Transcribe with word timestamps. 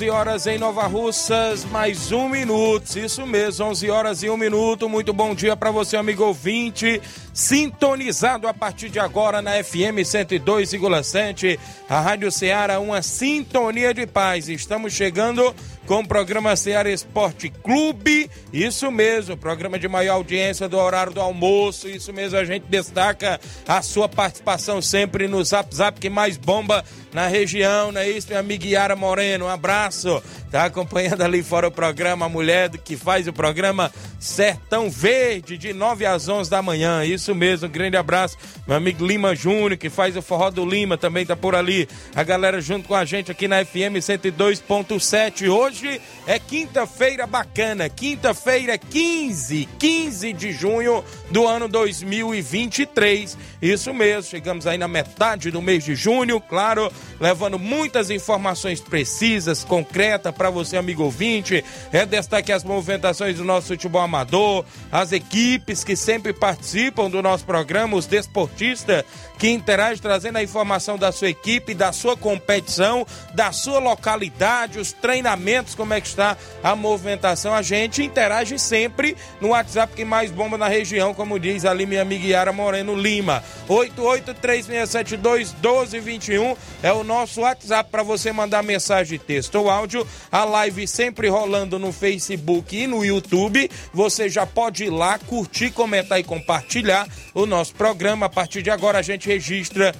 11 0.00 0.08
horas 0.08 0.46
em 0.46 0.56
Nova 0.56 0.86
Russas, 0.86 1.62
mais 1.66 2.10
um 2.10 2.26
minuto. 2.26 2.98
Isso 2.98 3.26
mesmo, 3.26 3.66
11 3.66 3.90
horas 3.90 4.22
e 4.22 4.30
um 4.30 4.36
minuto. 4.36 4.88
Muito 4.88 5.12
bom 5.12 5.34
dia 5.34 5.54
para 5.54 5.70
você, 5.70 5.94
amigo 5.94 6.24
ouvinte. 6.24 7.02
Sintonizado 7.34 8.48
a 8.48 8.54
partir 8.54 8.88
de 8.88 8.98
agora 8.98 9.42
na 9.42 9.62
FM 9.62 10.00
102,7, 10.00 11.58
a 11.86 12.00
Rádio 12.00 12.32
Ceará, 12.32 12.80
uma 12.80 13.02
sintonia 13.02 13.92
de 13.92 14.06
paz. 14.06 14.48
Estamos 14.48 14.94
chegando 14.94 15.54
com 15.90 16.02
o 16.02 16.06
programa 16.06 16.54
Ceará 16.54 16.88
Esporte 16.88 17.50
Clube. 17.50 18.30
Isso 18.52 18.92
mesmo, 18.92 19.36
programa 19.36 19.76
de 19.76 19.88
maior 19.88 20.14
audiência 20.14 20.68
do 20.68 20.78
horário 20.78 21.12
do 21.12 21.20
almoço. 21.20 21.88
Isso 21.88 22.12
mesmo, 22.12 22.38
a 22.38 22.44
gente 22.44 22.62
destaca 22.68 23.40
a 23.66 23.82
sua 23.82 24.08
participação 24.08 24.80
sempre 24.80 25.26
no 25.26 25.42
Zap 25.42 25.74
Zap 25.74 25.98
que 25.98 26.08
mais 26.08 26.36
bomba 26.36 26.84
na 27.12 27.26
região, 27.26 27.90
não 27.90 28.00
é 28.00 28.08
isso, 28.08 28.28
minha 28.28 28.38
amiga 28.38 28.68
Yara 28.68 28.94
Moreno? 28.94 29.46
Um 29.46 29.48
abraço. 29.48 30.22
Tá 30.50 30.64
acompanhando 30.64 31.22
ali 31.22 31.42
fora 31.42 31.68
o 31.68 31.70
programa, 31.70 32.26
a 32.26 32.28
mulher 32.28 32.70
que 32.70 32.96
faz 32.96 33.28
o 33.28 33.32
programa 33.32 33.92
Sertão 34.18 34.90
Verde, 34.90 35.56
de 35.56 35.72
9 35.72 36.04
às 36.06 36.28
11 36.28 36.50
da 36.50 36.60
manhã. 36.60 37.04
Isso 37.04 37.34
mesmo, 37.34 37.68
um 37.68 37.70
grande 37.70 37.96
abraço. 37.96 38.36
Meu 38.66 38.76
amigo 38.76 39.06
Lima 39.06 39.34
Júnior, 39.34 39.76
que 39.76 39.88
faz 39.88 40.16
o 40.16 40.22
Forró 40.22 40.50
do 40.50 40.64
Lima, 40.64 40.98
também 40.98 41.24
tá 41.24 41.36
por 41.36 41.54
ali. 41.54 41.88
A 42.14 42.22
galera 42.24 42.60
junto 42.60 42.88
com 42.88 42.94
a 42.96 43.04
gente 43.04 43.30
aqui 43.30 43.46
na 43.46 43.64
FM 43.64 43.98
102.7. 43.98 45.48
Hoje 45.48 45.79
é 46.26 46.38
quinta-feira 46.38 47.26
bacana, 47.26 47.88
quinta-feira 47.88 48.76
15, 48.76 49.68
15 49.78 50.32
de 50.32 50.52
junho 50.52 51.04
do 51.30 51.46
ano 51.46 51.68
2023. 51.68 53.36
Isso 53.62 53.92
mesmo, 53.94 54.30
chegamos 54.30 54.66
aí 54.66 54.78
na 54.78 54.88
metade 54.88 55.50
do 55.50 55.62
mês 55.62 55.84
de 55.84 55.94
junho, 55.94 56.40
claro, 56.40 56.90
levando 57.20 57.58
muitas 57.58 58.10
informações 58.10 58.80
precisas, 58.80 59.64
concretas 59.64 60.34
para 60.34 60.50
você, 60.50 60.76
amigo 60.76 61.04
ouvinte. 61.04 61.64
É 61.92 62.04
destaque 62.04 62.52
as 62.52 62.64
movimentações 62.64 63.36
do 63.36 63.44
nosso 63.44 63.68
futebol 63.68 64.02
amador, 64.02 64.64
as 64.90 65.12
equipes 65.12 65.84
que 65.84 65.96
sempre 65.96 66.32
participam 66.32 67.10
do 67.10 67.22
nosso 67.22 67.44
programa, 67.44 67.96
os 67.96 68.06
desportistas 68.06 69.04
que 69.38 69.48
interagem 69.48 70.02
trazendo 70.02 70.36
a 70.36 70.42
informação 70.42 70.98
da 70.98 71.10
sua 71.10 71.30
equipe, 71.30 71.72
da 71.72 71.92
sua 71.92 72.14
competição, 72.16 73.06
da 73.34 73.52
sua 73.52 73.78
localidade, 73.78 74.78
os 74.78 74.92
treinamentos, 74.92 75.69
como 75.74 75.94
é 75.94 76.00
que 76.00 76.08
está 76.08 76.36
a 76.62 76.76
movimentação. 76.76 77.54
A 77.54 77.62
gente 77.62 78.02
interage 78.02 78.58
sempre 78.58 79.16
no 79.40 79.48
WhatsApp 79.48 79.94
que 79.94 80.04
mais 80.04 80.30
bomba 80.30 80.58
na 80.58 80.68
região, 80.68 81.14
como 81.14 81.38
diz 81.38 81.64
ali 81.64 81.86
minha 81.86 82.02
amiga 82.02 82.26
Yara 82.26 82.52
Moreno 82.52 82.94
Lima. 82.94 83.42
8836721221 83.68 86.56
é 86.82 86.92
o 86.92 87.04
nosso 87.04 87.40
WhatsApp 87.40 87.90
para 87.90 88.02
você 88.02 88.30
mandar 88.32 88.62
mensagem 88.62 89.18
texto 89.18 89.54
ou 89.56 89.70
áudio. 89.70 90.06
A 90.30 90.44
live 90.44 90.86
sempre 90.86 91.28
rolando 91.28 91.78
no 91.78 91.90
Facebook 91.92 92.76
e 92.76 92.86
no 92.86 93.02
YouTube. 93.04 93.70
Você 93.92 94.28
já 94.28 94.46
pode 94.46 94.84
ir 94.84 94.90
lá, 94.90 95.18
curtir, 95.18 95.70
comentar 95.70 96.20
e 96.20 96.24
compartilhar 96.24 97.08
o 97.34 97.46
nosso 97.46 97.74
programa. 97.74 98.26
A 98.26 98.30
partir 98.30 98.62
de 98.62 98.70
agora 98.70 98.98
a 98.98 99.02
gente 99.02 99.28
registra 99.28 99.94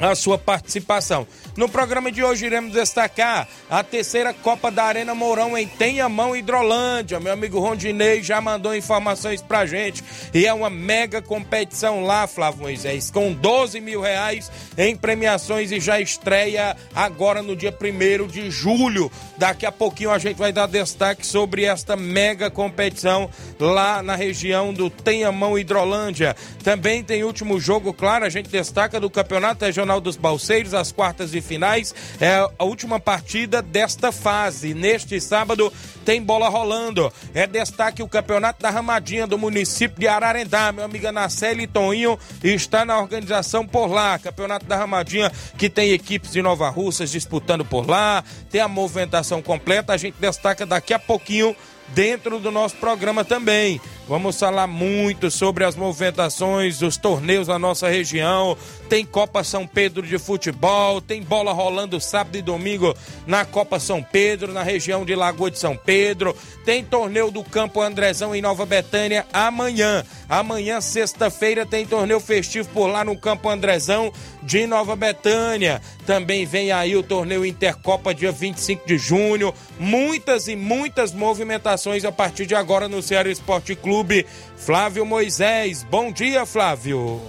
a 0.00 0.14
sua 0.14 0.38
participação. 0.38 1.26
No 1.56 1.68
programa 1.68 2.10
de 2.10 2.24
hoje 2.24 2.46
iremos 2.46 2.72
destacar 2.72 3.46
a 3.68 3.82
terceira 3.84 4.32
Copa 4.32 4.70
da 4.70 4.84
Arena 4.84 5.14
Mourão 5.14 5.56
em 5.56 5.66
Tenhamão, 5.66 6.34
Hidrolândia. 6.34 7.20
Meu 7.20 7.32
amigo 7.32 7.60
Rondinei 7.60 8.22
já 8.22 8.40
mandou 8.40 8.74
informações 8.74 9.42
pra 9.42 9.66
gente. 9.66 10.02
E 10.32 10.46
é 10.46 10.54
uma 10.54 10.70
mega 10.70 11.20
competição 11.20 12.02
lá, 12.02 12.26
Flávio 12.26 12.62
Moisés, 12.62 13.10
com 13.10 13.32
12 13.32 13.80
mil 13.80 14.00
reais 14.00 14.50
em 14.78 14.96
premiações 14.96 15.70
e 15.70 15.80
já 15.80 16.00
estreia 16.00 16.76
agora 16.94 17.42
no 17.42 17.54
dia 17.54 17.76
1 17.76 18.26
de 18.26 18.50
julho. 18.50 19.10
Daqui 19.36 19.66
a 19.66 19.72
pouquinho 19.72 20.10
a 20.10 20.18
gente 20.18 20.36
vai 20.36 20.52
dar 20.52 20.66
destaque 20.66 21.26
sobre 21.26 21.64
esta 21.64 21.96
mega 21.96 22.50
competição 22.50 23.28
lá 23.58 24.02
na 24.02 24.14
região 24.14 24.72
do 24.72 24.88
Tenhamão, 24.88 25.58
Hidrolândia. 25.58 26.34
Também 26.62 27.02
tem 27.02 27.24
último 27.24 27.60
jogo, 27.60 27.92
claro, 27.92 28.24
a 28.24 28.28
gente 28.28 28.48
destaca 28.48 29.00
do 29.00 29.10
Campeonato 29.10 29.64
Regional 29.64 29.89
dos 29.98 30.16
Balseiros, 30.16 30.74
as 30.74 30.92
quartas 30.92 31.30
de 31.30 31.40
finais. 31.40 31.94
É 32.20 32.46
a 32.58 32.64
última 32.64 33.00
partida 33.00 33.62
desta 33.62 34.12
fase. 34.12 34.74
Neste 34.74 35.18
sábado 35.18 35.72
tem 36.04 36.22
bola 36.22 36.50
rolando. 36.50 37.10
É 37.32 37.46
destaque 37.46 38.02
o 38.02 38.08
Campeonato 38.08 38.60
da 38.62 38.68
Ramadinha 38.68 39.26
do 39.26 39.38
município 39.38 39.98
de 39.98 40.06
Ararendá. 40.06 40.70
Meu 40.70 40.84
amigo 40.84 41.06
Anaceli 41.06 41.66
Toninho 41.66 42.18
está 42.44 42.84
na 42.84 42.98
organização 42.98 43.66
por 43.66 43.86
lá. 43.86 44.18
Campeonato 44.18 44.66
da 44.66 44.76
Ramadinha 44.76 45.32
que 45.56 45.70
tem 45.70 45.92
equipes 45.92 46.32
de 46.32 46.42
Nova 46.42 46.68
Russas 46.68 47.10
disputando 47.10 47.64
por 47.64 47.88
lá. 47.88 48.22
Tem 48.50 48.60
a 48.60 48.68
movimentação 48.68 49.40
completa. 49.40 49.94
A 49.94 49.96
gente 49.96 50.16
destaca 50.20 50.66
daqui 50.66 50.92
a 50.92 50.98
pouquinho 50.98 51.56
dentro 51.94 52.38
do 52.38 52.50
nosso 52.50 52.76
programa 52.76 53.24
também. 53.24 53.80
Vamos 54.10 54.40
falar 54.40 54.66
muito 54.66 55.30
sobre 55.30 55.62
as 55.62 55.76
movimentações 55.76 56.80
dos 56.80 56.96
torneios 56.96 57.46
na 57.46 57.60
nossa 57.60 57.88
região. 57.88 58.58
Tem 58.88 59.04
Copa 59.04 59.44
São 59.44 59.64
Pedro 59.64 60.04
de 60.04 60.18
futebol, 60.18 61.00
tem 61.00 61.22
bola 61.22 61.52
rolando 61.52 62.00
sábado 62.00 62.36
e 62.36 62.42
domingo 62.42 62.92
na 63.24 63.44
Copa 63.44 63.78
São 63.78 64.02
Pedro, 64.02 64.52
na 64.52 64.64
região 64.64 65.04
de 65.04 65.14
Lagoa 65.14 65.48
de 65.48 65.60
São 65.60 65.76
Pedro. 65.76 66.36
Tem 66.64 66.84
torneio 66.84 67.30
do 67.30 67.44
Campo 67.44 67.80
Andrezão 67.80 68.34
em 68.34 68.42
Nova 68.42 68.66
Betânia 68.66 69.24
amanhã. 69.32 70.04
Amanhã, 70.28 70.80
sexta-feira, 70.80 71.64
tem 71.64 71.86
torneio 71.86 72.18
festivo 72.18 72.68
por 72.70 72.88
lá 72.88 73.04
no 73.04 73.16
Campo 73.16 73.48
Andrezão 73.48 74.12
de 74.42 74.66
Nova 74.66 74.96
Betânia. 74.96 75.80
Também 76.04 76.44
vem 76.44 76.72
aí 76.72 76.96
o 76.96 77.02
torneio 77.02 77.46
Intercopa 77.46 78.12
dia 78.12 78.32
25 78.32 78.88
de 78.88 78.98
junho. 78.98 79.54
Muitas 79.78 80.48
e 80.48 80.56
muitas 80.56 81.12
movimentações 81.12 82.04
a 82.04 82.10
partir 82.10 82.44
de 82.46 82.56
agora 82.56 82.88
no 82.88 83.00
Ceará 83.00 83.30
Esporte 83.30 83.76
Clube 83.76 83.99
Clube, 84.00 84.24
Flávio 84.56 85.04
Moisés. 85.04 85.82
Bom 85.82 86.10
dia, 86.10 86.46
Flávio. 86.46 87.20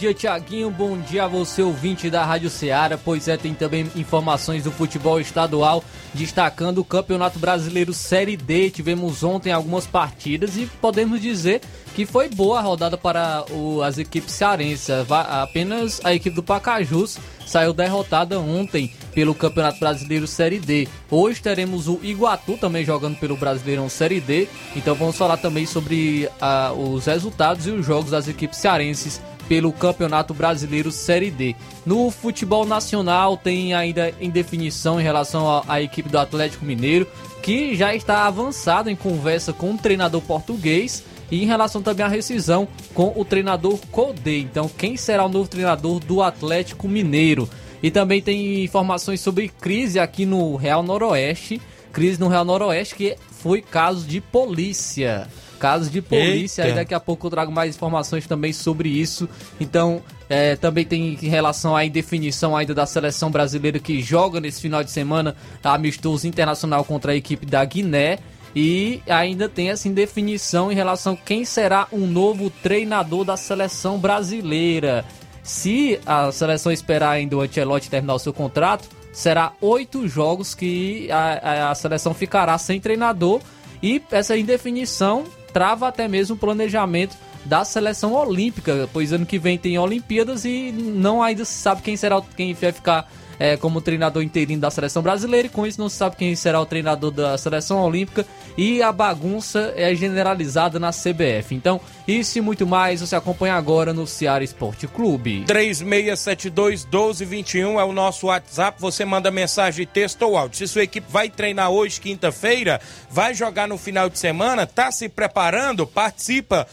Dia, 0.00 0.14
Tiaguinho. 0.14 0.70
Bom 0.70 0.98
dia 0.98 1.24
a 1.24 1.28
você, 1.28 1.60
ouvinte 1.60 2.08
da 2.08 2.24
Rádio 2.24 2.48
Ceará. 2.48 2.96
Pois 2.96 3.28
é, 3.28 3.36
tem 3.36 3.52
também 3.52 3.86
informações 3.94 4.64
do 4.64 4.72
futebol 4.72 5.20
estadual, 5.20 5.84
destacando 6.14 6.78
o 6.78 6.84
Campeonato 6.84 7.38
Brasileiro 7.38 7.92
Série 7.92 8.34
D. 8.34 8.70
Tivemos 8.70 9.22
ontem 9.22 9.52
algumas 9.52 9.86
partidas 9.86 10.56
e 10.56 10.64
podemos 10.80 11.20
dizer 11.20 11.60
que 11.94 12.06
foi 12.06 12.30
boa 12.30 12.60
a 12.60 12.62
rodada 12.62 12.96
para 12.96 13.44
o, 13.50 13.82
as 13.82 13.98
equipes 13.98 14.32
cearenses. 14.32 14.88
Apenas 15.10 16.00
a 16.02 16.14
equipe 16.14 16.34
do 16.34 16.42
Pacajus 16.42 17.18
saiu 17.46 17.74
derrotada 17.74 18.40
ontem 18.40 18.94
pelo 19.12 19.34
Campeonato 19.34 19.80
Brasileiro 19.80 20.26
Série 20.26 20.58
D. 20.58 20.88
Hoje 21.10 21.42
teremos 21.42 21.88
o 21.88 22.00
Iguatu 22.02 22.56
também 22.56 22.86
jogando 22.86 23.18
pelo 23.18 23.36
Brasileirão 23.36 23.90
Série 23.90 24.20
D. 24.20 24.48
Então 24.74 24.94
vamos 24.94 25.18
falar 25.18 25.36
também 25.36 25.66
sobre 25.66 26.26
uh, 26.40 26.72
os 26.72 27.04
resultados 27.04 27.66
e 27.66 27.70
os 27.70 27.84
jogos 27.84 28.12
das 28.12 28.28
equipes 28.28 28.60
cearenses 28.60 29.20
pelo 29.50 29.72
Campeonato 29.72 30.32
Brasileiro 30.32 30.92
Série 30.92 31.28
D. 31.28 31.56
No 31.84 32.08
futebol 32.12 32.64
nacional 32.64 33.36
tem 33.36 33.74
ainda 33.74 34.14
em 34.20 34.30
definição 34.30 35.00
em 35.00 35.02
relação 35.02 35.64
à 35.66 35.82
equipe 35.82 36.08
do 36.08 36.20
Atlético 36.20 36.64
Mineiro, 36.64 37.04
que 37.42 37.74
já 37.74 37.92
está 37.92 38.28
avançado 38.28 38.88
em 38.88 38.94
conversa 38.94 39.52
com 39.52 39.72
o 39.72 39.76
treinador 39.76 40.20
português 40.20 41.02
e 41.32 41.42
em 41.42 41.46
relação 41.46 41.82
também 41.82 42.06
à 42.06 42.08
rescisão 42.08 42.68
com 42.94 43.12
o 43.16 43.24
treinador 43.24 43.76
Codê. 43.90 44.38
Então, 44.38 44.70
quem 44.78 44.96
será 44.96 45.26
o 45.26 45.28
novo 45.28 45.50
treinador 45.50 45.98
do 45.98 46.22
Atlético 46.22 46.86
Mineiro? 46.86 47.50
E 47.82 47.90
também 47.90 48.22
tem 48.22 48.62
informações 48.62 49.20
sobre 49.20 49.48
crise 49.48 49.98
aqui 49.98 50.24
no 50.24 50.54
Real 50.54 50.84
Noroeste. 50.84 51.60
Crise 51.92 52.20
no 52.20 52.28
Real 52.28 52.44
Noroeste 52.44 52.94
que 52.94 53.16
foi 53.32 53.60
caso 53.60 54.06
de 54.06 54.20
polícia. 54.20 55.26
Caso 55.60 55.90
de 55.90 56.00
polícia, 56.00 56.62
Eita. 56.62 56.72
aí 56.72 56.74
daqui 56.74 56.94
a 56.94 56.98
pouco 56.98 57.26
eu 57.26 57.30
trago 57.30 57.52
mais 57.52 57.76
informações 57.76 58.26
também 58.26 58.50
sobre 58.50 58.88
isso. 58.88 59.28
Então, 59.60 60.02
é, 60.26 60.56
também 60.56 60.86
tem 60.86 61.18
em 61.20 61.28
relação 61.28 61.76
à 61.76 61.84
indefinição 61.84 62.56
ainda 62.56 62.74
da 62.74 62.86
seleção 62.86 63.30
brasileira 63.30 63.78
que 63.78 64.00
joga 64.00 64.40
nesse 64.40 64.58
final 64.58 64.82
de 64.82 64.90
semana 64.90 65.36
amistoso 65.62 66.26
internacional 66.26 66.82
contra 66.82 67.12
a 67.12 67.14
equipe 67.14 67.44
da 67.44 67.62
Guiné. 67.62 68.18
E 68.56 69.02
ainda 69.06 69.50
tem 69.50 69.68
essa 69.68 69.86
indefinição 69.86 70.72
em 70.72 70.74
relação 70.74 71.12
a 71.12 71.16
quem 71.16 71.44
será 71.44 71.86
o 71.92 71.96
um 71.98 72.06
novo 72.06 72.48
treinador 72.48 73.22
da 73.22 73.36
seleção 73.36 73.98
brasileira. 73.98 75.04
Se 75.42 76.00
a 76.06 76.32
seleção 76.32 76.72
esperar 76.72 77.10
ainda 77.10 77.36
o 77.36 77.42
Ancelotti 77.42 77.90
terminar 77.90 78.14
o 78.14 78.18
seu 78.18 78.32
contrato, 78.32 78.88
será 79.12 79.52
oito 79.60 80.08
jogos 80.08 80.54
que 80.54 81.10
a, 81.10 81.66
a, 81.66 81.70
a 81.70 81.74
seleção 81.74 82.14
ficará 82.14 82.56
sem 82.56 82.80
treinador. 82.80 83.42
E 83.82 84.02
essa 84.10 84.36
indefinição 84.36 85.24
trava 85.52 85.88
até 85.88 86.08
mesmo 86.08 86.36
o 86.36 86.38
planejamento 86.38 87.16
da 87.44 87.64
seleção 87.64 88.12
olímpica, 88.12 88.88
pois 88.92 89.12
ano 89.12 89.26
que 89.26 89.38
vem 89.38 89.58
tem 89.58 89.78
Olimpíadas 89.78 90.44
e 90.44 90.72
não 90.72 91.22
ainda 91.22 91.44
se 91.44 91.54
sabe 91.54 91.82
quem 91.82 91.96
será 91.96 92.20
quem 92.36 92.54
vai 92.54 92.72
ficar 92.72 93.10
é, 93.40 93.56
como 93.56 93.80
treinador 93.80 94.22
interino 94.22 94.60
da 94.60 94.70
seleção 94.70 95.02
brasileira 95.02 95.46
e 95.46 95.50
com 95.50 95.66
isso 95.66 95.80
não 95.80 95.88
se 95.88 95.96
sabe 95.96 96.16
quem 96.16 96.36
será 96.36 96.60
o 96.60 96.66
treinador 96.66 97.10
da 97.10 97.38
seleção 97.38 97.82
olímpica 97.82 98.26
e 98.56 98.80
a 98.82 98.92
bagunça 98.92 99.72
é 99.74 99.92
generalizada 99.94 100.78
na 100.78 100.90
CBF. 100.90 101.54
Então, 101.54 101.80
isso 102.06 102.36
e 102.36 102.42
muito 102.42 102.66
mais 102.66 103.00
você 103.00 103.16
acompanha 103.16 103.54
agora 103.54 103.94
no 103.94 104.06
Ceará 104.06 104.44
Esporte 104.44 104.86
Clube. 104.86 105.46
3672-1221 105.46 107.80
é 107.80 107.84
o 107.84 107.92
nosso 107.92 108.26
WhatsApp. 108.26 108.78
Você 108.78 109.06
manda 109.06 109.30
mensagem, 109.30 109.86
texto 109.86 110.20
ou 110.22 110.36
áudio. 110.36 110.58
Se 110.58 110.68
sua 110.68 110.82
equipe 110.82 111.06
vai 111.10 111.30
treinar 111.30 111.70
hoje, 111.70 111.98
quinta-feira, 111.98 112.78
vai 113.08 113.32
jogar 113.32 113.66
no 113.66 113.78
final 113.78 114.10
de 114.10 114.18
semana, 114.18 114.66
tá 114.66 114.92
se 114.92 115.08
preparando, 115.08 115.86
participa. 115.86 116.66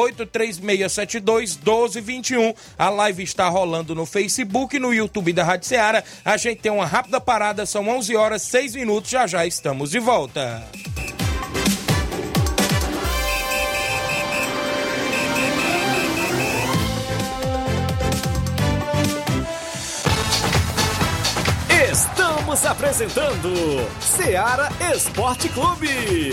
883672-1221. 0.00 2.54
A 2.78 2.90
live 2.90 3.22
está 3.22 3.48
rolando 3.48 3.94
no 3.94 4.04
Facebook 4.06 4.76
e 4.76 4.78
no 4.78 4.94
YouTube 4.94 5.32
da 5.32 5.44
Rádio 5.44 5.68
Ceará 5.68 6.02
a 6.24 6.36
gente 6.36 6.60
tem 6.60 6.72
uma 6.72 6.86
rápida 6.86 7.20
parada, 7.20 7.66
são 7.66 7.88
11 7.88 8.16
horas 8.16 8.42
6 8.42 8.74
minutos, 8.74 9.10
já 9.10 9.26
já 9.26 9.46
estamos 9.46 9.90
de 9.90 9.98
volta. 9.98 10.62
Estamos 21.92 22.66
apresentando 22.66 23.52
Seara 24.00 24.68
Esporte 24.94 25.48
Clube. 25.50 26.32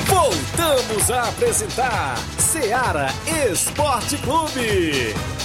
Voltamos 0.07 1.11
a 1.11 1.29
apresentar 1.29 2.17
Seara 2.39 3.09
Esporte 3.51 4.19
Clube. 4.19 5.38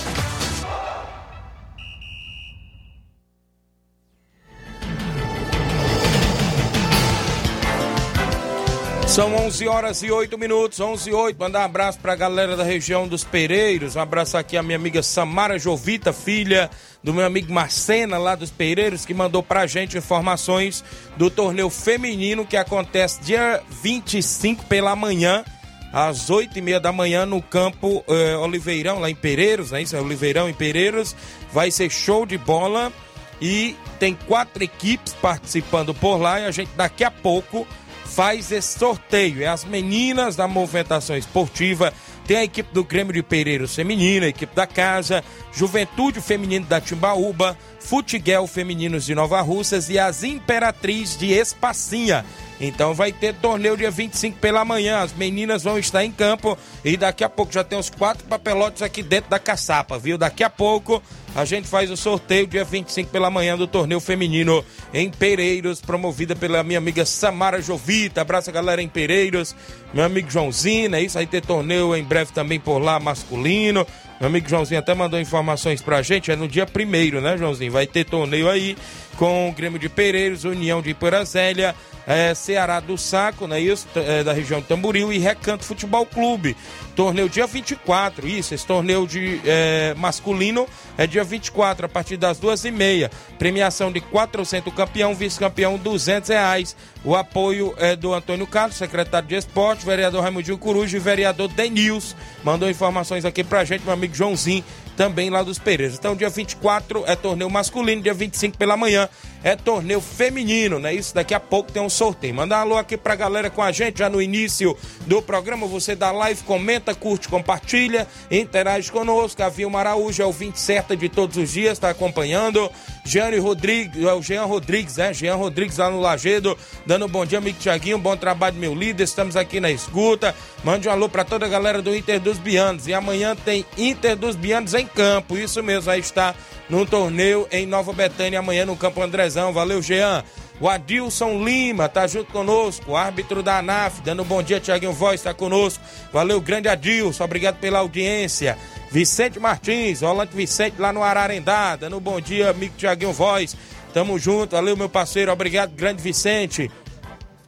São 9.13 9.36
11 9.36 9.67
horas 9.67 10.01
e 10.01 10.10
8 10.10 10.39
minutos, 10.39 10.79
11 10.79 11.08
e 11.08 11.13
8. 11.13 11.39
Mandar 11.39 11.60
um 11.60 11.65
abraço 11.65 12.00
para 12.00 12.13
a 12.13 12.15
galera 12.15 12.58
da 12.58 12.63
região 12.63 13.08
dos 13.08 13.24
Pereiros. 13.24 13.96
Um 13.96 14.00
abraço 14.00 14.36
aqui 14.36 14.58
à 14.58 14.63
minha 14.63 14.75
amiga 14.75 15.03
Samara 15.03 15.60
Jovita, 15.60 16.12
filha 16.12 16.67
do 17.03 17.13
meu 17.13 17.24
amigo 17.24 17.53
Marcena, 17.53 18.17
lá 18.17 18.34
dos 18.34 18.50
Pereiros, 18.50 19.05
que 19.05 19.13
mandou 19.13 19.43
para 19.43 19.67
gente 19.67 19.96
informações 19.96 20.84
do 21.15 21.29
torneio 21.29 21.70
feminino 21.70 22.43
que 22.43 22.58
acontece 22.58 23.22
dia 23.22 23.62
25 23.84 24.65
pela 24.65 24.96
manhã, 24.96 25.46
às 25.93 26.32
8 26.32 26.58
e 26.58 26.62
meia 26.63 26.79
da 26.79 26.91
manhã, 26.91 27.24
no 27.24 27.39
campo 27.39 28.03
eh, 28.08 28.36
Oliveirão, 28.38 28.98
lá 28.98 29.12
em 29.12 29.15
Pereiros, 29.15 29.70
né? 29.70 29.84
Isso 29.84 29.96
é 29.96 30.01
Oliveirão 30.01 30.50
em 30.50 30.55
Pereiros. 30.55 31.15
Vai 31.51 31.70
ser 31.70 31.91
show 31.91 32.25
de 32.25 32.39
bola 32.39 32.91
e 33.39 33.75
tem 34.00 34.17
quatro 34.27 34.63
equipes 34.63 35.13
participando 35.13 35.93
por 35.93 36.17
lá 36.17 36.39
e 36.39 36.46
a 36.46 36.51
gente 36.51 36.72
daqui 36.75 37.03
a 37.03 37.12
pouco 37.12 37.67
faz 38.13 38.51
esse 38.51 38.77
sorteio. 38.77 39.41
É 39.41 39.48
as 39.48 39.65
meninas 39.65 40.36
da 40.36 40.48
movimentação 40.48 41.17
esportiva, 41.17 41.91
tem 42.27 42.38
a 42.38 42.43
equipe 42.43 42.74
do 42.74 42.84
Grêmio 42.84 43.13
de 43.13 43.24
Pereiros 43.24 43.75
Feminina, 43.75 44.27
a 44.27 44.29
equipe 44.29 44.55
da 44.55 44.67
Casa, 44.67 45.24
Juventude 45.51 46.22
Feminino 46.22 46.65
da 46.65 46.79
Timbaúba, 46.79 47.58
Futiguel 47.79 48.48
Femininos 48.48 49.05
de 49.05 49.13
Nova 49.13 49.41
Russas 49.41 49.89
e 49.89 50.00
as 50.00 50.24
Imperatriz 50.24 51.17
de 51.17 51.34
Espacinha. 51.34 52.24
Então 52.65 52.93
vai 52.93 53.12
ter 53.12 53.34
torneio 53.36 53.75
dia 53.75 53.91
25 53.91 54.39
pela 54.39 54.63
manhã. 54.63 55.00
As 55.00 55.13
meninas 55.13 55.63
vão 55.63 55.77
estar 55.77 56.03
em 56.05 56.12
campo 56.12 56.58
e 56.84 56.96
daqui 56.96 57.22
a 57.22 57.29
pouco 57.29 57.51
já 57.51 57.62
tem 57.62 57.77
os 57.77 57.89
quatro 57.89 58.25
papelotes 58.25 58.82
aqui 58.82 59.03
dentro 59.03 59.29
da 59.29 59.38
caçapa, 59.38 60.00
viu? 60.00 60.17
Daqui 60.17 60.46
a 60.46 60.50
pouco 60.50 61.03
a 61.36 61.43
gente 61.43 61.67
faz 61.67 61.91
o 61.91 61.98
sorteio 61.98 62.48
dia 62.48 62.63
25 62.63 63.10
pela 63.10 63.29
manhã 63.29 63.58
do 63.58 63.67
torneio 63.67 64.00
feminino 64.00 64.63
em 64.93 65.10
Pereiros, 65.10 65.82
promovida 65.82 66.38
pela 66.38 66.63
minha 66.63 66.77
amiga 66.77 67.05
Samara 67.05 67.62
Jovita. 67.62 68.22
Abraço 68.22 68.50
a 68.50 68.53
galera 68.53 68.82
em 68.82 68.88
Pereiros, 68.88 69.53
meu 69.93 70.05
amigo 70.05 70.32
Joãozinho, 70.32 70.96
é 70.96 71.01
isso 71.01 71.20
aí 71.20 71.27
ter 71.27 71.41
torneio 71.41 71.93
em 71.93 72.03
breve 72.03 72.32
também 72.32 72.62
por 72.62 72.79
lá 72.79 72.98
masculino. 72.98 73.86
Meu 74.24 74.30
amigo 74.30 74.48
Joãozinho 74.48 74.80
até 74.80 74.94
mandou 74.94 75.20
informações 75.20 75.82
pra 75.82 76.01
gente, 76.01 76.32
é 76.32 76.36
no 76.38 76.48
dia 76.48 76.65
primeiro, 76.65 77.20
né, 77.20 77.38
Joãozinho? 77.38 77.74
Vai 77.74 77.86
ter 77.86 78.06
torneio 78.06 78.50
aí 78.50 78.77
com 79.18 79.50
o 79.50 79.51
Grêmio 79.51 79.77
de 79.77 79.89
Pereiros, 79.89 80.46
União 80.46 80.82
de 80.82 80.92
Iporazélia, 80.92 81.75
é, 82.08 82.34
Ceará 82.34 82.80
do 82.80 82.98
Saco, 82.98 83.48
né, 83.48 83.60
isso, 83.60 83.86
é, 83.96 84.24
da 84.24 84.32
região 84.32 84.62
de 84.62 84.68
Tamboril 84.68 85.12
e 85.12 85.18
Recanto 85.18 85.65
Futebol 85.65 86.06
Clube. 86.06 86.56
Torneio 86.96 87.27
dia 87.27 87.48
24, 87.48 88.27
isso, 88.27 88.53
esse 88.53 88.65
torneio 88.65 89.08
de 89.08 89.42
é, 89.46 89.94
masculino 89.98 90.68
é 90.98 91.08
dia 91.08 91.24
24, 91.24 91.86
a 91.86 91.89
partir 91.89 92.18
das 92.18 92.38
duas 92.38 92.63
e 92.65 92.72
meia. 92.72 93.10
Premiação 93.39 93.92
de 93.92 94.00
400 94.00 94.72
campeão, 94.74 95.15
vice-campeão 95.15 95.77
200 95.77 96.30
reais. 96.30 96.75
O 97.03 97.15
apoio 97.15 97.74
é 97.77 97.96
do 97.96 98.13
Antônio 98.13 98.46
Carlos, 98.46 98.77
secretário 98.77 99.27
de 99.27 99.36
esporte, 99.36 99.86
vereador 99.86 100.22
Raimundinho 100.22 100.58
Coruja 100.58 100.96
e 100.96 101.00
vereador 101.00 101.48
Denils. 101.48 102.15
Mandou 102.44 102.70
informações 102.70 103.25
aqui 103.25 103.44
pra 103.44 103.65
gente, 103.65 103.84
meu 103.84 103.94
amigo 103.94 104.12
Joãozinho, 104.17 104.63
também 104.96 105.30
lá 105.30 105.44
dos 105.44 105.60
Pereiras. 105.60 105.96
Então, 105.98 106.16
dia 106.16 106.30
24 106.30 107.04
é 107.06 107.16
torneio 107.16 107.50
masculino, 107.50 108.02
dia 108.02 108.14
25 108.14 108.58
pela 108.58 108.78
manhã 108.78 109.10
é 109.44 109.56
torneio 109.56 110.00
feminino, 110.00 110.80
né? 110.80 110.94
Isso 110.94 111.14
daqui 111.14 111.34
a 111.34 111.40
pouco 111.40 111.72
tem 111.72 111.82
um 111.82 111.90
sorteio. 111.90 112.34
Manda 112.34 112.56
um 112.56 112.60
alô 112.60 112.78
aqui 112.78 112.96
pra 112.96 113.14
galera 113.14 113.50
com 113.50 113.62
a 113.62 113.72
gente 113.72 114.00
já 114.00 114.10
no 114.10 114.22
início 114.22 114.76
do 115.06 115.22
programa. 115.22 115.68
Você 115.68 115.96
dá 115.96 116.12
live, 116.12 116.42
comenta, 116.44 116.96
curte, 116.96 117.28
compartilha, 117.28 118.08
interage 118.32 118.92
conosco. 118.92 119.44
A 119.44 119.50
Vilma 119.50 119.80
Araújo 119.80 120.24
é 120.24 120.26
o 120.26 120.32
20 120.32 120.56
certa 120.56 120.96
de 120.96 121.10
todos 121.10 121.36
os 121.36 121.52
dias, 121.52 121.78
tá 121.78 121.90
acompanhando. 121.90 122.72
Jeane 123.06 123.38
Rodrigues, 123.38 124.02
é 124.02 124.14
o 124.14 124.22
Jean 124.22 124.46
Rodrigues, 124.46 124.96
né? 124.96 125.14
Jean 125.14 125.36
Rodrigues 125.36 125.78
lá 125.78 125.90
no 125.90 126.00
Lagedo, 126.00 126.58
dando 126.86 127.06
um 127.06 127.10
bom 127.10 127.26
dia, 127.26 127.38
amigo 127.38 127.60
Tiaguinho, 127.60 127.98
bom 127.98 128.16
trabalho, 128.16 128.56
meu 128.56 128.74
líder. 128.74 129.04
Estamos 129.04 129.36
aqui 129.36 129.60
na 129.60 129.70
escuta. 129.70 130.34
Mande 130.64 130.88
um 130.88 130.92
alô 130.92 131.10
pra 131.10 131.26
toda 131.26 131.46
a 131.46 131.50
galera 131.50 131.82
do 131.82 131.94
Inter 131.94 132.22
dos 132.22 132.38
Bianos. 132.38 132.88
E 132.88 132.94
amanhã 132.94 133.36
tem 133.36 133.66
Inter 133.78 134.16
dos 134.16 134.38
Bianos 134.38 134.74
em 134.74 134.83
campo. 134.86 135.38
Isso 135.38 135.62
mesmo, 135.62 135.90
aí 135.92 136.00
está 136.00 136.34
no 136.70 136.86
torneio 136.86 137.48
em 137.52 137.66
Nova 137.66 137.94
Betânia, 137.94 138.40
amanhã 138.40 138.66
no 138.66 138.75
Campo 138.75 139.02
Andrezão. 139.02 139.54
Valeu, 139.54 139.82
Jean. 139.82 140.24
O 140.60 140.70
Adilson 140.70 141.44
Lima 141.44 141.90
tá 141.90 142.06
junto 142.08 142.32
conosco, 142.32 142.96
árbitro 142.96 143.42
da 143.42 143.58
ANAF, 143.58 144.02
dando 144.02 144.22
um 144.22 144.25
bom 144.25 144.42
dia, 144.42 144.60
Tiaguinho 144.60 144.94
Voz 144.94 145.22
tá 145.22 145.34
conosco. 145.34 145.84
Valeu, 146.12 146.40
grande 146.40 146.70
Adilson, 146.70 147.24
obrigado 147.24 147.60
pela 147.60 147.80
audiência. 147.80 148.58
Vicente 148.92 149.40
Martins, 149.40 150.02
Rolante 150.02 150.36
Vicente 150.36 150.75
lá 150.80 150.94
no 150.94 151.02
Ararendá, 151.02 151.75
dando 151.75 151.98
um 151.98 152.00
bom 152.00 152.22
dia, 152.22 152.52
amigo 152.52 152.75
Tiaguinho 152.78 153.12
Voz. 153.12 153.58
Tamo 153.94 154.18
junto, 154.20 154.56
valeu, 154.56 154.78
meu 154.78 154.88
parceiro, 154.88 155.32
obrigado, 155.32 155.72
grande 155.72 156.02
Vicente. 156.02 156.70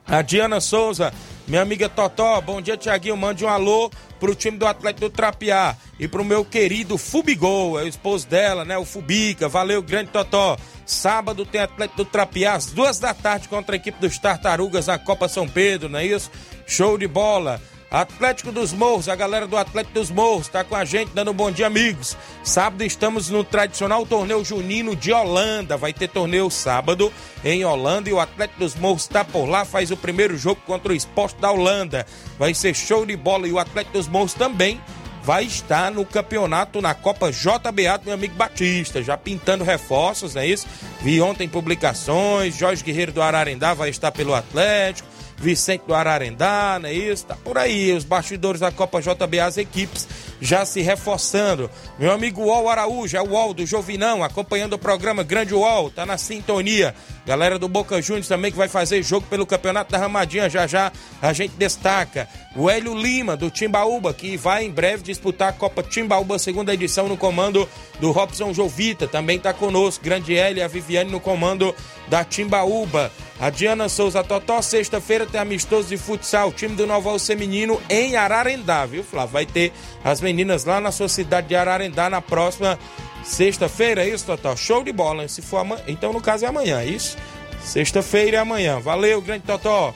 A 0.08 0.22
Diana 0.22 0.60
Souza, 0.60 1.14
minha 1.48 1.62
amiga 1.62 1.88
Totó, 1.88 2.42
bom 2.42 2.62
dia, 2.62 2.78
Tiaguinho. 2.78 3.16
Mande 3.16 3.46
um 3.46 3.50
alô 3.50 3.92
pro 4.20 4.34
time 4.34 4.58
do 4.58 4.66
Atlético 4.66 5.10
do 5.10 5.10
Trapiá 5.10 5.76
e 6.00 6.08
pro 6.08 6.24
meu 6.24 6.44
querido 6.44 6.98
Fubigol, 6.98 7.80
é 7.80 7.84
o 7.84 7.88
esposo 7.88 8.28
dela, 8.28 8.66
né? 8.66 8.78
O 8.78 8.86
Fubica. 8.86 9.48
Valeu, 9.48 9.82
grande 9.82 10.12
Totó. 10.12 10.58
Sábado 10.86 11.46
tem 11.46 11.62
Atlético 11.62 11.98
do 11.98 12.06
Trapiá, 12.06 12.54
às 12.54 12.68
duas 12.68 13.00
da 13.00 13.14
tarde, 13.14 13.48
contra 13.48 13.76
a 13.76 13.78
equipe 13.78 14.00
dos 14.00 14.18
Tartarugas 14.20 14.88
na 14.88 15.00
Copa 15.00 15.28
São 15.28 15.48
Pedro, 15.48 15.90
não 15.90 16.00
é 16.00 16.06
isso? 16.06 16.32
Show 16.68 16.98
de 16.98 17.08
bola. 17.08 17.62
Atlético 17.90 18.52
dos 18.52 18.74
Morros, 18.74 19.08
a 19.08 19.16
galera 19.16 19.48
do 19.48 19.56
Atlético 19.56 19.94
dos 19.94 20.10
Morros 20.10 20.48
está 20.48 20.64
com 20.64 20.76
a 20.76 20.84
gente, 20.84 21.12
dando 21.14 21.32
um 21.32 21.34
bom 21.34 21.52
dia, 21.52 21.68
amigos. 21.68 22.18
Sábado 22.44 22.84
estamos 22.84 23.30
no 23.30 23.44
tradicional 23.44 24.06
torneio 24.06 24.44
junino 24.44 24.96
de 24.96 25.14
Holanda. 25.14 25.78
Vai 25.78 25.94
ter 25.94 26.10
torneio 26.10 26.50
sábado 26.50 27.14
em 27.44 27.64
Holanda 27.64 28.10
e 28.10 28.14
o 28.14 28.20
Atlético 28.20 28.60
dos 28.60 28.76
Morros 28.76 29.04
está 29.04 29.24
por 29.24 29.46
lá, 29.46 29.64
faz 29.64 29.92
o 29.92 29.98
primeiro 29.98 30.38
jogo 30.38 30.62
contra 30.66 30.92
o 30.92 30.96
Esporte 30.96 31.40
da 31.40 31.52
Holanda. 31.52 32.06
Vai 32.38 32.54
ser 32.54 32.74
show 32.74 33.06
de 33.06 33.16
bola 33.16 33.48
e 33.48 33.52
o 33.52 33.60
Atlético 33.60 33.98
dos 33.98 34.08
Morros 34.08 34.34
também 34.34 34.82
vai 35.24 35.44
estar 35.44 35.90
no 35.90 36.06
campeonato 36.06 36.82
na 36.82 36.94
Copa 36.94 37.32
JBA 37.32 37.98
do 37.98 38.06
meu 38.06 38.14
amigo 38.14 38.36
Batista, 38.36 39.02
já 39.02 39.18
pintando 39.18 39.64
reforços, 39.64 40.36
não 40.36 40.42
é 40.44 40.48
isso? 40.48 40.68
Vi 41.02 41.20
ontem 41.20 41.50
publicações, 41.50 42.56
Jorge 42.56 42.84
Guerreiro 42.84 43.12
do 43.12 43.24
Ararendá 43.24 43.74
vai 43.74 43.90
estar 43.90 44.12
pelo 44.12 44.36
Atlético. 44.36 45.15
Vicente 45.38 45.84
do 45.86 45.94
Ararendá, 45.94 46.80
não 46.82 46.90
é 46.90 46.94
isso? 46.94 47.26
Tá 47.26 47.36
por 47.36 47.58
aí, 47.58 47.92
os 47.92 48.04
bastidores 48.04 48.62
da 48.62 48.72
Copa 48.72 49.02
JB, 49.02 49.40
as 49.40 49.58
equipes 49.58 50.08
já 50.40 50.66
se 50.66 50.82
reforçando. 50.82 51.70
Meu 52.00 52.12
amigo 52.12 52.42
Uol 52.42 52.70
Araújo, 52.70 53.18
é 53.18 53.22
o 53.22 53.32
Uol 53.32 53.54
do 53.54 53.66
Jovinão, 53.66 54.24
acompanhando 54.24 54.74
o 54.74 54.80
programa 54.80 55.24
Grande 55.24 55.54
Uol, 55.54 55.90
tá 55.90 56.06
na 56.06 56.18
sintonia. 56.18 56.96
Galera 57.26 57.58
do 57.58 57.68
Boca 57.68 58.00
Juniors 58.02 58.28
também 58.28 58.52
que 58.52 58.58
vai 58.58 58.68
fazer 58.68 59.02
jogo 59.02 59.26
pelo 59.28 59.46
Campeonato 59.46 59.92
da 59.92 59.98
Ramadinha, 59.98 60.50
já 60.50 60.68
já 60.68 60.92
a 61.22 61.34
gente 61.34 61.56
destaca. 61.56 62.28
O 62.56 62.70
Hélio 62.70 62.94
Lima, 62.94 63.36
do 63.36 63.50
Timbaúba, 63.50 64.14
que 64.14 64.38
vai 64.38 64.64
em 64.64 64.72
breve 64.72 65.04
disputar 65.04 65.50
a 65.50 65.54
Copa 65.54 65.82
Timbaúba, 65.82 66.38
segunda 66.38 66.74
edição, 66.74 67.08
no 67.08 67.18
comando 67.18 67.68
do 68.00 68.12
Robson 68.12 68.54
Jovita, 68.54 69.08
também 69.08 69.40
tá 69.40 69.54
conosco. 69.54 70.04
Grande 70.04 70.38
Hélio 70.38 70.60
e 70.60 70.64
a 70.64 70.68
Viviane 70.68 71.12
no 71.12 71.20
comando 71.20 71.74
da 72.08 72.24
Timbaúba. 72.24 73.12
A 73.40 73.50
Diana 73.50 73.90
Souza 73.90 74.24
Totó, 74.24 74.62
sexta-feira 74.62 75.26
tem 75.26 75.42
amistoso 75.42 75.90
de 75.90 75.98
futsal, 75.98 76.54
time 76.54 76.76
do 76.76 76.88
Novo 76.88 77.18
Feminino 77.20 77.82
em 77.90 78.16
Ararendá, 78.16 78.86
viu, 78.86 79.04
Flávio? 79.04 79.34
Vai 79.34 79.46
ter 79.46 79.74
as 80.04 80.22
meninas 80.22 80.64
lá 80.64 80.80
na 80.80 80.92
sua 80.92 81.10
cidade 81.10 81.48
de 81.48 81.56
Ararendá 81.56 82.10
na 82.10 82.22
próxima 82.22 82.80
sexta-feira, 83.26 84.06
é 84.06 84.10
isso, 84.10 84.26
Totó? 84.26 84.56
Show 84.56 84.84
de 84.84 84.94
bola, 84.94 85.28
se 85.28 85.42
for 85.42 85.58
amanhã, 85.58 85.84
então 85.88 86.14
no 86.14 86.22
caso 86.22 86.46
é 86.46 86.48
amanhã, 86.48 86.80
é 86.80 86.86
isso? 86.86 87.18
Sexta-feira 87.62 88.38
é 88.38 88.40
amanhã. 88.40 88.80
Valeu, 88.80 89.22
grande 89.22 89.44
Totó. 89.44 89.94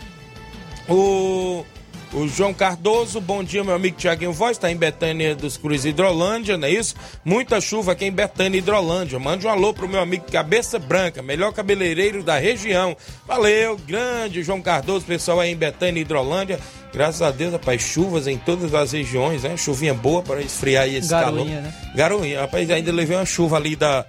O 0.87 1.63
o 2.11 2.27
João 2.27 2.53
Cardoso, 2.53 3.21
bom 3.21 3.43
dia, 3.43 3.63
meu 3.63 3.75
amigo 3.75 3.95
Tiaguinho 3.95 4.33
Voz, 4.33 4.57
está 4.57 4.71
em 4.71 4.75
Betânia 4.75 5.35
dos 5.35 5.57
Cruz 5.57 5.85
Hidrolândia, 5.85 6.57
não 6.57 6.67
é 6.67 6.71
isso? 6.71 6.95
Muita 7.23 7.61
chuva 7.61 7.91
aqui 7.91 8.05
em 8.05 8.11
Betânia 8.11 8.57
Hidrolândia. 8.57 9.19
Mande 9.19 9.45
um 9.45 9.49
alô 9.49 9.73
pro 9.73 9.87
meu 9.87 9.99
amigo 9.99 10.25
Cabeça 10.31 10.79
Branca, 10.79 11.21
melhor 11.21 11.53
cabeleireiro 11.53 12.23
da 12.23 12.37
região. 12.39 12.97
Valeu, 13.27 13.77
grande 13.77 14.41
João 14.41 14.61
Cardoso, 14.61 15.05
pessoal 15.05 15.39
aí 15.39 15.51
em 15.51 15.55
Betânia 15.55 16.01
Hidrolândia. 16.01 16.59
Graças 16.91 17.21
a 17.21 17.29
Deus, 17.29 17.53
rapaz, 17.53 17.81
chuvas 17.81 18.25
em 18.25 18.37
todas 18.37 18.73
as 18.73 18.91
regiões, 18.91 19.43
né? 19.43 19.55
Chuvinha 19.55 19.93
boa 19.93 20.23
para 20.23 20.41
esfriar 20.41 20.87
esse 20.87 21.09
Garoinha, 21.09 21.57
calor. 21.57 21.61
né? 21.61 21.73
Garoinha, 21.95 22.41
rapaz, 22.41 22.69
ainda 22.71 22.91
levei 22.91 23.15
uma 23.15 23.25
chuva 23.25 23.57
ali 23.57 23.75
da 23.75 24.03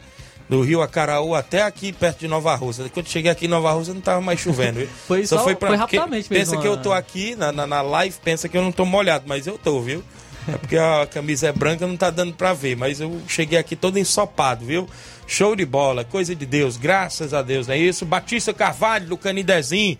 do 0.50 0.62
Rio 0.62 0.83
Acaraú 0.83 1.33
até 1.35 1.62
aqui 1.62 1.92
perto 1.92 2.19
de 2.19 2.28
Nova 2.28 2.52
Rússia. 2.57 2.85
Quando 2.92 3.09
cheguei 3.09 3.30
aqui 3.30 3.45
em 3.47 3.49
Nova 3.49 3.71
Rússia 3.71 3.95
não 3.95 4.00
tava 4.00 4.21
mais 4.21 4.40
chovendo. 4.40 4.85
Foi 5.07 5.25
só- 5.25 5.38
foi 5.45 5.52
rapidamente 5.76 6.25
porque 6.25 6.35
mesmo, 6.38 6.54
Pensa 6.54 6.57
que 6.61 6.66
eu 6.66 6.76
tô 6.76 6.92
aqui 6.92 7.37
na, 7.37 7.52
na, 7.52 7.66
na 7.69 7.80
live, 7.80 8.16
pensa 8.25 8.49
que 8.49 8.57
eu 8.59 8.62
não 8.62 8.73
tô 8.73 8.85
molhado, 8.85 9.25
mas 9.28 9.47
eu 9.47 9.57
tô, 9.57 9.80
viu? 9.80 10.02
É 10.49 10.52
porque 10.59 10.76
a 10.76 11.07
camisa 11.07 11.49
é 11.49 11.52
branca, 11.52 11.87
não 11.87 11.97
tá 11.97 12.11
dando 12.11 12.33
pra 12.33 12.52
ver, 12.52 12.76
mas 12.76 13.00
eu 13.00 13.21
cheguei 13.28 13.59
aqui 13.59 13.76
todo 13.76 13.99
ensopado, 13.99 14.64
viu? 14.64 14.88
Show 15.26 15.54
de 15.54 15.64
bola, 15.64 16.02
coisa 16.02 16.35
de 16.35 16.45
Deus, 16.45 16.76
graças 16.76 17.33
a 17.33 17.42
Deus, 17.42 17.69
não 17.69 17.75
é 17.75 17.78
isso? 17.78 18.04
Batista 18.04 18.52
Carvalho, 18.52 19.07
do 19.07 19.16
Canidezinho, 19.16 19.97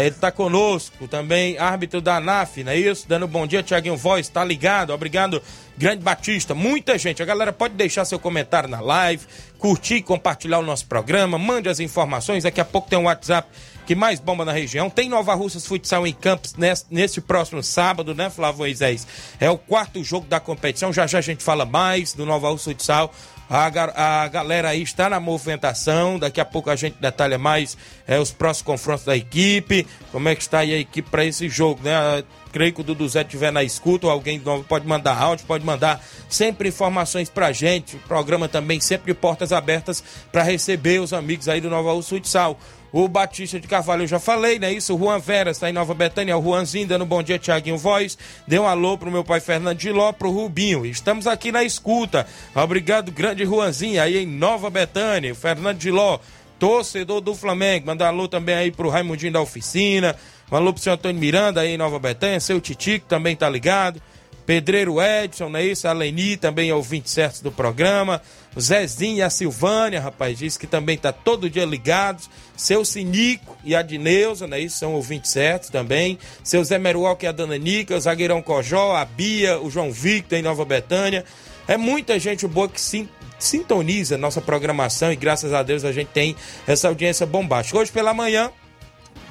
ele 0.00 0.14
tá 0.14 0.32
conosco 0.32 1.06
também, 1.06 1.58
árbitro 1.58 2.00
da 2.00 2.16
ANAF, 2.16 2.64
não 2.64 2.72
é 2.72 2.76
isso? 2.78 3.06
Dando 3.06 3.28
bom 3.28 3.46
dia, 3.46 3.62
Tiaguinho 3.62 3.96
Voz, 3.96 4.26
tá 4.26 4.42
ligado? 4.42 4.90
Obrigado, 4.90 5.42
grande 5.76 6.02
Batista. 6.02 6.54
Muita 6.54 6.96
gente, 6.96 7.22
a 7.22 7.26
galera 7.26 7.52
pode 7.52 7.74
deixar 7.74 8.06
seu 8.06 8.18
comentário 8.18 8.70
na 8.70 8.80
live, 8.80 9.26
curtir 9.58 10.00
compartilhar 10.00 10.60
o 10.60 10.62
nosso 10.62 10.86
programa, 10.86 11.38
mande 11.38 11.68
as 11.68 11.78
informações. 11.78 12.44
Daqui 12.44 12.60
a 12.60 12.64
pouco 12.64 12.88
tem 12.88 12.98
um 12.98 13.04
WhatsApp 13.04 13.48
que 13.86 13.94
mais 13.94 14.20
bomba 14.20 14.44
na 14.44 14.52
região. 14.52 14.88
Tem 14.88 15.08
Nova 15.08 15.34
Russas 15.34 15.66
Futsal 15.66 16.06
em 16.06 16.14
Campos 16.14 16.54
nesse, 16.54 16.86
nesse 16.90 17.20
próximo 17.20 17.62
sábado, 17.62 18.14
né, 18.14 18.30
Flávio 18.30 18.60
Moisés? 18.60 19.06
É 19.38 19.50
o 19.50 19.58
quarto 19.58 20.02
jogo 20.02 20.26
da 20.26 20.40
competição. 20.40 20.92
Já 20.92 21.06
já 21.06 21.18
a 21.18 21.22
gente 21.22 21.42
fala 21.42 21.66
mais 21.66 22.14
do 22.14 22.24
Nova 22.24 22.48
Russa 22.48 22.70
Futsal. 22.70 23.12
A, 23.54 24.22
a 24.22 24.28
galera 24.28 24.70
aí 24.70 24.80
está 24.80 25.10
na 25.10 25.20
movimentação. 25.20 26.18
Daqui 26.18 26.40
a 26.40 26.44
pouco 26.44 26.70
a 26.70 26.76
gente 26.76 26.96
detalha 26.98 27.36
mais 27.36 27.76
é, 28.06 28.18
os 28.18 28.30
próximos 28.30 28.62
confrontos 28.62 29.04
da 29.04 29.14
equipe. 29.14 29.86
Como 30.10 30.26
é 30.26 30.34
que 30.34 30.40
está 30.40 30.60
aí 30.60 30.72
a 30.72 30.78
equipe 30.78 31.10
para 31.10 31.22
esse 31.22 31.50
jogo, 31.50 31.82
né? 31.82 32.24
Creio 32.50 32.72
que 32.72 32.80
o 32.80 32.84
Dudu 32.84 33.06
Zé 33.06 33.20
estiver 33.20 33.52
na 33.52 33.62
escuta, 33.62 34.06
ou 34.06 34.12
alguém 34.12 34.38
novo 34.38 34.64
pode 34.64 34.86
mandar 34.86 35.20
áudio, 35.20 35.46
pode 35.46 35.64
mandar 35.64 36.02
sempre 36.30 36.70
informações 36.70 37.28
pra 37.28 37.52
gente. 37.52 37.96
O 37.96 37.98
programa 38.00 38.48
também 38.48 38.80
sempre 38.80 39.12
de 39.12 39.18
portas 39.18 39.52
abertas 39.52 40.02
para 40.30 40.42
receber 40.42 41.00
os 41.00 41.12
amigos 41.12 41.46
aí 41.46 41.60
do 41.60 41.68
Nova 41.68 41.92
Russa 41.92 42.08
Futsal. 42.10 42.58
O 42.92 43.08
Batista 43.08 43.58
de 43.58 43.66
Carvalho, 43.66 44.02
eu 44.02 44.06
já 44.06 44.18
falei, 44.18 44.58
né? 44.58 44.70
Isso, 44.70 44.94
o 44.94 44.98
Juan 44.98 45.18
Veras 45.18 45.56
está 45.56 45.70
em 45.70 45.72
Nova 45.72 45.94
Betânia, 45.94 46.36
o 46.36 46.42
Juanzinho 46.42 46.86
dando 46.86 47.04
um 47.04 47.08
bom 47.08 47.22
dia, 47.22 47.38
Tiaguinho 47.38 47.78
Voz. 47.78 48.18
Dê 48.46 48.58
um 48.58 48.66
alô 48.66 48.98
pro 48.98 49.10
meu 49.10 49.24
pai 49.24 49.40
Fernando 49.40 49.78
de 49.78 49.90
Ló, 49.90 50.12
pro 50.12 50.30
Rubinho. 50.30 50.84
Estamos 50.84 51.26
aqui 51.26 51.50
na 51.50 51.64
escuta. 51.64 52.26
Obrigado, 52.54 53.10
grande 53.10 53.46
Juanzinho, 53.46 54.02
aí 54.02 54.18
em 54.18 54.26
Nova 54.26 54.68
Betânia. 54.68 55.32
O 55.32 55.34
Fernando 55.34 55.78
de 55.78 55.90
Ló, 55.90 56.18
torcedor 56.58 57.22
do 57.22 57.34
Flamengo. 57.34 57.86
Mandar 57.86 58.08
alô 58.08 58.28
também 58.28 58.54
aí 58.54 58.70
pro 58.70 58.90
Raimundinho 58.90 59.32
da 59.32 59.40
oficina. 59.40 60.14
Um 60.50 60.56
alô 60.56 60.70
pro 60.70 60.82
senhor 60.82 60.96
Antônio 60.96 61.18
Miranda 61.18 61.62
aí 61.62 61.70
em 61.70 61.78
Nova 61.78 61.98
Betânia. 61.98 62.38
Seu 62.40 62.60
Titico 62.60 63.06
também 63.06 63.34
tá 63.34 63.48
ligado. 63.48 64.02
Pedreiro 64.44 65.00
Edson, 65.00 65.48
não 65.48 65.58
é 65.58 65.64
isso? 65.64 65.86
A 65.86 65.92
Leni 65.92 66.36
também 66.36 66.70
é 66.70 66.74
ouvinte 66.74 67.08
certo 67.08 67.42
do 67.42 67.52
programa. 67.52 68.20
O 68.54 68.60
Zezinho 68.60 69.18
e 69.18 69.22
a 69.22 69.30
Silvânia, 69.30 70.00
rapaz, 70.00 70.38
diz 70.38 70.56
que 70.56 70.66
também 70.66 70.98
tá 70.98 71.12
todo 71.12 71.48
dia 71.48 71.64
ligados. 71.64 72.28
Seu 72.56 72.84
Sinico 72.84 73.56
e 73.64 73.74
a 73.74 73.82
Dineuza, 73.82 74.46
não 74.46 74.56
é 74.56 74.60
isso? 74.60 74.78
São 74.78 74.94
ouvintes 74.94 75.30
certos 75.30 75.70
também. 75.70 76.18
Seu 76.42 76.62
Zé 76.64 76.78
Meruoca 76.78 77.24
e 77.24 77.28
a 77.28 77.32
Dona 77.32 77.56
Nica, 77.56 77.96
o 77.96 78.00
zagueirão 78.00 78.42
Cojó, 78.42 78.96
a 78.96 79.04
Bia, 79.04 79.60
o 79.60 79.70
João 79.70 79.92
Victor 79.92 80.38
em 80.38 80.42
Nova 80.42 80.64
Betânia. 80.64 81.24
É 81.66 81.76
muita 81.76 82.18
gente 82.18 82.46
boa 82.46 82.68
que 82.68 82.80
sim 82.80 83.08
sintoniza 83.38 84.16
nossa 84.16 84.40
programação 84.40 85.12
e 85.12 85.16
graças 85.16 85.52
a 85.52 85.64
Deus 85.64 85.84
a 85.84 85.90
gente 85.90 86.08
tem 86.08 86.36
essa 86.66 86.86
audiência 86.86 87.26
bombástica. 87.26 87.76
Hoje 87.76 87.90
pela 87.90 88.14
manhã, 88.14 88.52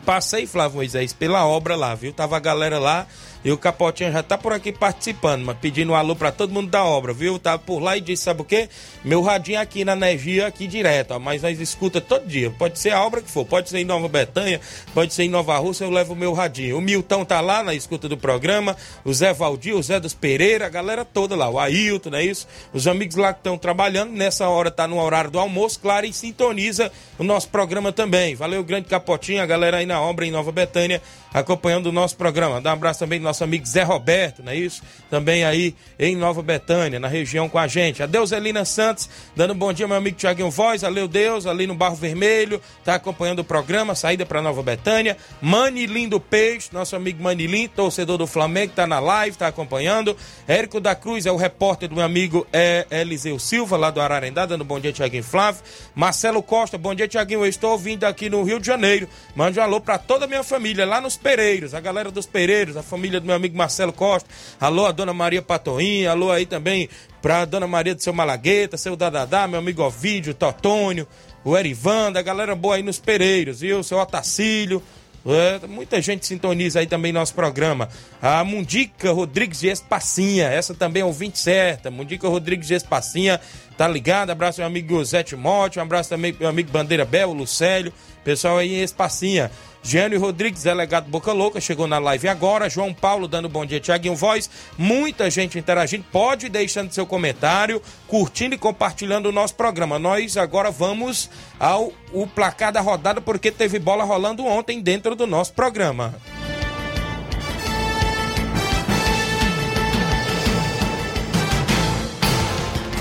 passei, 0.05 0.45
Flávio 0.45 0.77
Moisés, 0.77 1.13
pela 1.13 1.45
obra 1.45 1.77
lá, 1.77 1.95
viu? 1.95 2.11
Tava 2.11 2.35
a 2.35 2.39
galera 2.39 2.77
lá 2.77 3.07
e 3.43 3.51
o 3.51 3.57
Capotinha 3.57 4.11
já 4.11 4.21
tá 4.21 4.37
por 4.37 4.53
aqui 4.53 4.71
participando, 4.71 5.43
mas 5.43 5.57
pedindo 5.57 5.91
um 5.91 5.95
alô 5.95 6.15
pra 6.15 6.31
todo 6.31 6.53
mundo 6.53 6.69
da 6.69 6.83
obra, 6.83 7.13
viu? 7.13 7.39
Tá 7.39 7.57
por 7.57 7.79
lá 7.79 7.97
e 7.97 8.01
disse, 8.01 8.23
sabe 8.23 8.41
o 8.41 8.45
quê? 8.45 8.69
Meu 9.03 9.21
radinho 9.21 9.59
aqui 9.59 9.83
na 9.83 9.93
energia, 9.93 10.47
aqui 10.47 10.67
direto, 10.67 11.11
ó, 11.11 11.19
mas 11.19 11.41
nós 11.41 11.59
escuta 11.59 11.99
todo 11.99 12.27
dia. 12.27 12.51
Pode 12.51 12.77
ser 12.77 12.91
a 12.91 13.03
obra 13.03 13.21
que 13.21 13.31
for, 13.31 13.45
pode 13.45 13.69
ser 13.69 13.79
em 13.79 13.85
Nova 13.85 14.07
Betânia, 14.07 14.61
pode 14.93 15.13
ser 15.13 15.23
em 15.23 15.29
Nova 15.29 15.57
Rússia, 15.57 15.85
eu 15.85 15.89
levo 15.89 16.13
o 16.13 16.15
meu 16.15 16.33
radinho. 16.33 16.77
O 16.77 16.81
Milton 16.81 17.25
tá 17.25 17.41
lá 17.41 17.63
na 17.63 17.73
escuta 17.73 18.07
do 18.07 18.17
programa, 18.17 18.77
o 19.03 19.13
Zé 19.13 19.33
Valdir, 19.33 19.75
o 19.75 19.81
Zé 19.81 19.99
dos 19.99 20.13
Pereira, 20.13 20.67
a 20.67 20.69
galera 20.69 21.03
toda 21.03 21.35
lá, 21.35 21.49
o 21.49 21.59
Ailton, 21.59 22.11
não 22.11 22.17
é 22.19 22.23
isso? 22.23 22.47
Os 22.73 22.87
amigos 22.87 23.15
lá 23.15 23.33
que 23.33 23.39
estão 23.39 23.57
trabalhando, 23.57 24.11
nessa 24.11 24.47
hora 24.49 24.69
tá 24.69 24.87
no 24.87 24.99
horário 24.99 25.31
do 25.31 25.39
almoço, 25.39 25.79
claro, 25.79 26.05
e 26.05 26.13
sintoniza 26.13 26.91
o 27.17 27.23
nosso 27.23 27.49
programa 27.49 27.91
também. 27.91 28.35
Valeu, 28.35 28.63
grande 28.63 28.87
Capotinha, 28.87 29.41
a 29.41 29.45
galera 29.45 29.77
aí 29.77 29.85
na 29.85 29.99
obra 30.01 30.25
em 30.25 30.31
Nova 30.31 30.51
Betânia, 30.51 31.01
acompanhando 31.33 31.87
o 31.87 31.91
nosso 31.91 32.15
programa. 32.15 32.61
Dá 32.61 32.71
um 32.71 32.73
abraço 32.73 32.99
também 32.99 33.19
do 33.19 33.30
nosso 33.31 33.45
amigo 33.45 33.65
Zé 33.65 33.83
Roberto, 33.83 34.43
não 34.43 34.51
é 34.51 34.57
isso? 34.57 34.83
Também 35.09 35.45
aí 35.45 35.73
em 35.97 36.17
Nova 36.17 36.41
Betânia, 36.41 36.99
na 36.99 37.07
região 37.07 37.47
com 37.47 37.57
a 37.57 37.65
gente. 37.65 38.03
A 38.03 38.05
Deuselina 38.05 38.65
Santos, 38.65 39.09
dando 39.35 39.53
um 39.53 39.57
bom 39.57 39.71
dia, 39.71 39.87
meu 39.87 39.95
amigo 39.95 40.17
Tiaguinho 40.17 40.51
Voz, 40.51 40.81
valeu 40.81 41.07
Deus, 41.07 41.45
ali 41.45 41.65
no 41.65 41.73
Barro 41.73 41.95
Vermelho, 41.95 42.61
tá 42.83 42.95
acompanhando 42.95 43.39
o 43.39 43.43
programa, 43.43 43.95
saída 43.95 44.25
para 44.25 44.41
Nova 44.41 44.61
Betânia. 44.61 45.15
Manilim 45.41 46.09
do 46.09 46.19
Peixe, 46.19 46.69
nosso 46.73 46.93
amigo 46.93 47.23
Manilim, 47.23 47.69
torcedor 47.69 48.17
do 48.17 48.27
Flamengo, 48.27 48.73
tá 48.75 48.85
na 48.85 48.99
live, 48.99 49.37
tá 49.37 49.47
acompanhando. 49.47 50.17
Érico 50.45 50.81
da 50.81 50.93
Cruz 50.93 51.25
é 51.25 51.31
o 51.31 51.37
repórter 51.37 51.87
do 51.87 51.95
meu 51.95 52.03
amigo 52.03 52.45
é, 52.51 52.85
Eliseu 52.91 53.39
Silva, 53.39 53.77
lá 53.77 53.91
do 53.91 54.01
Ararendá, 54.01 54.45
dando 54.45 54.63
um 54.63 54.67
bom 54.67 54.79
dia, 54.79 54.91
Tiaguinho 54.91 55.23
Flávio. 55.23 55.63
Marcelo 55.95 56.43
Costa, 56.43 56.77
bom 56.77 56.93
dia, 56.93 57.07
Tiaguinho, 57.07 57.45
eu 57.45 57.47
estou 57.47 57.71
ouvindo 57.71 58.03
aqui 58.03 58.29
no 58.29 58.43
Rio 58.43 58.59
de 58.59 58.67
Janeiro. 58.67 59.07
Mande 59.33 59.57
um 59.57 59.63
alô 59.63 59.79
para 59.79 59.97
toda 59.97 60.25
a 60.25 60.27
minha 60.27 60.43
família, 60.43 60.85
lá 60.85 60.99
nos 60.99 61.15
Pereiros, 61.15 61.73
a 61.73 61.79
galera 61.79 62.11
dos 62.11 62.25
Pereiros, 62.25 62.75
a 62.75 62.83
família 62.83 63.20
do 63.21 63.27
meu 63.27 63.35
amigo 63.35 63.57
Marcelo 63.57 63.93
Costa. 63.93 64.29
Alô, 64.59 64.85
a 64.85 64.91
dona 64.91 65.13
Maria 65.13 65.41
Patoinha, 65.41 66.11
alô 66.11 66.31
aí 66.31 66.45
também 66.45 66.89
pra 67.21 67.45
dona 67.45 67.67
Maria 67.67 67.95
do 67.95 68.01
seu 68.01 68.13
Malagueta, 68.13 68.77
seu 68.77 68.95
Dadadá, 68.95 69.47
meu 69.47 69.59
amigo 69.59 69.83
Ovídio, 69.83 70.33
Totônio, 70.33 71.07
o 71.43 71.57
Erivanda, 71.57 72.19
a 72.19 72.23
galera 72.23 72.55
boa 72.55 72.75
aí 72.75 72.83
nos 72.83 72.99
Pereiros, 72.99 73.61
viu? 73.61 73.83
Seu 73.83 73.97
Otacílio. 73.97 74.81
É, 75.23 75.67
muita 75.67 76.01
gente 76.01 76.25
sintoniza 76.25 76.79
aí 76.79 76.87
também 76.87 77.11
nosso 77.11 77.33
programa. 77.35 77.89
A 78.19 78.43
Mundica 78.43 79.11
Rodrigues 79.11 79.59
de 79.59 79.67
Espacinha, 79.67 80.47
essa 80.47 80.73
também 80.73 81.03
é 81.03 81.05
ouvinte 81.05 81.37
certa. 81.37 81.91
Mundica 81.91 82.27
Rodrigues 82.27 82.67
de 82.67 82.73
Espacinha, 82.73 83.39
tá 83.77 83.87
ligado? 83.87 84.31
Abraço 84.31 84.59
meu 84.59 84.67
amigo 84.67 85.03
Zé 85.05 85.21
Timóteo, 85.21 85.79
um 85.79 85.83
abraço 85.83 86.09
também 86.09 86.33
pro 86.33 86.41
meu 86.41 86.49
amigo 86.49 86.71
Bandeira 86.71 87.05
Bel, 87.05 87.33
Lucélio, 87.33 87.93
pessoal 88.23 88.57
aí 88.57 88.73
em 88.73 88.81
Espacinha. 88.81 89.51
Gênio 89.83 90.19
Rodrigues, 90.19 90.63
delegado 90.63 91.09
Boca 91.09 91.31
Louca, 91.31 91.59
chegou 91.59 91.87
na 91.87 91.97
live 91.97 92.27
agora. 92.27 92.69
João 92.69 92.93
Paulo 92.93 93.27
dando 93.27 93.49
bom 93.49 93.65
dia, 93.65 93.79
Tiaguinho 93.79 94.15
Voz. 94.15 94.49
Muita 94.77 95.29
gente 95.29 95.57
interagindo. 95.57 96.05
Pode 96.11 96.45
ir 96.45 96.49
deixando 96.49 96.93
seu 96.93 97.05
comentário, 97.05 97.81
curtindo 98.07 98.53
e 98.53 98.59
compartilhando 98.59 99.29
o 99.29 99.31
nosso 99.31 99.55
programa. 99.55 99.97
Nós 99.97 100.37
agora 100.37 100.69
vamos 100.69 101.29
ao 101.59 101.91
o 102.13 102.27
placar 102.27 102.71
da 102.71 102.81
rodada, 102.81 103.21
porque 103.21 103.51
teve 103.51 103.79
bola 103.79 104.03
rolando 104.03 104.45
ontem 104.45 104.81
dentro 104.81 105.15
do 105.15 105.25
nosso 105.25 105.53
programa. 105.53 106.13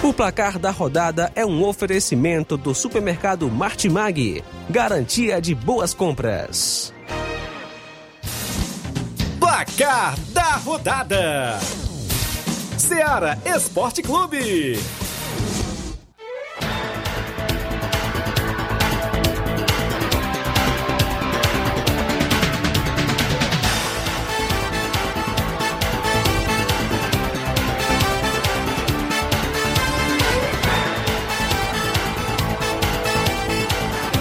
O 0.02 0.14
placar 0.14 0.58
da 0.58 0.70
rodada 0.70 1.30
é 1.34 1.44
um 1.44 1.62
oferecimento 1.62 2.56
do 2.56 2.74
supermercado 2.74 3.50
Martimag, 3.50 4.42
garantia 4.70 5.42
de 5.42 5.54
boas 5.54 5.92
compras. 5.92 6.94
Placar 9.38 10.18
da 10.30 10.56
rodada: 10.56 11.58
Seara 12.78 13.38
Esporte 13.44 14.00
Clube. 14.00 14.78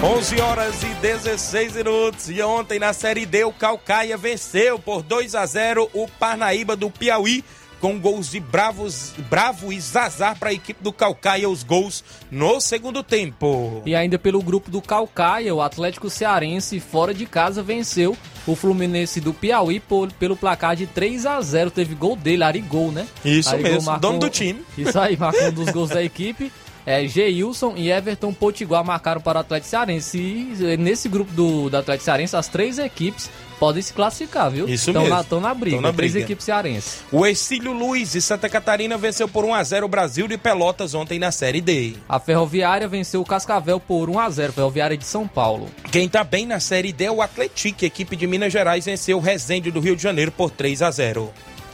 11 0.02 0.40
horas 0.40 0.82
e 0.82 0.86
16 1.02 1.74
minutos. 1.74 2.30
E 2.30 2.40
ontem 2.42 2.78
na 2.78 2.92
Série 2.92 3.26
D, 3.26 3.44
o 3.44 3.52
Calcaia 3.52 4.16
venceu 4.16 4.78
por 4.78 5.02
2 5.02 5.34
a 5.34 5.44
0 5.44 5.90
o 5.92 6.08
Parnaíba 6.08 6.74
do 6.74 6.90
Piauí. 6.90 7.44
Com 7.80 7.98
gols 7.98 8.30
de 8.30 8.38
Bravos, 8.38 9.14
Bravo 9.30 9.72
e 9.72 9.80
Zazar 9.80 10.38
para 10.38 10.50
a 10.50 10.52
equipe 10.52 10.82
do 10.84 10.92
Calcaia, 10.92 11.48
os 11.48 11.62
gols 11.62 12.04
no 12.30 12.60
segundo 12.60 13.02
tempo. 13.02 13.80
E 13.86 13.94
ainda 13.94 14.18
pelo 14.18 14.42
grupo 14.42 14.70
do 14.70 14.82
Calcaia, 14.82 15.54
o 15.54 15.62
Atlético 15.62 16.10
Cearense, 16.10 16.78
fora 16.78 17.14
de 17.14 17.24
casa, 17.24 17.62
venceu 17.62 18.14
o 18.46 18.54
Fluminense 18.54 19.18
do 19.18 19.32
Piauí 19.32 19.80
por, 19.80 20.12
pelo 20.12 20.36
placar 20.36 20.76
de 20.76 20.86
3 20.86 21.24
a 21.24 21.40
0 21.40 21.70
Teve 21.70 21.94
gol 21.94 22.16
dele, 22.16 22.44
Arigol, 22.44 22.92
né? 22.92 23.06
Isso 23.24 23.48
Arigol 23.48 23.72
mesmo, 23.72 23.86
marcou- 23.86 24.10
dono 24.10 24.18
do 24.20 24.28
time. 24.28 24.60
Isso 24.76 25.00
aí, 25.00 25.16
marcou 25.16 25.46
um 25.48 25.52
dos 25.52 25.70
gols 25.70 25.88
da 25.88 26.02
equipe. 26.02 26.52
É, 26.86 27.06
Geilson 27.06 27.74
e 27.76 27.90
Everton 27.90 28.32
Potiguar 28.32 28.84
marcaram 28.84 29.20
para 29.20 29.38
o 29.38 29.40
Atlético 29.40 29.68
Cearense. 29.70 30.18
E 30.18 30.72
eh, 30.72 30.76
nesse 30.76 31.08
grupo 31.08 31.32
do, 31.32 31.68
do 31.70 31.76
Atlético 31.76 32.04
Cearense, 32.04 32.36
as 32.36 32.48
três 32.48 32.78
equipes 32.78 33.30
podem 33.58 33.82
se 33.82 33.92
classificar, 33.92 34.50
viu? 34.50 34.66
Isso 34.66 34.88
Estão 34.90 35.02
mesmo. 35.02 35.14
Na, 35.14 35.20
estão 35.20 35.40
na 35.40 35.52
briga. 35.52 35.76
Estão 35.76 35.90
na 35.90 35.94
Três 35.96 36.12
briga. 36.12 36.24
equipes 36.24 36.44
cearenses. 36.46 37.00
O 37.12 37.26
Exílio 37.26 37.72
Luiz 37.74 38.12
de 38.12 38.22
Santa 38.22 38.48
Catarina 38.48 38.96
venceu 38.96 39.28
por 39.28 39.44
1 39.44 39.52
a 39.54 39.62
0 39.62 39.84
o 39.84 39.88
Brasil 39.88 40.26
de 40.26 40.38
Pelotas 40.38 40.94
ontem 40.94 41.18
na 41.18 41.30
Série 41.30 41.60
D. 41.60 41.94
A 42.08 42.18
Ferroviária 42.18 42.88
venceu 42.88 43.20
o 43.20 43.24
Cascavel 43.26 43.78
por 43.78 44.08
1 44.08 44.18
a 44.18 44.30
0 44.30 44.52
Ferroviária 44.54 44.96
de 44.96 45.04
São 45.04 45.28
Paulo. 45.28 45.68
Quem 45.92 46.08
tá 46.08 46.24
bem 46.24 46.46
na 46.46 46.58
Série 46.58 46.90
D 46.90 47.04
é 47.04 47.12
o 47.12 47.20
Atlético, 47.20 47.84
equipe 47.84 48.16
de 48.16 48.26
Minas 48.26 48.50
Gerais 48.50 48.86
venceu 48.86 49.18
o 49.18 49.20
Resende 49.20 49.70
do 49.70 49.80
Rio 49.80 49.94
de 49.94 50.02
Janeiro 50.02 50.32
por 50.32 50.50
3 50.50 50.80
a 50.80 50.90
0. 50.90 51.30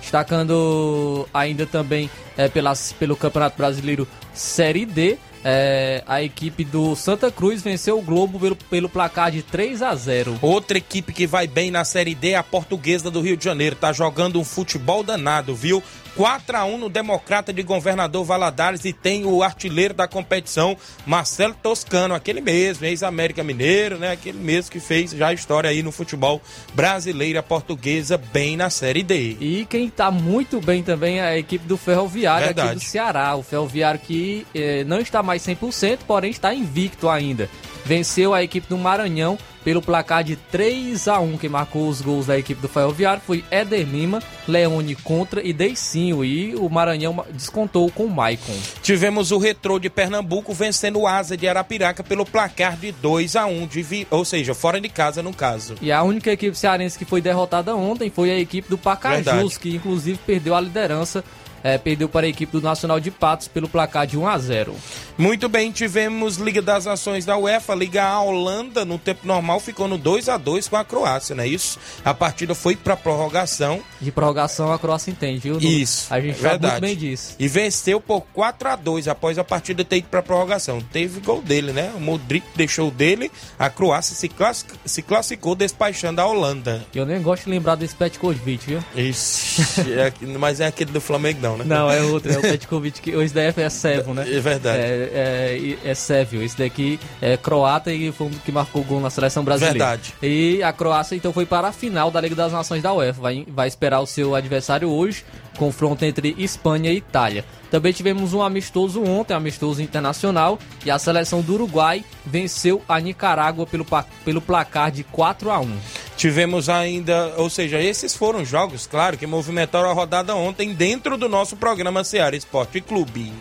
Destacando 0.07 1.29
ainda 1.35 1.67
também 1.67 2.09
é, 2.37 2.47
pelas, 2.47 2.93
pelo 2.93 3.17
Campeonato 3.17 3.57
Brasileiro 3.57 4.07
Série 4.33 4.87
D, 4.87 5.19
é, 5.45 6.05
a 6.07 6.23
equipe 6.23 6.63
do 6.63 6.95
Santa 6.95 7.29
Cruz 7.29 7.61
venceu 7.61 7.99
o 7.99 8.03
Globo 8.03 8.39
pelo, 8.39 8.55
pelo 8.55 8.89
placar 8.89 9.33
de 9.33 9.43
3 9.43 9.83
a 9.83 9.97
0 9.97 10.39
Outra 10.41 10.79
equipe 10.79 11.13
que 11.13 11.27
vai 11.27 11.49
bem 11.49 11.73
na 11.73 11.85
Série 11.85 12.15
D 12.15 12.31
é 12.31 12.37
a 12.37 12.43
Portuguesa 12.45 13.11
do 13.11 13.21
Rio 13.21 13.37
de 13.37 13.45
Janeiro. 13.45 13.75
Tá 13.75 13.93
jogando 13.93 14.39
um 14.39 14.45
futebol 14.45 15.03
danado, 15.03 15.57
viu? 15.57 15.83
4 16.17 16.57
a 16.57 16.65
1 16.65 16.79
no 16.79 16.89
Democrata 16.89 17.53
de 17.53 17.63
Governador 17.63 18.25
Valadares 18.25 18.87
e 18.87 18.93
tem 18.93 19.27
o 19.27 19.43
artilheiro 19.43 19.93
da 19.93 20.09
competição, 20.09 20.75
Marcelo 21.05 21.55
Toscano, 21.63 22.15
aquele 22.15 22.41
mesmo, 22.41 22.87
ex-América 22.87 23.45
Mineiro, 23.45 23.99
né? 23.99 24.13
Aquele 24.13 24.39
mesmo 24.39 24.71
que 24.71 24.81
fez 24.81 25.11
já 25.11 25.31
história 25.35 25.69
aí 25.69 25.83
no 25.83 25.93
futebol 25.93 26.41
brasileiro, 26.73 27.39
a 27.39 27.43
portuguesa, 27.43 28.17
bem 28.17 28.57
na 28.57 28.71
Série 28.71 29.03
D. 29.03 29.37
E 29.39 29.67
quem 29.69 29.91
tá 29.91 30.11
muito 30.11 30.59
bem 30.59 30.83
também 30.83 31.19
é 31.19 31.23
a 31.23 31.39
equipe 31.39 31.67
do 31.67 31.77
Ferroviário 31.77 32.47
Verdade. 32.47 32.69
aqui 32.69 32.79
do 32.79 32.85
Ceará. 32.85 33.37
O 33.37 33.43
Ferroviário 33.43 34.01
que 34.01 34.47
eh, 34.55 34.85
não 34.85 34.99
está 34.99 35.23
mais 35.23 35.43
100%, 35.43 35.99
porém 36.07 36.31
está 36.31 36.55
invicto 36.55 37.11
ainda. 37.11 37.51
Venceu 37.87 38.35
a 38.35 38.43
equipe 38.43 38.69
do 38.69 38.77
Maranhão 38.77 39.39
pelo 39.65 39.81
placar 39.83 40.23
de 40.23 40.37
3 40.37 41.09
a 41.09 41.19
1 41.21 41.39
Quem 41.39 41.49
marcou 41.51 41.89
os 41.89 42.01
gols 42.01 42.27
da 42.27 42.39
equipe 42.39 42.61
do 42.61 42.69
Ferroviário 42.69 43.23
foi 43.25 43.45
Éder 43.51 43.87
Lima, 43.87 44.21
Leone 44.47 44.95
Contra 44.97 45.41
e 45.45 45.53
Deicinho. 45.53 46.25
E 46.25 46.55
o 46.57 46.69
Maranhão 46.69 47.25
descontou 47.33 47.91
com 47.91 48.05
o 48.05 48.11
Maicon. 48.11 48.55
Tivemos 48.83 49.31
o 49.33 49.39
Retrô 49.39 49.79
de 49.79 49.89
Pernambuco 49.91 50.53
vencendo 50.53 51.01
o 51.01 51.07
Asa 51.07 51.37
de 51.37 51.49
Arapiraca 51.49 52.03
pelo 52.05 52.25
placar 52.27 52.77
de 52.77 52.91
2 52.93 53.35
a 53.37 53.47
1 53.47 53.67
de 53.67 53.83
vi- 53.83 54.07
ou 54.11 54.25
seja, 54.25 54.55
fora 54.55 54.81
de 54.81 54.89
casa 54.89 55.23
no 55.23 55.33
caso. 55.33 55.75
E 55.81 55.91
a 55.93 56.03
única 56.03 56.31
equipe 56.33 56.57
cearense 56.57 56.99
que 56.99 57.05
foi 57.05 57.21
derrotada 57.21 57.75
ontem 57.75 58.11
foi 58.11 58.31
a 58.31 58.39
equipe 58.39 58.69
do 58.69 58.79
Pacajus, 58.79 59.25
Verdade. 59.25 59.59
que 59.61 59.75
inclusive 59.77 60.19
perdeu 60.27 60.55
a 60.55 60.61
liderança. 60.61 61.25
Eh, 61.75 61.79
perdeu 61.79 62.09
para 62.09 62.27
a 62.27 62.29
equipe 62.29 62.53
do 62.53 62.61
Nacional 62.61 63.01
de 63.01 63.11
Patos 63.11 63.49
pelo 63.49 63.69
placar 63.69 64.07
de 64.07 64.17
1 64.19 64.27
a 64.27 64.39
0 64.39 64.75
Muito 65.19 65.49
bem, 65.49 65.73
tivemos 65.73 66.37
Liga 66.37 66.61
das 66.63 66.85
Nações 66.85 67.25
da 67.25 67.37
UEFA, 67.37 67.75
Liga 67.75 68.05
A 68.05 68.21
Holanda, 68.21 68.85
no 68.85 68.99
tempo 68.99 69.27
normal 69.27 69.59
ficou 69.61 69.89
no 69.89 69.97
2 69.99 70.29
a 70.29 70.37
2 70.37 70.69
com 70.69 70.77
a 70.77 70.85
Croácia, 70.85 71.35
não 71.35 71.43
é 71.45 71.49
isso? 71.49 71.79
A 72.05 72.13
partida 72.15 72.55
foi 72.55 72.77
para 72.77 72.97
prorrogação 72.97 73.81
De 74.01 74.13
prorrogação 74.13 74.73
a 74.73 74.79
Croácia 74.79 75.11
entende, 75.11 75.39
viu? 75.41 75.59
Isso, 75.59 76.07
A 76.13 76.21
gente 76.21 76.39
é 76.39 76.43
sabe 76.51 76.67
muito 76.67 76.81
bem 76.81 76.97
disso. 76.97 77.35
e 77.39 77.49
venceu 77.49 78.01
por 78.01 78.21
4 78.33 78.69
a 78.69 78.77
2 78.77 79.09
após 79.09 79.39
a 79.39 79.45
partida 79.45 79.85
ter 79.85 79.97
ido 79.99 80.09
para 80.09 80.23
prorrogação. 80.23 80.81
Teve 80.93 81.21
gol 81.21 81.41
dele, 81.43 81.73
né? 81.73 81.93
O 81.97 82.01
Modric 82.01 82.47
deixou 82.55 82.91
dele, 82.91 83.31
a 83.59 83.69
Croácia 83.71 84.15
se, 84.15 84.29
classic- 84.29 84.75
se 84.85 85.03
classificou 85.03 85.55
despachando 85.55 86.21
a 86.21 86.27
Holanda. 86.27 86.85
Eu 86.95 87.07
nem 87.07 87.21
gosto 87.23 87.45
de 87.45 87.51
lembrar 87.51 87.75
desse 87.75 87.95
Petkovic, 87.95 88.67
viu? 88.67 88.85
Ixi, 88.95 89.63
é 89.93 90.13
mas 90.39 90.61
é 90.61 90.67
aquele 90.67 90.93
do 90.93 91.01
Flamengo 91.01 91.41
não, 91.41 91.56
né? 91.57 91.65
Não, 91.67 91.91
é 91.91 92.03
outro, 92.03 92.33
é 92.33 92.39
o 92.39 92.41
Petkovic, 92.41 93.01
que 93.01 93.11
esse 93.11 93.35
daí 93.35 93.53
é 93.57 93.69
Sérvio, 93.69 94.15
né? 94.15 94.25
É 94.29 94.41
verdade. 94.41 94.79
É, 94.79 95.79
é, 95.85 95.91
é 95.91 95.95
Sérvio, 95.95 96.43
esse 96.43 96.57
daqui 96.59 96.99
é 97.21 97.37
croata 97.37 97.93
e 97.93 98.11
foi 98.13 98.29
um 98.29 98.31
que 98.31 98.53
marcou 98.53 98.83
gol 98.85 99.01
na 99.01 99.11
seleção 99.11 99.45
brasileira. 99.45 99.79
Verdade. 99.79 100.15
E 100.23 100.63
a 100.63 100.73
Croácia 100.73 101.17
então 101.17 101.33
foi 101.33 101.47
para 101.47 101.69
a 101.69 101.73
final 101.73 102.11
da 102.11 102.21
Liga 102.21 102.35
das 102.35 102.53
Nações 102.53 102.83
da 102.83 102.93
UEFA, 102.93 103.21
vai, 103.21 103.47
vai 103.49 103.69
esperar 103.69 104.01
o 104.01 104.07
seu 104.07 104.35
adversário 104.35 104.89
hoje, 104.89 105.25
confronto 105.57 106.05
entre 106.05 106.35
Espanha 106.39 106.93
e 106.93 106.97
Itália. 106.97 107.45
Também 107.71 107.93
tivemos 107.93 108.33
um 108.33 108.43
amistoso 108.43 109.03
ontem, 109.03 109.35
amistoso 109.35 109.83
internacional, 109.83 110.59
e 110.85 110.91
a 110.91 110.99
seleção 110.99 111.41
do 111.41 111.55
Uruguai 111.55 112.05
venceu 112.25 112.83
a 112.89 113.01
Nicarágua 113.01 113.67
pelo, 113.67 113.87
pelo 114.25 114.41
placar 114.41 114.91
de 114.91 115.03
4 115.05 115.51
a 115.51 115.61
1. 115.61 115.77
Tivemos 116.17 116.71
ainda, 116.71 117.35
ou 117.37 117.51
seja, 117.51 117.81
esses 117.81 118.17
foram 118.17 118.45
jogos, 118.45 118.87
claro, 118.87 119.19
que 119.19 119.27
movimentaram 119.27 119.91
a 119.91 119.93
rodada 119.93 120.35
ontem 120.35 120.73
dentro 120.73 121.19
do 121.19 121.29
nosso 121.29 121.57
programa 121.57 122.03
Seara 122.03 122.35
Esporte 122.35 122.81
Clube. 122.81 123.33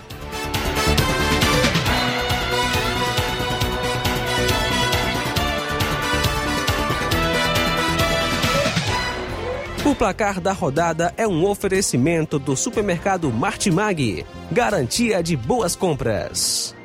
O 9.85 9.93
placar 9.93 10.41
da 10.41 10.51
rodada 10.51 11.13
é 11.15 11.27
um 11.27 11.45
oferecimento 11.45 12.39
do 12.39 12.57
supermercado 12.57 13.31
Martimag. 13.31 14.25
Garantia 14.51 15.21
de 15.21 15.37
boas 15.37 15.75
compras. 15.75 16.75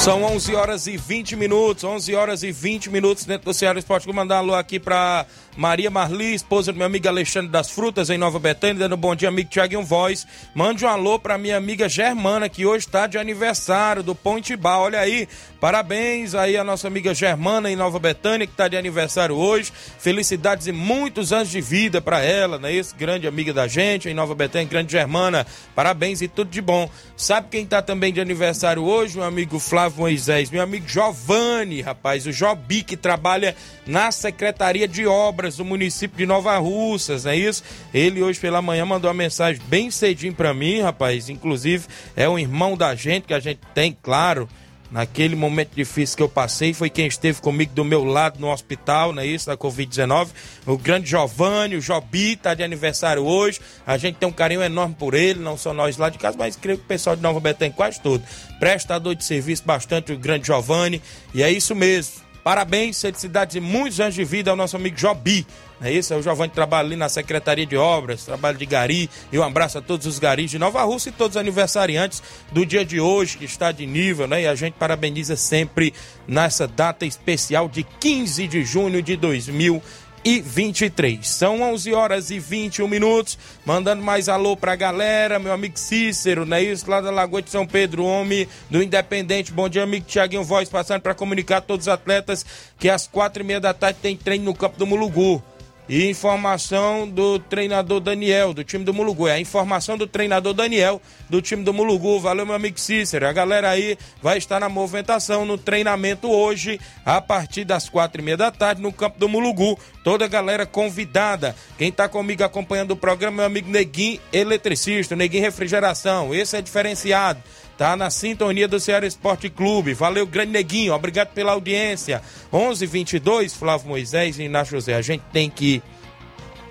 São 0.00 0.22
11 0.22 0.54
horas 0.54 0.86
e 0.86 0.96
20 0.96 1.36
minutos, 1.36 1.84
11 1.84 2.14
horas 2.14 2.42
e 2.42 2.50
20 2.50 2.88
minutos 2.88 3.26
dentro 3.26 3.44
do 3.44 3.52
Ceará 3.52 3.78
Esporte. 3.78 4.06
Vou 4.06 4.14
mandar 4.14 4.38
alô 4.38 4.54
aqui 4.54 4.80
para 4.80 5.26
Maria 5.54 5.90
Marli, 5.90 6.32
esposa 6.32 6.72
do 6.72 6.78
meu 6.78 6.86
amigo 6.86 7.06
Alexandre 7.06 7.50
das 7.50 7.70
Frutas, 7.70 8.08
em 8.08 8.16
Nova 8.16 8.38
Betânia, 8.38 8.76
dando 8.76 8.94
um 8.94 8.98
bom 8.98 9.14
dia, 9.14 9.28
amigo 9.28 9.50
Tiaguinho 9.50 9.84
Voz. 9.84 10.26
Mande 10.54 10.86
um 10.86 10.88
alô 10.88 11.18
para 11.18 11.36
minha 11.36 11.58
amiga 11.58 11.86
Germana, 11.86 12.48
que 12.48 12.64
hoje 12.64 12.86
está 12.86 13.06
de 13.06 13.18
aniversário 13.18 14.02
do 14.02 14.14
Ponte 14.14 14.56
Bar. 14.56 14.80
Olha 14.80 15.00
aí, 15.00 15.28
parabéns 15.60 16.34
aí 16.34 16.56
a 16.56 16.64
nossa 16.64 16.88
amiga 16.88 17.12
Germana 17.12 17.70
em 17.70 17.76
Nova 17.76 17.98
Betânia, 17.98 18.46
que 18.46 18.54
está 18.54 18.68
de 18.68 18.78
aniversário 18.78 19.36
hoje. 19.36 19.70
Felicidades 19.98 20.66
e 20.66 20.72
muitos 20.72 21.30
anos 21.30 21.50
de 21.50 21.60
vida 21.60 22.00
para 22.00 22.22
ela, 22.22 22.58
né? 22.58 22.72
Esse 22.72 22.96
grande 22.96 23.26
amiga 23.26 23.52
da 23.52 23.68
gente 23.68 24.08
em 24.08 24.14
Nova 24.14 24.34
Betânia, 24.34 24.66
grande 24.66 24.92
Germana. 24.92 25.46
Parabéns 25.74 26.22
e 26.22 26.28
tudo 26.28 26.50
de 26.50 26.62
bom. 26.62 26.88
Sabe 27.18 27.48
quem 27.50 27.64
está 27.64 27.82
também 27.82 28.14
de 28.14 28.20
aniversário 28.20 28.82
hoje? 28.82 29.18
Meu 29.18 29.26
amigo 29.26 29.58
Flávio 29.58 29.89
Moisés, 29.96 30.50
meu 30.50 30.62
amigo 30.62 30.88
Giovanni, 30.88 31.80
rapaz, 31.80 32.26
o 32.26 32.32
Jobi, 32.32 32.82
que 32.82 32.96
trabalha 32.96 33.54
na 33.86 34.10
Secretaria 34.10 34.86
de 34.86 35.06
Obras 35.06 35.56
do 35.56 35.64
município 35.64 36.18
de 36.18 36.26
Nova 36.26 36.56
Russas, 36.58 37.24
não 37.24 37.32
é 37.32 37.36
isso? 37.36 37.62
Ele 37.92 38.22
hoje 38.22 38.40
pela 38.40 38.62
manhã 38.62 38.84
mandou 38.84 39.08
uma 39.08 39.14
mensagem 39.14 39.60
bem 39.66 39.90
cedinho 39.90 40.34
para 40.34 40.54
mim, 40.54 40.80
rapaz. 40.80 41.28
Inclusive, 41.28 41.86
é 42.16 42.28
um 42.28 42.38
irmão 42.38 42.76
da 42.76 42.94
gente 42.94 43.26
que 43.26 43.34
a 43.34 43.40
gente 43.40 43.60
tem, 43.74 43.96
claro. 44.02 44.48
Naquele 44.90 45.36
momento 45.36 45.70
difícil 45.74 46.16
que 46.16 46.22
eu 46.22 46.28
passei, 46.28 46.74
foi 46.74 46.90
quem 46.90 47.06
esteve 47.06 47.40
comigo 47.40 47.72
do 47.72 47.84
meu 47.84 48.02
lado 48.02 48.40
no 48.40 48.50
hospital, 48.50 49.12
não 49.12 49.22
é 49.22 49.26
isso? 49.26 49.46
Da 49.46 49.56
Covid-19. 49.56 50.28
O 50.66 50.76
grande 50.76 51.08
Giovanni, 51.08 51.76
o 51.76 51.80
Jobi, 51.80 52.34
tá 52.34 52.54
de 52.54 52.64
aniversário 52.64 53.22
hoje. 53.22 53.60
A 53.86 53.96
gente 53.96 54.16
tem 54.16 54.28
um 54.28 54.32
carinho 54.32 54.62
enorme 54.62 54.96
por 54.98 55.14
ele, 55.14 55.38
não 55.38 55.56
só 55.56 55.72
nós 55.72 55.96
lá 55.96 56.10
de 56.10 56.18
casa, 56.18 56.36
mas 56.36 56.56
creio 56.56 56.78
que 56.78 56.84
o 56.84 56.88
pessoal 56.88 57.14
de 57.14 57.22
Nova 57.22 57.38
Betânia 57.38 57.72
quase 57.72 58.00
todo. 58.00 58.24
Prestador 58.58 59.14
de 59.14 59.24
serviço 59.24 59.62
bastante, 59.64 60.12
o 60.12 60.18
grande 60.18 60.46
Giovanni. 60.46 61.00
E 61.32 61.42
é 61.42 61.50
isso 61.50 61.74
mesmo. 61.74 62.29
Parabéns, 62.42 63.00
felicidades 63.00 63.56
e 63.56 63.60
muitos 63.60 64.00
anos 64.00 64.14
de 64.14 64.24
vida 64.24 64.50
ao 64.50 64.56
nosso 64.56 64.76
amigo 64.76 64.96
Jobi. 64.96 65.46
É 65.82 65.90
isso, 65.90 66.12
é 66.12 66.16
o 66.16 66.22
Giovanni 66.22 66.52
trabalha 66.52 66.86
ali 66.86 66.96
na 66.96 67.08
Secretaria 67.08 67.64
de 67.64 67.76
Obras, 67.76 68.24
trabalho 68.24 68.58
de 68.58 68.66
gari. 68.66 69.08
E 69.32 69.38
um 69.38 69.42
abraço 69.42 69.78
a 69.78 69.80
todos 69.80 70.06
os 70.06 70.18
garis 70.18 70.50
de 70.50 70.58
Nova 70.58 70.82
Rússia 70.82 71.08
e 71.08 71.12
todos 71.12 71.36
os 71.36 71.40
aniversariantes 71.40 72.22
do 72.52 72.66
dia 72.66 72.84
de 72.84 73.00
hoje, 73.00 73.38
que 73.38 73.46
está 73.46 73.72
de 73.72 73.86
nível, 73.86 74.26
né? 74.26 74.42
E 74.42 74.46
a 74.46 74.54
gente 74.54 74.74
parabeniza 74.74 75.36
sempre 75.36 75.94
nessa 76.28 76.68
data 76.68 77.06
especial 77.06 77.68
de 77.68 77.82
15 77.82 78.46
de 78.46 78.62
junho 78.62 79.02
de 79.02 79.16
2000 79.16 79.82
e 80.24 80.40
23. 80.40 81.26
São 81.26 81.62
11 81.62 81.92
horas 81.92 82.30
e 82.30 82.38
21 82.38 82.86
minutos. 82.86 83.38
Mandando 83.64 84.02
mais 84.02 84.28
alô 84.28 84.56
pra 84.56 84.76
galera, 84.76 85.38
meu 85.38 85.52
amigo 85.52 85.78
Cícero, 85.78 86.44
né? 86.44 86.62
Isso 86.62 86.90
lá 86.90 87.00
da 87.00 87.10
Lagoa 87.10 87.42
de 87.42 87.50
São 87.50 87.66
Pedro, 87.66 88.04
homem 88.04 88.46
do 88.68 88.82
Independente. 88.82 89.52
Bom 89.52 89.68
dia, 89.68 89.82
amigo 89.82 90.06
Tiaguinho 90.06 90.44
Voz, 90.44 90.68
passando 90.68 91.00
para 91.00 91.14
comunicar 91.14 91.58
a 91.58 91.62
todos 91.62 91.86
os 91.86 91.92
atletas 91.92 92.44
que 92.78 92.88
às 92.88 93.06
quatro 93.06 93.42
e 93.42 93.46
meia 93.46 93.60
da 93.60 93.74
tarde 93.74 93.98
tem 94.02 94.16
treino 94.16 94.44
no 94.44 94.54
campo 94.54 94.78
do 94.78 94.86
Mulugu. 94.86 95.42
E 95.90 96.08
informação 96.08 97.08
do 97.08 97.40
treinador 97.40 97.98
Daniel, 97.98 98.54
do 98.54 98.62
time 98.62 98.84
do 98.84 98.94
Mulugu. 98.94 99.26
É 99.26 99.32
a 99.32 99.40
informação 99.40 99.98
do 99.98 100.06
treinador 100.06 100.54
Daniel, 100.54 101.02
do 101.28 101.42
time 101.42 101.64
do 101.64 101.74
Mulugu. 101.74 102.20
Valeu, 102.20 102.46
meu 102.46 102.54
amigo 102.54 102.78
Cícero. 102.78 103.26
A 103.26 103.32
galera 103.32 103.70
aí 103.70 103.98
vai 104.22 104.38
estar 104.38 104.60
na 104.60 104.68
movimentação, 104.68 105.44
no 105.44 105.58
treinamento 105.58 106.30
hoje, 106.30 106.78
a 107.04 107.20
partir 107.20 107.64
das 107.64 107.88
quatro 107.88 108.22
e 108.22 108.24
meia 108.24 108.36
da 108.36 108.52
tarde, 108.52 108.80
no 108.80 108.92
campo 108.92 109.18
do 109.18 109.28
Mulugu. 109.28 109.76
Toda 110.04 110.26
a 110.26 110.28
galera 110.28 110.64
convidada. 110.64 111.56
Quem 111.76 111.90
tá 111.90 112.08
comigo 112.08 112.44
acompanhando 112.44 112.92
o 112.92 112.96
programa 112.96 113.34
é 113.34 113.38
meu 113.38 113.46
amigo 113.46 113.68
Neguinho 113.68 114.20
Eletricista, 114.32 115.16
Neguinho 115.16 115.42
Refrigeração. 115.42 116.32
Esse 116.32 116.56
é 116.56 116.62
diferenciado 116.62 117.42
tá 117.80 117.96
na 117.96 118.10
sintonia 118.10 118.68
do 118.68 118.78
Ceará 118.78 119.06
Esporte 119.06 119.48
Clube. 119.48 119.94
Valeu, 119.94 120.26
grande 120.26 120.52
neguinho, 120.52 120.92
obrigado 120.92 121.28
pela 121.28 121.52
audiência. 121.52 122.20
11:22 122.52 123.54
Flávio 123.54 123.88
Moisés 123.88 124.38
e 124.38 124.42
Inácio 124.42 124.72
José. 124.72 124.92
A 124.92 125.00
gente 125.00 125.22
tem 125.32 125.48
que 125.48 125.82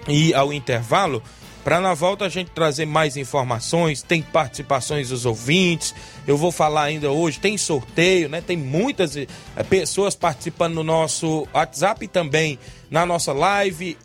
ir 0.07 0.35
ao 0.35 0.53
intervalo 0.53 1.23
para 1.63 1.81
na 1.81 1.95
volta 1.95 2.25
a 2.25 2.29
gente 2.29 2.51
trazer 2.51 2.85
mais 2.85 3.17
informações, 3.17 4.03
tem 4.03 4.21
participações 4.21 5.09
dos 5.09 5.25
ouvintes. 5.25 5.95
Eu 6.27 6.37
vou 6.37 6.51
falar 6.51 6.83
ainda 6.83 7.09
hoje, 7.09 7.39
tem 7.39 7.57
sorteio, 7.57 8.29
né? 8.29 8.39
Tem 8.39 8.55
muitas 8.55 9.17
eh, 9.17 9.25
pessoas 9.67 10.13
participando 10.13 10.75
no 10.75 10.83
nosso 10.83 11.47
WhatsApp 11.51 12.05
e 12.05 12.07
também 12.07 12.59
na 12.87 13.03
nossa 13.03 13.33
live. 13.33 13.97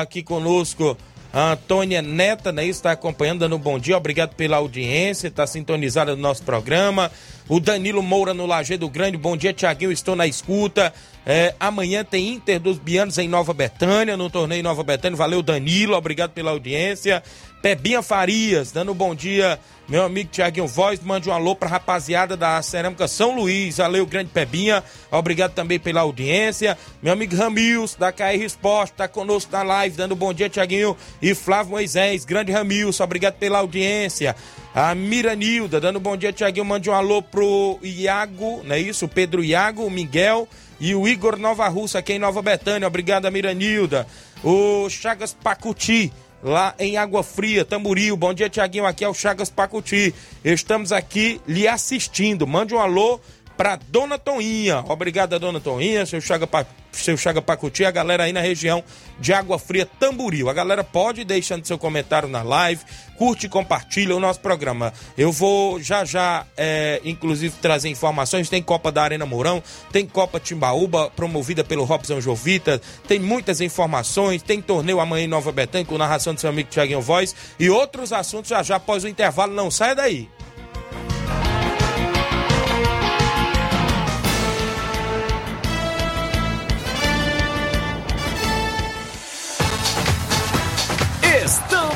Aqui 0.00 0.22
conosco 0.22 0.96
a 1.32 1.52
Antônia 1.52 2.02
Neta, 2.02 2.52
né, 2.52 2.66
está 2.66 2.92
acompanhando, 2.92 3.40
dando 3.40 3.56
um 3.56 3.58
bom 3.58 3.78
dia. 3.78 3.96
Obrigado 3.96 4.34
pela 4.34 4.58
audiência, 4.58 5.28
está 5.28 5.46
sintonizada 5.46 6.14
no 6.14 6.20
nosso 6.20 6.42
programa. 6.42 7.10
O 7.48 7.58
Danilo 7.58 8.02
Moura 8.02 8.34
no 8.34 8.44
Lajeado 8.44 8.88
Grande, 8.88 9.16
bom 9.16 9.36
dia, 9.36 9.52
Tiaguinho, 9.52 9.90
estou 9.90 10.14
na 10.14 10.26
escuta. 10.26 10.92
É, 11.24 11.54
amanhã 11.58 12.04
tem 12.04 12.28
Inter 12.28 12.60
dos 12.60 12.78
Bianos 12.78 13.16
em 13.16 13.28
Nova 13.28 13.54
Betânia, 13.54 14.16
no 14.16 14.28
torneio 14.28 14.62
Nova 14.62 14.82
Betânia. 14.82 15.16
Valeu, 15.16 15.42
Danilo, 15.42 15.96
obrigado 15.96 16.32
pela 16.32 16.50
audiência. 16.50 17.22
Pebinha 17.62 18.02
Farias, 18.02 18.72
dando 18.72 18.92
um 18.92 18.94
bom 18.94 19.14
dia 19.14 19.58
meu 19.88 20.04
amigo 20.04 20.30
Tiaguinho 20.30 20.66
Voz, 20.66 21.00
mande 21.00 21.28
um 21.28 21.32
alô 21.32 21.56
pra 21.56 21.68
rapaziada 21.68 22.36
da 22.36 22.62
Cerâmica 22.62 23.08
São 23.08 23.34
Luís. 23.34 23.76
Valeu, 23.76 24.06
grande 24.06 24.30
Pebinha. 24.30 24.82
Obrigado 25.10 25.52
também 25.52 25.78
pela 25.78 26.00
audiência. 26.00 26.78
Meu 27.02 27.12
amigo 27.12 27.36
Ramils, 27.36 27.96
da 27.96 28.12
KR 28.12 28.42
Esporte, 28.42 28.94
tá 28.94 29.08
conosco 29.08 29.52
na 29.52 29.62
live, 29.62 29.96
dando 29.96 30.14
um 30.14 30.16
bom 30.16 30.32
dia, 30.32 30.48
Tiaguinho. 30.48 30.96
E 31.20 31.34
Flávio 31.34 31.72
Moisés, 31.72 32.24
grande 32.24 32.52
Ramils, 32.52 33.00
obrigado 33.00 33.34
pela 33.34 33.58
audiência. 33.58 34.36
A 34.74 34.94
Miranilda, 34.94 35.80
dando 35.80 35.98
um 35.98 36.02
bom 36.02 36.16
dia, 36.16 36.32
Tiaguinho. 36.32 36.64
Mande 36.64 36.88
um 36.88 36.94
alô 36.94 37.20
pro 37.20 37.78
Iago, 37.82 38.62
não 38.64 38.76
é 38.76 38.78
isso? 38.78 39.06
Pedro 39.08 39.44
Iago, 39.44 39.90
Miguel 39.90 40.48
e 40.80 40.94
o 40.94 41.06
Igor 41.06 41.36
Nova 41.36 41.68
Russa, 41.68 41.98
aqui 41.98 42.14
em 42.14 42.18
Nova 42.18 42.40
Betânia. 42.40 42.88
Obrigado, 42.88 43.30
Miranilda. 43.30 44.06
O 44.42 44.88
Chagas 44.88 45.34
Pacuti 45.34 46.12
lá 46.42 46.74
em 46.78 46.96
Água 46.96 47.22
Fria, 47.22 47.64
Tamboril. 47.64 48.16
Bom 48.16 48.34
dia, 48.34 48.50
Tiaguinho. 48.50 48.86
Aqui 48.86 49.04
é 49.04 49.08
o 49.08 49.14
Chagas 49.14 49.48
Pacuti. 49.48 50.14
Estamos 50.44 50.90
aqui 50.90 51.40
lhe 51.46 51.68
assistindo. 51.68 52.46
Mande 52.46 52.74
um 52.74 52.80
alô 52.80 53.20
para 53.62 53.78
Dona 53.88 54.18
Toninha. 54.18 54.82
Obrigado, 54.88 55.38
Dona 55.38 55.60
Toninha, 55.60 56.04
seu 56.04 56.20
Chaga, 56.20 56.48
seu 56.90 57.16
Chaga 57.16 57.40
Pacuti, 57.40 57.84
a 57.84 57.92
galera 57.92 58.24
aí 58.24 58.32
na 58.32 58.40
região 58.40 58.82
de 59.20 59.32
Água 59.32 59.56
Fria, 59.56 59.86
Tamboril. 59.86 60.50
A 60.50 60.52
galera 60.52 60.82
pode 60.82 61.20
ir 61.20 61.24
deixando 61.24 61.64
seu 61.64 61.78
comentário 61.78 62.28
na 62.28 62.42
live, 62.42 62.82
curte 63.16 63.46
e 63.46 63.48
compartilha 63.48 64.16
o 64.16 64.18
nosso 64.18 64.40
programa. 64.40 64.92
Eu 65.16 65.30
vou 65.30 65.80
já 65.80 66.04
já, 66.04 66.44
é, 66.56 67.00
inclusive, 67.04 67.54
trazer 67.62 67.88
informações. 67.88 68.48
Tem 68.48 68.60
Copa 68.60 68.90
da 68.90 69.04
Arena 69.04 69.24
Mourão, 69.24 69.62
tem 69.92 70.08
Copa 70.08 70.40
Timbaúba, 70.40 71.08
promovida 71.10 71.62
pelo 71.62 71.84
Robson 71.84 72.20
Jovita, 72.20 72.82
tem 73.06 73.20
muitas 73.20 73.60
informações, 73.60 74.42
tem 74.42 74.60
torneio 74.60 74.98
amanhã 74.98 75.26
em 75.26 75.28
Nova 75.28 75.52
Betânia 75.52 75.86
com 75.86 75.96
narração 75.96 76.34
do 76.34 76.40
seu 76.40 76.50
amigo 76.50 76.68
Tiaguinho 76.68 77.00
Voz 77.00 77.32
e 77.60 77.70
outros 77.70 78.12
assuntos 78.12 78.50
já 78.50 78.60
já 78.60 78.74
após 78.74 79.04
o 79.04 79.08
intervalo. 79.08 79.54
Não 79.54 79.70
saia 79.70 79.94
daí. 79.94 80.28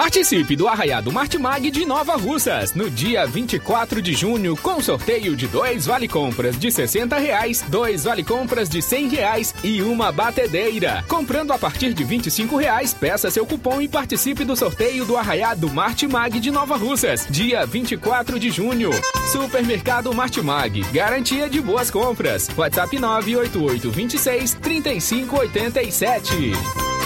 Participe 0.00 0.56
do 0.56 0.66
Arraiado 0.66 1.12
Martimag 1.12 1.70
de 1.70 1.84
Nova 1.84 2.16
Russas 2.16 2.72
no 2.72 2.88
dia 2.88 3.26
24 3.26 4.00
de 4.00 4.14
junho 4.14 4.56
com 4.56 4.80
sorteio 4.80 5.36
de 5.36 5.46
dois 5.46 5.84
vale 5.84 6.08
compras 6.08 6.58
de 6.58 6.72
60 6.72 7.18
reais, 7.18 7.62
dois 7.68 8.04
vale 8.04 8.24
compras 8.24 8.70
de 8.70 8.80
100 8.80 9.08
reais 9.08 9.54
e 9.62 9.82
uma 9.82 10.10
batedeira. 10.10 11.04
Comprando 11.06 11.52
a 11.52 11.58
partir 11.58 11.92
de 11.92 12.02
25 12.02 12.56
reais, 12.56 12.94
peça 12.94 13.30
seu 13.30 13.44
cupom 13.44 13.82
e 13.82 13.88
participe 13.88 14.42
do 14.42 14.56
sorteio 14.56 15.04
do 15.04 15.18
Arraiado 15.18 15.68
Martimag 15.68 16.40
de 16.40 16.50
Nova 16.50 16.78
Russas, 16.78 17.26
dia 17.28 17.66
24 17.66 18.38
de 18.38 18.50
junho. 18.50 18.92
Supermercado 19.30 20.14
Martimag, 20.14 20.80
garantia 20.94 21.46
de 21.46 21.60
boas 21.60 21.90
compras. 21.90 22.48
WhatsApp 22.56 22.98
988 22.98 23.90
26 23.90 24.54
3587. 24.54 26.99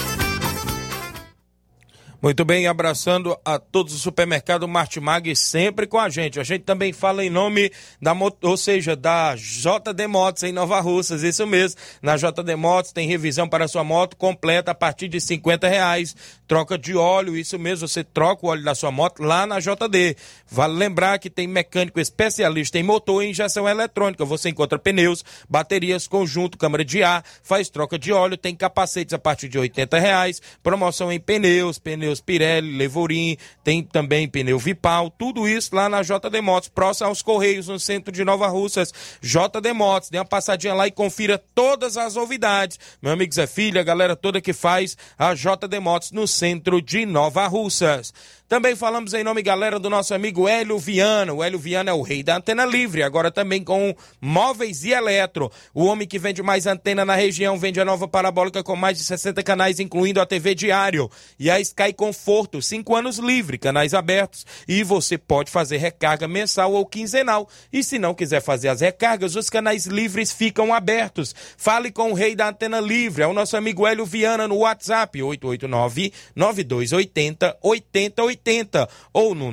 Muito 2.24 2.42
bem, 2.42 2.66
abraçando 2.66 3.38
a 3.44 3.58
todos 3.58 3.92
o 3.92 3.98
supermercado 3.98 4.66
Martimag 4.66 5.36
sempre 5.36 5.86
com 5.86 5.98
a 5.98 6.08
gente. 6.08 6.40
A 6.40 6.42
gente 6.42 6.62
também 6.62 6.90
fala 6.90 7.22
em 7.22 7.28
nome 7.28 7.70
da, 8.00 8.16
ou 8.40 8.56
seja, 8.56 8.96
da 8.96 9.34
JD 9.36 10.06
Motos 10.08 10.42
em 10.42 10.50
Nova 10.50 10.80
Russas, 10.80 11.22
isso 11.22 11.46
mesmo. 11.46 11.78
Na 12.00 12.16
JD 12.16 12.56
Motos 12.56 12.92
tem 12.92 13.06
revisão 13.06 13.46
para 13.46 13.68
sua 13.68 13.84
moto 13.84 14.16
completa 14.16 14.70
a 14.70 14.74
partir 14.74 15.06
de 15.06 15.20
50 15.20 15.68
reais. 15.68 16.16
Troca 16.46 16.76
de 16.76 16.94
óleo, 16.94 17.36
isso 17.36 17.58
mesmo, 17.58 17.88
você 17.88 18.04
troca 18.04 18.44
o 18.44 18.50
óleo 18.50 18.62
da 18.62 18.74
sua 18.74 18.90
moto 18.90 19.22
lá 19.22 19.46
na 19.46 19.58
JD. 19.60 20.14
Vale 20.50 20.74
lembrar 20.74 21.18
que 21.18 21.30
tem 21.30 21.46
mecânico 21.46 21.98
especialista 21.98 22.78
em 22.78 22.82
motor 22.82 23.24
e 23.24 23.30
injeção 23.30 23.66
eletrônica. 23.66 24.24
Você 24.26 24.50
encontra 24.50 24.78
pneus, 24.78 25.24
baterias, 25.48 26.06
conjunto, 26.06 26.58
câmara 26.58 26.84
de 26.84 27.02
ar, 27.02 27.24
faz 27.42 27.70
troca 27.70 27.98
de 27.98 28.12
óleo, 28.12 28.36
tem 28.36 28.54
capacetes 28.54 29.14
a 29.14 29.18
partir 29.18 29.48
de 29.48 29.58
80 29.58 29.98
reais. 29.98 30.42
Promoção 30.62 31.10
em 31.10 31.18
pneus, 31.18 31.78
pneus 31.78 32.20
Pirelli, 32.20 32.76
Levorim, 32.76 33.38
tem 33.62 33.82
também 33.82 34.28
pneu 34.28 34.58
Vipal, 34.58 35.08
tudo 35.10 35.48
isso 35.48 35.74
lá 35.74 35.88
na 35.88 36.02
JD 36.02 36.42
Motos, 36.42 36.68
próximo 36.68 37.08
aos 37.08 37.22
Correios, 37.22 37.68
no 37.68 37.80
centro 37.80 38.12
de 38.12 38.22
Nova 38.22 38.48
Russas. 38.48 38.92
JD 39.22 39.72
Motos, 39.72 40.10
dê 40.10 40.18
uma 40.18 40.24
passadinha 40.26 40.74
lá 40.74 40.86
e 40.86 40.90
confira 40.90 41.38
todas 41.54 41.96
as 41.96 42.16
novidades. 42.16 42.78
Meu 43.00 43.12
amigo 43.12 43.32
Zé 43.32 43.46
Filho, 43.46 43.80
a 43.80 43.82
galera 43.82 44.14
toda 44.14 44.42
que 44.42 44.52
faz 44.52 44.94
a 45.18 45.32
JD 45.32 45.80
Motos 45.80 46.12
no 46.12 46.33
centro 46.34 46.82
de 46.82 47.06
Nova 47.06 47.46
Russas. 47.46 48.12
Também 48.46 48.76
falamos 48.76 49.14
em 49.14 49.24
nome, 49.24 49.40
galera, 49.40 49.78
do 49.78 49.88
nosso 49.88 50.12
amigo 50.12 50.46
Hélio 50.46 50.78
Viana. 50.78 51.32
O 51.32 51.42
Hélio 51.42 51.58
Viana 51.58 51.90
é 51.90 51.94
o 51.94 52.02
rei 52.02 52.22
da 52.22 52.36
antena 52.36 52.66
livre, 52.66 53.02
agora 53.02 53.30
também 53.30 53.64
com 53.64 53.96
móveis 54.20 54.84
e 54.84 54.92
eletro. 54.92 55.50
O 55.72 55.86
homem 55.86 56.06
que 56.06 56.18
vende 56.18 56.42
mais 56.42 56.66
antena 56.66 57.06
na 57.06 57.14
região 57.14 57.58
vende 57.58 57.80
a 57.80 57.86
nova 57.86 58.06
parabólica 58.06 58.62
com 58.62 58.76
mais 58.76 58.98
de 58.98 59.04
60 59.04 59.42
canais, 59.42 59.80
incluindo 59.80 60.20
a 60.20 60.26
TV 60.26 60.54
Diário. 60.54 61.10
E 61.38 61.50
a 61.50 61.58
Sky 61.58 61.94
Conforto, 61.94 62.60
5 62.60 62.94
anos 62.94 63.18
livre, 63.18 63.56
canais 63.56 63.94
abertos. 63.94 64.44
E 64.68 64.84
você 64.84 65.16
pode 65.16 65.50
fazer 65.50 65.78
recarga 65.78 66.28
mensal 66.28 66.74
ou 66.74 66.84
quinzenal. 66.84 67.48
E 67.72 67.82
se 67.82 67.98
não 67.98 68.14
quiser 68.14 68.42
fazer 68.42 68.68
as 68.68 68.82
recargas, 68.82 69.36
os 69.36 69.48
canais 69.48 69.86
livres 69.86 70.30
ficam 70.30 70.74
abertos. 70.74 71.34
Fale 71.56 71.90
com 71.90 72.10
o 72.10 72.14
rei 72.14 72.36
da 72.36 72.50
antena 72.50 72.78
livre, 72.78 73.22
é 73.22 73.26
o 73.26 73.32
nosso 73.32 73.56
amigo 73.56 73.86
Hélio 73.86 74.04
Viana 74.04 74.46
no 74.46 74.58
WhatsApp, 74.58 75.22
889 75.22 76.12
9280 76.36 77.56
8080 77.62 78.33
80 78.34 78.88
ou 79.12 79.34
no 79.34 79.52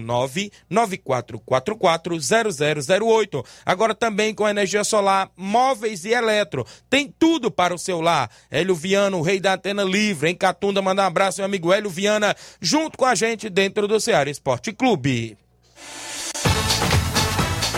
994440008. 0.72 3.46
Agora 3.65 3.96
também 3.96 4.34
com 4.34 4.48
energia 4.48 4.84
solar, 4.84 5.30
móveis 5.36 6.06
e 6.06 6.10
eletro. 6.10 6.65
Tem 6.89 7.13
tudo 7.17 7.52
para 7.52 7.74
o 7.74 7.80
seu 7.80 8.02
lar. 8.02 8.30
Hélio 8.50 8.76
Viana, 8.76 9.15
o 9.15 9.22
rei 9.22 9.39
da 9.39 9.54
antena 9.54 9.84
livre, 9.84 10.30
em 10.30 10.36
Catunda, 10.36 10.82
manda 10.82 11.04
um 11.04 11.06
abraço, 11.06 11.39
meu 11.39 11.46
amigo 11.46 11.72
Hélio 11.72 11.89
Viana, 11.89 12.36
junto 12.60 12.98
com 12.98 13.06
a 13.06 13.15
gente 13.15 13.50
dentro 13.50 13.88
do 13.88 13.98
Ceará 14.00 14.30
Esporte 14.30 14.74
Clube. 14.74 15.38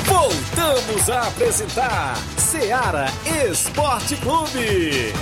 Voltamos 0.05 1.09
a 1.09 1.27
apresentar 1.27 2.15
Ceará 2.37 3.07
Esporte 3.49 4.15
Clube. 4.17 5.13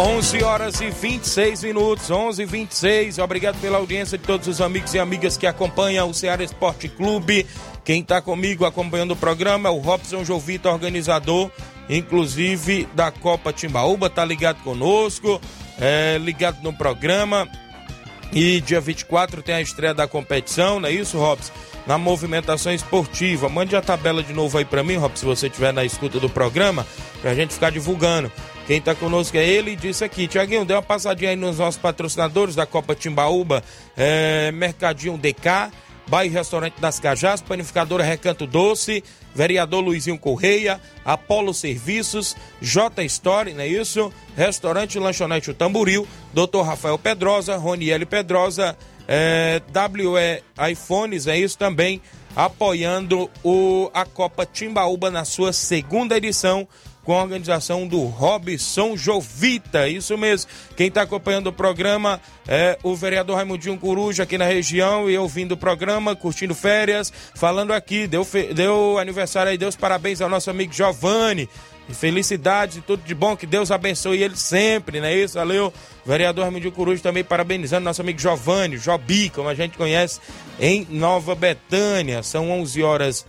11 0.00 0.42
horas 0.42 0.80
e 0.80 0.88
26 0.88 1.62
minutos, 1.62 2.10
11 2.10 2.42
e 2.42 2.46
26. 2.46 3.18
Obrigado 3.18 3.60
pela 3.60 3.76
audiência 3.76 4.16
de 4.16 4.24
todos 4.24 4.48
os 4.48 4.60
amigos 4.62 4.94
e 4.94 4.98
amigas 4.98 5.36
que 5.36 5.46
acompanham 5.46 6.08
o 6.08 6.14
Ceará 6.14 6.42
Esporte 6.42 6.88
Clube. 6.88 7.46
Quem 7.84 8.00
está 8.00 8.22
comigo 8.22 8.64
acompanhando 8.64 9.10
o 9.10 9.16
programa 9.16 9.68
é 9.68 9.72
o 9.72 9.78
Robson 9.78 10.24
Jovito, 10.24 10.70
organizador, 10.70 11.50
inclusive 11.88 12.88
da 12.94 13.10
Copa 13.10 13.52
Timbaúba, 13.52 14.08
tá 14.08 14.24
ligado 14.24 14.62
conosco, 14.62 15.38
é, 15.78 16.16
ligado 16.18 16.62
no 16.62 16.72
programa. 16.72 17.46
E 18.32 18.60
dia 18.60 18.80
24 18.80 19.42
tem 19.42 19.56
a 19.56 19.60
estreia 19.60 19.92
da 19.92 20.06
competição, 20.06 20.78
não 20.78 20.88
é 20.88 20.92
isso, 20.92 21.18
Robson? 21.18 21.52
Na 21.86 21.98
movimentação 21.98 22.72
esportiva. 22.72 23.48
Mande 23.48 23.74
a 23.74 23.82
tabela 23.82 24.22
de 24.22 24.32
novo 24.32 24.56
aí 24.56 24.64
para 24.64 24.84
mim, 24.84 24.96
Robson, 24.96 25.16
se 25.16 25.24
você 25.24 25.46
estiver 25.48 25.72
na 25.72 25.84
escuta 25.84 26.20
do 26.20 26.28
programa, 26.28 26.86
pra 27.20 27.34
gente 27.34 27.54
ficar 27.54 27.70
divulgando. 27.70 28.30
Quem 28.66 28.78
está 28.78 28.94
conosco 28.94 29.36
é 29.36 29.44
ele 29.44 29.72
e 29.72 29.76
disse 29.76 30.04
aqui, 30.04 30.28
Tiaguinho, 30.28 30.64
dê 30.64 30.74
uma 30.74 30.82
passadinha 30.82 31.30
aí 31.30 31.36
nos 31.36 31.58
nossos 31.58 31.80
patrocinadores 31.80 32.54
da 32.54 32.66
Copa 32.66 32.94
Timbaúba, 32.94 33.64
é, 33.96 34.52
Mercadinho 34.52 35.18
DK, 35.18 35.72
Bairro 36.10 36.34
Restaurante 36.34 36.80
das 36.80 36.98
Cajás, 36.98 37.40
Panificadora 37.40 38.02
Recanto 38.02 38.44
Doce, 38.44 39.04
Vereador 39.32 39.80
Luizinho 39.80 40.18
Correia, 40.18 40.80
Apolo 41.04 41.54
Serviços, 41.54 42.36
J 42.60 43.04
Story, 43.04 43.54
não 43.54 43.60
é 43.60 43.68
isso? 43.68 44.12
Restaurante 44.36 44.98
Lanchonete 44.98 45.52
O 45.52 45.54
Tamburil, 45.54 46.08
Dr. 46.34 46.62
Rafael 46.62 46.98
Pedrosa, 46.98 47.56
Roniele 47.56 48.04
Pedrosa, 48.04 48.76
é, 49.06 49.62
WE 49.72 50.42
iPhones, 50.72 51.28
é 51.28 51.38
isso 51.38 51.56
também, 51.56 52.02
apoiando 52.34 53.30
o, 53.44 53.88
a 53.94 54.04
Copa 54.04 54.44
Timbaúba 54.44 55.12
na 55.12 55.24
sua 55.24 55.52
segunda 55.52 56.16
edição 56.16 56.66
com 57.04 57.12
a 57.12 57.22
organização 57.22 57.86
do 57.86 58.04
Robson 58.04 58.96
Jovita. 58.96 59.88
Isso 59.88 60.16
mesmo. 60.16 60.50
Quem 60.76 60.88
está 60.88 61.02
acompanhando 61.02 61.48
o 61.48 61.52
programa 61.52 62.20
é 62.46 62.78
o 62.82 62.94
vereador 62.94 63.36
Raimundinho 63.36 63.78
Coruja 63.78 64.22
aqui 64.24 64.36
na 64.36 64.44
região 64.44 65.08
e 65.08 65.16
ouvindo 65.16 65.52
o 65.52 65.56
programa, 65.56 66.14
curtindo 66.14 66.54
férias, 66.54 67.12
falando 67.34 67.72
aqui. 67.72 68.06
Deu, 68.06 68.26
deu 68.54 68.98
aniversário 68.98 69.50
aí, 69.50 69.58
Deus 69.58 69.76
parabéns 69.76 70.20
ao 70.20 70.28
nosso 70.28 70.50
amigo 70.50 70.72
Giovanni. 70.72 71.48
Felicidades 71.92 72.76
e 72.76 72.80
tudo 72.80 73.02
de 73.02 73.14
bom, 73.14 73.36
que 73.36 73.46
Deus 73.46 73.70
abençoe 73.70 74.22
ele 74.22 74.36
sempre, 74.36 75.00
não 75.00 75.08
é 75.08 75.16
isso? 75.16 75.34
Valeu. 75.34 75.72
Vereador 76.06 76.44
Raimundinho 76.44 76.72
Coruja 76.72 77.02
também 77.02 77.24
parabenizando 77.24 77.84
nosso 77.84 78.00
amigo 78.00 78.18
Giovanni, 78.18 78.76
Jobi, 78.76 79.28
como 79.30 79.48
a 79.48 79.54
gente 79.54 79.76
conhece, 79.76 80.20
em 80.58 80.86
Nova 80.88 81.34
Betânia. 81.34 82.22
São 82.22 82.50
11 82.50 82.82
horas 82.82 83.26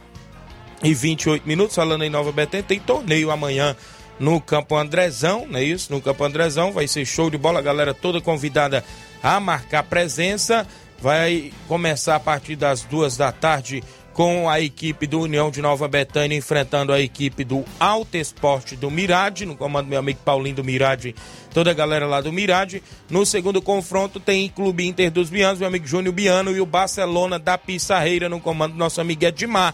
e 0.83 0.93
28 0.93 1.47
minutos, 1.47 1.75
falando 1.75 2.03
em 2.03 2.09
Nova 2.09 2.31
Betânia, 2.31 2.65
tem 2.67 2.79
torneio 2.79 3.31
amanhã 3.31 3.75
no 4.19 4.39
Campo 4.39 4.75
Andrezão, 4.75 5.47
não 5.49 5.59
é 5.59 5.63
isso? 5.63 5.91
No 5.91 6.01
Campo 6.01 6.23
Andrezão 6.23 6.71
vai 6.71 6.87
ser 6.87 7.05
show 7.05 7.29
de 7.29 7.37
bola, 7.37 7.59
a 7.59 7.63
galera 7.63 7.93
toda 7.93 8.21
convidada 8.21 8.83
a 9.21 9.39
marcar 9.39 9.83
presença. 9.83 10.67
Vai 10.99 11.51
começar 11.67 12.15
a 12.15 12.19
partir 12.19 12.55
das 12.55 12.83
duas 12.83 13.17
da 13.17 13.31
tarde 13.31 13.83
com 14.13 14.49
a 14.49 14.59
equipe 14.59 15.07
do 15.07 15.21
União 15.21 15.49
de 15.49 15.61
Nova 15.61 15.87
Betânia 15.87 16.37
enfrentando 16.37 16.93
a 16.93 16.99
equipe 16.99 17.43
do 17.43 17.65
Alto 17.79 18.17
Esporte 18.17 18.75
do 18.75 18.91
Mirade, 18.91 19.45
no 19.45 19.55
comando 19.55 19.85
do 19.85 19.89
meu 19.89 19.99
amigo 19.99 20.19
Paulinho 20.23 20.57
do 20.57 20.63
Mirade, 20.63 21.15
toda 21.53 21.71
a 21.71 21.73
galera 21.73 22.05
lá 22.05 22.21
do 22.21 22.31
Mirade. 22.31 22.83
No 23.09 23.25
segundo 23.25 23.61
confronto 23.61 24.19
tem 24.19 24.49
Clube 24.49 24.85
Inter 24.85 25.09
dos 25.09 25.29
Bianos, 25.29 25.59
meu 25.59 25.67
amigo 25.67 25.87
Júnior 25.87 26.13
Biano 26.13 26.55
e 26.55 26.61
o 26.61 26.65
Barcelona 26.65 27.39
da 27.39 27.57
Pissarreira 27.57 28.29
no 28.29 28.39
comando 28.39 28.73
do 28.73 28.77
nosso 28.77 29.01
amigo 29.01 29.25
Edmar. 29.25 29.73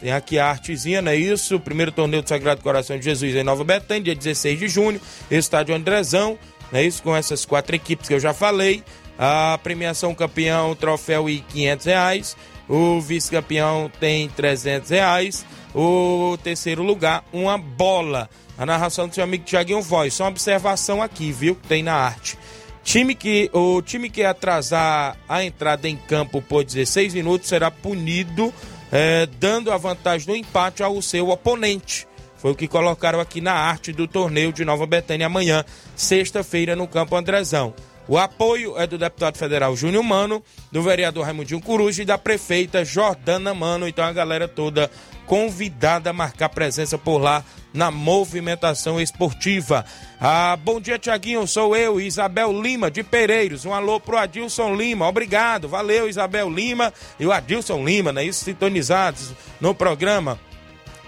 Tem 0.00 0.12
aqui 0.12 0.38
a 0.38 0.46
artezinha, 0.46 1.02
não 1.02 1.12
é 1.12 1.16
isso? 1.16 1.56
O 1.56 1.60
primeiro 1.60 1.92
torneio 1.92 2.22
do 2.22 2.28
Sagrado 2.28 2.62
Coração 2.62 2.98
de 2.98 3.04
Jesus 3.04 3.34
em 3.34 3.42
Nova 3.42 3.62
Betânia, 3.62 4.02
dia 4.02 4.14
16 4.14 4.58
de 4.58 4.68
junho, 4.68 5.00
estádio 5.30 5.74
Andrezão, 5.74 6.38
não 6.72 6.80
é 6.80 6.84
isso? 6.84 7.02
Com 7.02 7.14
essas 7.14 7.44
quatro 7.44 7.76
equipes 7.76 8.08
que 8.08 8.14
eu 8.14 8.20
já 8.20 8.32
falei. 8.32 8.82
A 9.18 9.58
premiação 9.62 10.14
campeão, 10.14 10.74
troféu 10.74 11.28
e 11.28 11.40
500 11.40 11.86
reais. 11.86 12.36
O 12.66 13.00
vice-campeão 13.00 13.90
tem 14.00 14.28
300 14.28 14.88
reais. 14.88 15.44
O 15.74 16.38
terceiro 16.42 16.82
lugar, 16.82 17.22
uma 17.30 17.58
bola. 17.58 18.30
A 18.56 18.64
narração 18.64 19.08
do 19.08 19.14
seu 19.14 19.24
amigo 19.24 19.44
Tiaguinho 19.44 19.82
Voz. 19.82 20.14
Só 20.14 20.24
uma 20.24 20.30
observação 20.30 21.02
aqui, 21.02 21.32
viu? 21.32 21.54
Que 21.54 21.68
tem 21.68 21.82
na 21.82 21.94
arte. 21.94 22.38
Time 22.82 23.14
que, 23.14 23.50
o 23.52 23.82
time 23.82 24.08
que 24.08 24.24
atrasar 24.24 25.16
a 25.28 25.44
entrada 25.44 25.86
em 25.86 25.96
campo 25.96 26.40
por 26.40 26.64
16 26.64 27.12
minutos 27.12 27.48
será 27.48 27.70
punido 27.70 28.54
é, 28.90 29.26
dando 29.38 29.72
a 29.72 29.76
vantagem 29.76 30.26
do 30.26 30.36
empate 30.36 30.82
ao 30.82 31.00
seu 31.00 31.28
oponente. 31.30 32.06
Foi 32.36 32.52
o 32.52 32.54
que 32.54 32.66
colocaram 32.66 33.20
aqui 33.20 33.40
na 33.40 33.52
arte 33.52 33.92
do 33.92 34.08
torneio 34.08 34.52
de 34.52 34.64
Nova 34.64 34.86
Betânia 34.86 35.26
amanhã, 35.26 35.64
sexta-feira, 35.94 36.74
no 36.74 36.88
Campo 36.88 37.14
Andrezão. 37.14 37.74
O 38.08 38.18
apoio 38.18 38.76
é 38.76 38.86
do 38.86 38.98
deputado 38.98 39.36
federal 39.36 39.76
Júnior 39.76 40.02
Mano, 40.02 40.42
do 40.72 40.82
vereador 40.82 41.26
Raimundinho 41.26 41.60
Coruja 41.60 42.02
e 42.02 42.06
da 42.06 42.18
prefeita 42.18 42.84
Jordana 42.84 43.54
Mano. 43.54 43.86
Então 43.86 44.04
a 44.04 44.12
galera 44.12 44.48
toda 44.48 44.90
convidada 45.26 46.10
a 46.10 46.12
marcar 46.12 46.48
presença 46.48 46.98
por 46.98 47.18
lá 47.18 47.44
na 47.72 47.90
movimentação 47.90 49.00
esportiva. 49.00 49.84
Ah, 50.20 50.56
bom 50.56 50.80
dia, 50.80 50.98
Tiaguinho. 50.98 51.46
Sou 51.46 51.76
eu, 51.76 52.00
Isabel 52.00 52.52
Lima, 52.60 52.90
de 52.90 53.02
Pereiros. 53.02 53.64
Um 53.64 53.72
alô 53.72 54.00
pro 54.00 54.18
Adilson 54.18 54.74
Lima. 54.74 55.08
Obrigado. 55.08 55.68
Valeu, 55.68 56.08
Isabel 56.08 56.50
Lima 56.50 56.92
e 57.18 57.26
o 57.26 57.32
Adilson 57.32 57.84
Lima, 57.84 58.12
né? 58.12 58.24
Isso 58.24 58.44
sintonizados 58.44 59.32
no 59.60 59.74
programa. 59.74 60.38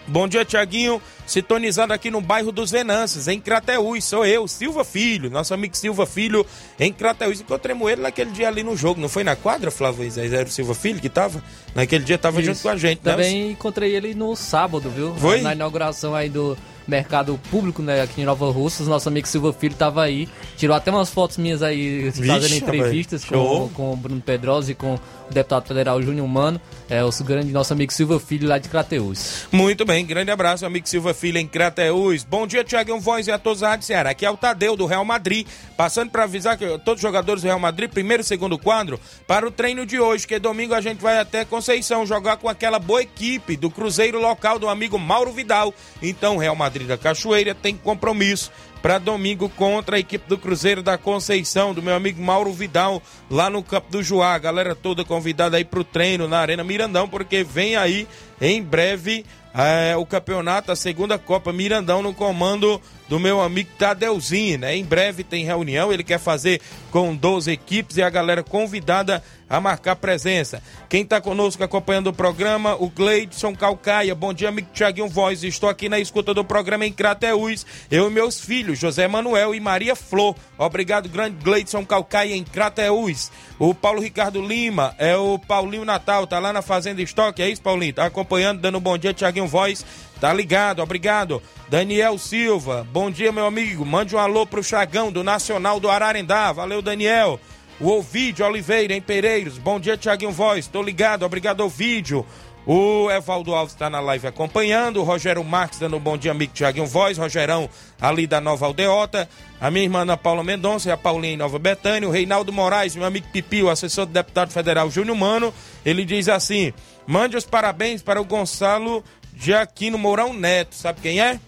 Bom 0.07 0.27
dia, 0.27 0.45
Tiaguinho. 0.45 1.01
Sintonizando 1.27 1.93
aqui 1.95 2.11
no 2.11 2.21
bairro 2.21 2.51
dos 2.51 2.71
Venâncias, 2.71 3.29
em 3.29 3.41
Crateús. 3.41 4.05
Sou 4.05 4.27
eu, 4.27 4.47
Silva 4.49 4.85
Filho, 4.85 5.31
nosso 5.31 5.55
amigo 5.55 5.77
Silva 5.77 6.05
Filho, 6.05 6.45
em 6.79 6.93
Crateús. 6.93 7.41
Encontremos 7.41 7.91
ele 7.91 8.03
naquele 8.03 8.31
dia 8.33 8.49
ali 8.49 8.63
no 8.63 8.77
jogo. 8.77 9.01
Não 9.01 9.09
foi 9.09 9.25
na 9.25 9.37
quadra, 9.37 9.71
Flávio? 9.71 10.07
Era 10.17 10.49
o 10.49 10.51
Silva 10.51 10.75
Filho 10.75 11.01
que 11.01 11.09
tava? 11.09 11.43
Naquele 11.75 12.05
dia 12.05 12.19
tava 12.19 12.41
Isso. 12.41 12.51
junto 12.51 12.63
com 12.63 12.69
a 12.69 12.77
gente, 12.77 13.01
né? 13.05 13.13
Também 13.13 13.51
encontrei 13.53 13.95
ele 13.95 14.15
no 14.15 14.35
sábado, 14.37 14.91
viu? 14.91 15.15
Foi? 15.15 15.41
Na 15.41 15.53
inauguração 15.53 16.15
aí 16.15 16.29
do 16.29 16.57
mercado 16.87 17.39
público, 17.51 17.83
né, 17.83 18.03
aqui 18.03 18.23
em 18.23 18.25
Nova 18.25 18.51
Russas. 18.51 18.87
Nosso 18.89 19.09
amigo 19.09 19.27
Silva 19.27 19.53
Filho 19.53 19.75
tava 19.75 20.03
aí. 20.03 20.29
Tirou 20.57 20.77
até 20.77 20.91
umas 20.91 21.11
fotos 21.11 21.39
minhas 21.39 21.63
aí, 21.63 22.11
fazendo 22.13 22.41
Vixe, 22.43 22.57
entrevistas 22.57 23.25
rapaz. 23.25 23.43
Show. 23.43 23.69
com, 23.69 23.75
com 23.75 23.93
o 23.93 23.97
Bruno 23.97 24.21
Pedrosa 24.21 24.73
e 24.73 24.75
com 24.75 24.95
o 24.95 25.01
deputado 25.33 25.67
federal 25.67 26.03
Júnior 26.03 26.29
Mano. 26.29 26.61
É 26.89 27.03
o 27.03 27.11
grande 27.25 27.53
nosso 27.53 27.73
amigo 27.73 27.93
Silva 27.93 28.19
Filho 28.21 28.49
lá 28.49 28.59
de 28.59 28.69
Crateús. 28.69 29.47
Muito 29.51 29.85
bem, 29.85 30.05
grande 30.05 30.31
abraço, 30.31 30.67
amigo 30.67 30.89
Silva 30.89 31.15
Filho 31.15 31.39
em 31.39 31.47
Crateús. 31.47 32.25
Bom 32.25 32.47
dia, 32.47 32.65
Tiaguinho 32.65 33.01
Voz 33.01 33.27
e 33.27 33.33
a 33.33 33.39
todos 33.39 33.61
da 33.61 33.71
Rádio 33.71 33.87
Ceará. 33.87 34.11
Aqui 34.11 34.27
é 34.27 34.31
o 34.31 34.37
Tadeu 34.37 34.77
do 34.77 34.87
Real 34.87 35.05
Madrid, 35.05 35.47
passando 35.77 36.11
para 36.11 36.25
avisar 36.25 36.59
que 36.59 36.67
todos 36.79 36.97
os 36.97 37.03
jogadores 37.03 37.43
do 37.43 37.47
Real 37.47 37.59
Madrid, 37.59 37.91
primeiro 37.91 38.23
e 38.23 38.25
segundo 38.25 38.59
quadro, 38.59 39.01
para 39.27 39.47
o 39.47 39.51
treino 39.51 39.87
de 39.87 39.99
hoje, 39.99 40.27
que 40.27 40.39
domingo 40.39 40.75
a 40.75 40.81
gente 40.81 41.01
vai 41.01 41.19
até 41.19 41.45
Conceição 41.45 42.05
jogar 42.05 42.37
com 42.37 42.49
aquela 42.49 42.79
boa 42.79 43.03
equipe 43.03 43.57
do 43.57 43.71
Cruzeiro 43.71 44.21
local 44.21 44.59
do 44.59 44.69
amigo 44.69 44.99
Mauro 44.99 45.33
Vidal. 45.33 45.73
Então, 46.03 46.37
Real 46.37 46.57
Madrid 46.57 46.72
da 46.81 46.99
Cachoeira 46.99 47.55
tem 47.55 47.77
compromisso 47.77 48.51
para 48.83 48.99
domingo 48.99 49.49
contra 49.49 49.97
a 49.97 49.99
equipe 49.99 50.29
do 50.29 50.37
Cruzeiro 50.37 50.83
da 50.83 50.99
Conceição, 50.99 51.73
do 51.73 51.83
meu 51.83 51.95
amigo 51.95 52.21
Mauro 52.21 52.53
Vidal, 52.53 53.01
lá 53.31 53.49
no 53.49 53.63
Campo 53.63 53.91
do 53.91 54.03
Juá. 54.03 54.37
Galera 54.39 54.75
toda 54.75 55.05
convidada 55.05 55.57
aí 55.57 55.65
pro 55.65 55.85
treino 55.85 56.27
na 56.27 56.39
Arena 56.39 56.65
Mirandão, 56.65 57.09
porque 57.09 57.45
vem 57.45 57.77
aí 57.77 58.09
em 58.41 58.61
breve 58.61 59.25
é, 59.55 59.97
o 59.97 60.07
campeonato, 60.07 60.73
a 60.73 60.77
segunda 60.77 61.19
Copa 61.19 61.53
Mirandão 61.53 62.03
no 62.03 62.15
comando 62.15 62.81
do 63.09 63.21
meu 63.21 63.43
amigo 63.43 63.69
Tadeuzinho, 63.79 64.61
né? 64.61 64.75
Em 64.75 64.85
breve 64.85 65.23
tem 65.23 65.45
reunião, 65.45 65.93
ele 65.93 66.03
quer 66.03 66.19
fazer 66.19 66.63
com 66.91 67.15
12 67.15 67.51
equipes 67.51 67.99
e 67.99 68.03
a 68.03 68.09
galera 68.09 68.43
convidada 68.43 69.23
a 69.53 69.61
marcar 69.61 69.97
presença. 69.97 70.63
Quem 70.89 71.03
está 71.03 71.21
conosco 71.21 71.63
acompanhando 71.63 72.07
o 72.07 72.13
programa, 72.15 72.75
o 72.75 72.89
Gleidson 72.89 73.55
Calcaia. 73.55 74.15
Bom 74.15 74.33
dia, 74.33 74.49
amigo 74.49 74.69
Tiaguinho 74.73 75.11
Voz. 75.11 75.45
Estou 75.45 75.69
aqui 75.69 75.91
na 75.91 75.99
escuta 75.99 76.33
do 76.33 76.43
programa 76.43 76.87
em 76.87 76.93
Crateús. 76.93 77.67
Eu 77.91 78.09
e 78.09 78.11
meus 78.11 78.41
filhos, 78.41 78.79
José 78.79 79.07
Manuel 79.07 79.55
e 79.55 79.61
Maria 79.61 79.95
Flor. 79.95 80.35
Obrigado, 80.57 81.07
grande 81.07 81.37
Gleidson 81.45 81.85
Calcaia 81.85 82.35
em 82.35 82.43
Crateús. 82.43 83.31
O 83.59 83.75
Paulo 83.75 84.01
Ricardo 84.01 84.41
Lima, 84.41 84.95
é 84.99 85.15
o 85.17 85.39
Paulinho 85.39 85.85
Natal, 85.85 86.27
tá 86.27 86.39
lá 86.39 86.51
na 86.51 86.63
Fazenda 86.63 87.03
Estoque, 87.03 87.43
é 87.43 87.49
isso, 87.49 87.61
Paulinho? 87.61 87.93
Tá 87.93 88.07
acompanhando, 88.07 88.61
dando 88.61 88.79
um 88.79 88.81
bom 88.81 88.97
dia, 88.97 89.13
Tiaguinho 89.43 89.49
Voz. 89.49 89.85
Tá 90.21 90.33
ligado, 90.33 90.81
obrigado. 90.83 91.43
Daniel 91.69 92.17
Silva, 92.19 92.87
bom 92.93 93.11
dia, 93.11 93.33
meu 93.33 93.47
amigo. 93.47 93.85
Mande 93.85 94.15
um 94.15 94.19
alô 94.19 94.47
pro 94.47 94.63
Chagão 94.63 95.11
do 95.11 95.25
Nacional 95.25 95.81
do 95.81 95.91
Ararendá. 95.91 96.53
Valeu, 96.53 96.81
Daniel. 96.81 97.41
O 97.81 97.89
Ovidio 97.89 98.47
Oliveira, 98.47 98.95
em 98.95 99.01
Pereiros. 99.01 99.59
Bom 99.59 99.81
dia, 99.81 99.97
Tiaguinho 99.97 100.31
Voz. 100.31 100.69
Tô 100.69 100.83
ligado, 100.83 101.25
obrigado, 101.25 101.63
Ovidio. 101.63 102.25
O 102.65 103.11
Evaldo 103.11 103.53
Alves 103.53 103.75
está 103.75 103.91
na 103.91 103.99
live 103.99 104.29
acompanhando. 104.29 105.01
O 105.01 105.03
Rogério 105.03 105.43
Marques 105.43 105.81
dando 105.81 105.97
um 105.97 106.01
bom 106.01 106.17
dia, 106.17 106.31
amigo 106.31 106.53
Tiaguinho 106.53 106.87
Voz. 106.87 107.19
Rogerão 107.19 107.69
ali 108.01 108.25
da 108.25 108.41
Nova 108.41 108.67
Aldeota. 108.67 109.29
A 109.61 109.69
minha 109.69 109.83
irmã 109.83 110.03
Ana 110.03 110.17
Paula 110.17 110.45
Mendonça 110.45 110.89
e 110.89 110.93
a 110.93 110.97
Paulinha 110.97 111.35
em 111.35 111.37
Nova 111.37 111.59
Betânia. 111.59 112.09
O 112.09 112.13
Reinaldo 112.13 112.53
Moraes, 112.53 112.95
meu 112.95 113.07
amigo 113.07 113.27
Pipi, 113.33 113.65
o 113.65 113.71
assessor 113.71 114.07
do 114.07 114.13
deputado 114.13 114.53
federal 114.53 114.89
Júnior 114.89 115.17
Mano. 115.17 115.53
Ele 115.85 116.05
diz 116.05 116.29
assim: 116.29 116.73
mande 117.05 117.37
os 117.37 117.45
parabéns 117.45 118.01
para 118.01 118.21
o 118.21 118.25
Gonçalo 118.25 119.03
de 119.33 119.55
Aquino 119.55 119.99
Mourão 119.99 120.33
Neto. 120.33 120.75
Sabe 120.75 121.01
quem 121.01 121.21
é? 121.21 121.41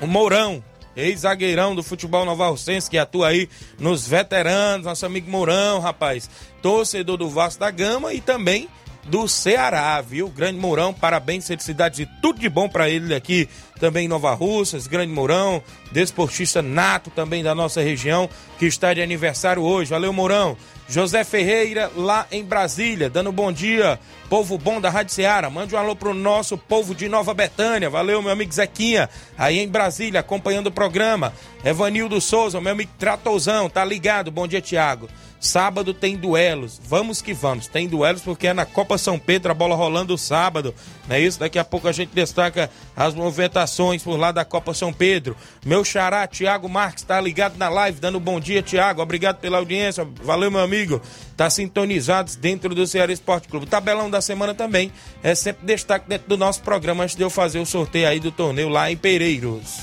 O 0.00 0.06
Mourão, 0.06 0.62
ex-zagueirão 0.96 1.74
do 1.74 1.82
futebol 1.82 2.24
Nova 2.24 2.48
Rocense, 2.48 2.90
que 2.90 2.98
atua 2.98 3.28
aí 3.28 3.48
nos 3.78 4.06
veteranos, 4.06 4.86
nosso 4.86 5.06
amigo 5.06 5.30
Mourão, 5.30 5.80
rapaz, 5.80 6.28
torcedor 6.60 7.16
do 7.16 7.30
Vasco 7.30 7.60
da 7.60 7.70
Gama 7.70 8.12
e 8.12 8.20
também 8.20 8.68
do 9.06 9.28
Ceará, 9.28 10.00
viu? 10.00 10.28
Grande 10.28 10.58
Mourão, 10.58 10.92
parabéns, 10.92 11.46
felicidades 11.46 12.00
e 12.00 12.06
tudo 12.20 12.40
de 12.40 12.48
bom 12.48 12.68
para 12.68 12.90
ele 12.90 13.14
aqui 13.14 13.48
também 13.78 14.06
em 14.06 14.08
Nova 14.08 14.34
Russas, 14.34 14.86
Grande 14.86 15.12
Mourão, 15.12 15.62
desportista 15.92 16.60
nato 16.60 17.10
também 17.10 17.42
da 17.42 17.54
nossa 17.54 17.80
região, 17.80 18.28
que 18.58 18.66
está 18.66 18.92
de 18.92 19.02
aniversário 19.02 19.62
hoje. 19.62 19.90
Valeu, 19.90 20.12
Mourão. 20.12 20.56
José 20.88 21.24
Ferreira, 21.24 21.90
lá 21.96 22.26
em 22.30 22.44
Brasília, 22.44 23.10
dando 23.10 23.32
bom 23.32 23.50
dia, 23.50 23.98
povo 24.28 24.58
bom 24.58 24.80
da 24.80 24.90
Rádio 24.90 25.14
Ceará. 25.14 25.48
Mande 25.48 25.74
um 25.74 25.78
alô 25.78 25.94
pro 25.94 26.12
nosso 26.12 26.58
povo 26.58 26.94
de 26.94 27.08
Nova 27.08 27.32
Betânia. 27.32 27.88
Valeu, 27.88 28.20
meu 28.20 28.32
amigo 28.32 28.52
Zequinha, 28.52 29.08
aí 29.38 29.58
em 29.58 29.68
Brasília, 29.68 30.20
acompanhando 30.20 30.66
o 30.66 30.72
programa. 30.72 31.32
Evanildo 31.64 32.20
Souza, 32.20 32.60
meu 32.60 32.72
amigo 32.72 32.90
Tratozão, 32.98 33.68
tá 33.68 33.84
ligado? 33.84 34.30
Bom 34.30 34.46
dia, 34.46 34.60
Tiago. 34.60 35.08
Sábado 35.38 35.92
tem 35.92 36.16
duelos. 36.16 36.80
Vamos 36.82 37.20
que 37.20 37.34
vamos. 37.34 37.66
Tem 37.66 37.86
duelos 37.86 38.22
porque 38.22 38.48
é 38.48 38.54
na 38.54 38.64
Copa 38.64 38.96
São 38.96 39.18
Pedro, 39.18 39.52
a 39.52 39.54
bola 39.54 39.76
rolando 39.76 40.16
sábado. 40.16 40.74
Não 41.06 41.14
é 41.14 41.20
isso? 41.20 41.38
Daqui 41.38 41.58
a 41.58 41.64
pouco 41.64 41.86
a 41.86 41.92
gente 41.92 42.10
destaca 42.12 42.70
as 42.96 43.14
movimentações 43.14 44.02
por 44.02 44.16
lá 44.16 44.32
da 44.32 44.44
Copa 44.44 44.72
São 44.72 44.92
Pedro. 44.92 45.36
Meu 45.64 45.84
xará, 45.84 46.26
Tiago 46.26 46.68
Marques, 46.68 47.04
tá 47.04 47.20
ligado 47.20 47.56
na 47.58 47.68
live, 47.68 48.00
dando 48.00 48.18
bom 48.18 48.40
dia, 48.40 48.62
Tiago. 48.62 49.02
Obrigado 49.02 49.36
pela 49.36 49.58
audiência. 49.58 50.08
Valeu, 50.22 50.50
meu 50.50 50.60
amigo. 50.60 51.00
Tá 51.36 51.50
sintonizados 51.50 52.34
dentro 52.34 52.74
do 52.74 52.86
Ceará 52.86 53.12
Esporte 53.12 53.46
Clube. 53.46 53.66
Tabelão 53.66 54.10
da 54.10 54.15
semana 54.20 54.54
também 54.54 54.92
é 55.22 55.34
sempre 55.34 55.66
destaque 55.66 56.08
dentro 56.08 56.28
do 56.28 56.36
nosso 56.36 56.62
programa 56.62 57.04
antes 57.04 57.16
de 57.16 57.22
eu 57.22 57.30
fazer 57.30 57.58
o 57.58 57.66
sorteio 57.66 58.08
aí 58.08 58.20
do 58.20 58.30
torneio 58.30 58.68
lá 58.68 58.90
em 58.90 58.96
Pereiros. 58.96 59.80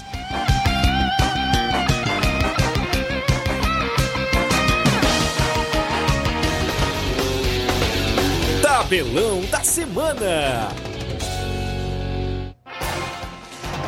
Tabelão 8.62 9.42
da 9.50 9.64
semana. 9.64 10.70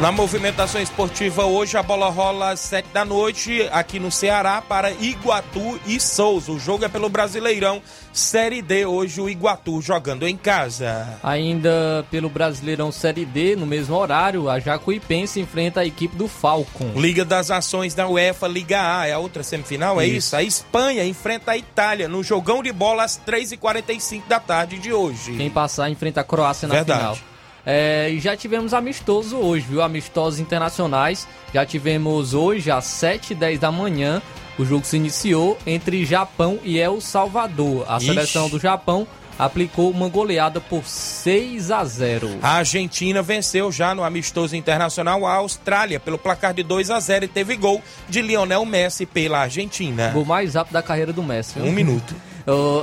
Na 0.02 0.12
movimentação 0.12 0.82
esportiva 0.82 1.46
hoje, 1.46 1.78
a 1.78 1.82
bola 1.82 2.10
rola 2.10 2.50
às 2.52 2.60
7 2.60 2.90
da 2.94 3.06
noite 3.06 3.66
aqui 3.72 3.98
no 3.98 4.12
Ceará 4.12 4.62
para 4.62 4.92
Iguatu 4.92 5.80
e 5.88 6.02
Souza. 6.02 6.52
O 6.52 6.60
jogo 6.60 6.84
é 6.84 6.90
pelo 6.90 7.08
Brasileirão 7.08 7.82
Série 8.12 8.62
D. 8.62 8.86
Hoje 8.86 9.22
o 9.22 9.30
Iguatu 9.30 9.82
jogando 9.82 10.28
em 10.28 10.36
casa. 10.36 11.18
Ainda 11.24 12.06
pelo 12.12 12.30
Brasileirão 12.30 12.92
Série 12.92 13.24
D, 13.24 13.56
no 13.56 13.66
mesmo 13.66 13.96
horário, 13.96 14.50
a 14.50 14.60
Jacuipense 14.60 15.40
enfrenta 15.40 15.80
a 15.80 15.86
equipe 15.86 16.18
do 16.18 16.28
Falcon. 16.28 16.92
Liga 16.98 17.24
das 17.24 17.50
Ações 17.50 17.94
da 17.94 18.06
UEFA, 18.06 18.50
Liga 18.50 19.00
A, 19.00 19.08
é 19.08 19.14
a 19.14 19.18
outra 19.18 19.44
semifinal, 19.44 20.02
é 20.02 20.06
isso? 20.06 20.18
Isso. 20.18 20.36
A 20.36 20.44
Espanha 20.44 21.06
enfrenta 21.06 21.52
a 21.52 21.58
Itália 21.58 22.10
no 22.10 22.22
jogão 22.22 22.62
de 22.62 22.74
bola 22.74 23.06
às 23.06 23.18
3h45 23.26 24.24
da 24.28 24.42
tarde 24.42 24.78
de 24.78 24.92
hoje. 24.92 25.38
Quem 25.38 25.50
passar 25.50 25.90
enfrenta 25.90 26.20
a 26.20 26.24
Croácia 26.26 26.68
na 26.68 26.76
Verdade. 26.76 27.00
final. 27.00 27.35
É, 27.66 28.10
e 28.12 28.20
já 28.20 28.36
tivemos 28.38 28.74
amistoso 28.74 29.38
hoje, 29.38 29.66
viu? 29.68 29.82
Amistosos 29.82 30.40
internacionais. 30.40 31.28
Já 31.54 31.66
tivemos 31.66 32.34
hoje 32.34 32.70
às 32.70 32.86
7h10 32.86 33.58
da 33.58 33.72
manhã. 33.72 34.22
O 34.58 34.64
jogo 34.66 34.86
se 34.86 34.96
iniciou 34.96 35.58
entre 35.66 36.06
Japão 36.06 36.60
e 36.64 36.80
El 36.80 37.02
Salvador. 37.02 37.86
A 37.90 37.98
Ixi. 37.98 38.06
seleção 38.06 38.50
do 38.50 38.60
Japão 38.60 39.08
aplicou 39.38 39.92
uma 39.92 40.08
goleada 40.08 40.62
por 40.62 40.86
6 40.86 41.72
a 41.72 41.84
0. 41.84 42.38
A 42.42 42.52
Argentina 42.58 43.22
venceu 43.22 43.70
já 43.72 43.94
no 43.94 44.04
amistoso 44.04 44.56
internacional 44.56 45.26
a 45.26 45.34
Austrália 45.36 46.00
pelo 46.00 46.18
placar 46.18 46.54
de 46.54 46.64
2 46.64 46.90
a 46.90 47.00
0 47.02 47.26
e 47.26 47.28
teve 47.28 47.58
gol 47.58 47.82
de 48.08 48.22
Lionel 48.22 48.66
Messi 48.66 49.06
pela 49.06 49.40
Argentina. 49.40 50.12
Gol 50.14 50.24
mais 50.24 50.54
rápido 50.56 50.74
da 50.74 50.82
carreira 50.82 51.12
do 51.12 51.22
Messi. 51.22 51.56
viu? 51.60 51.66
Um 51.66 51.72
minuto. 51.74 52.16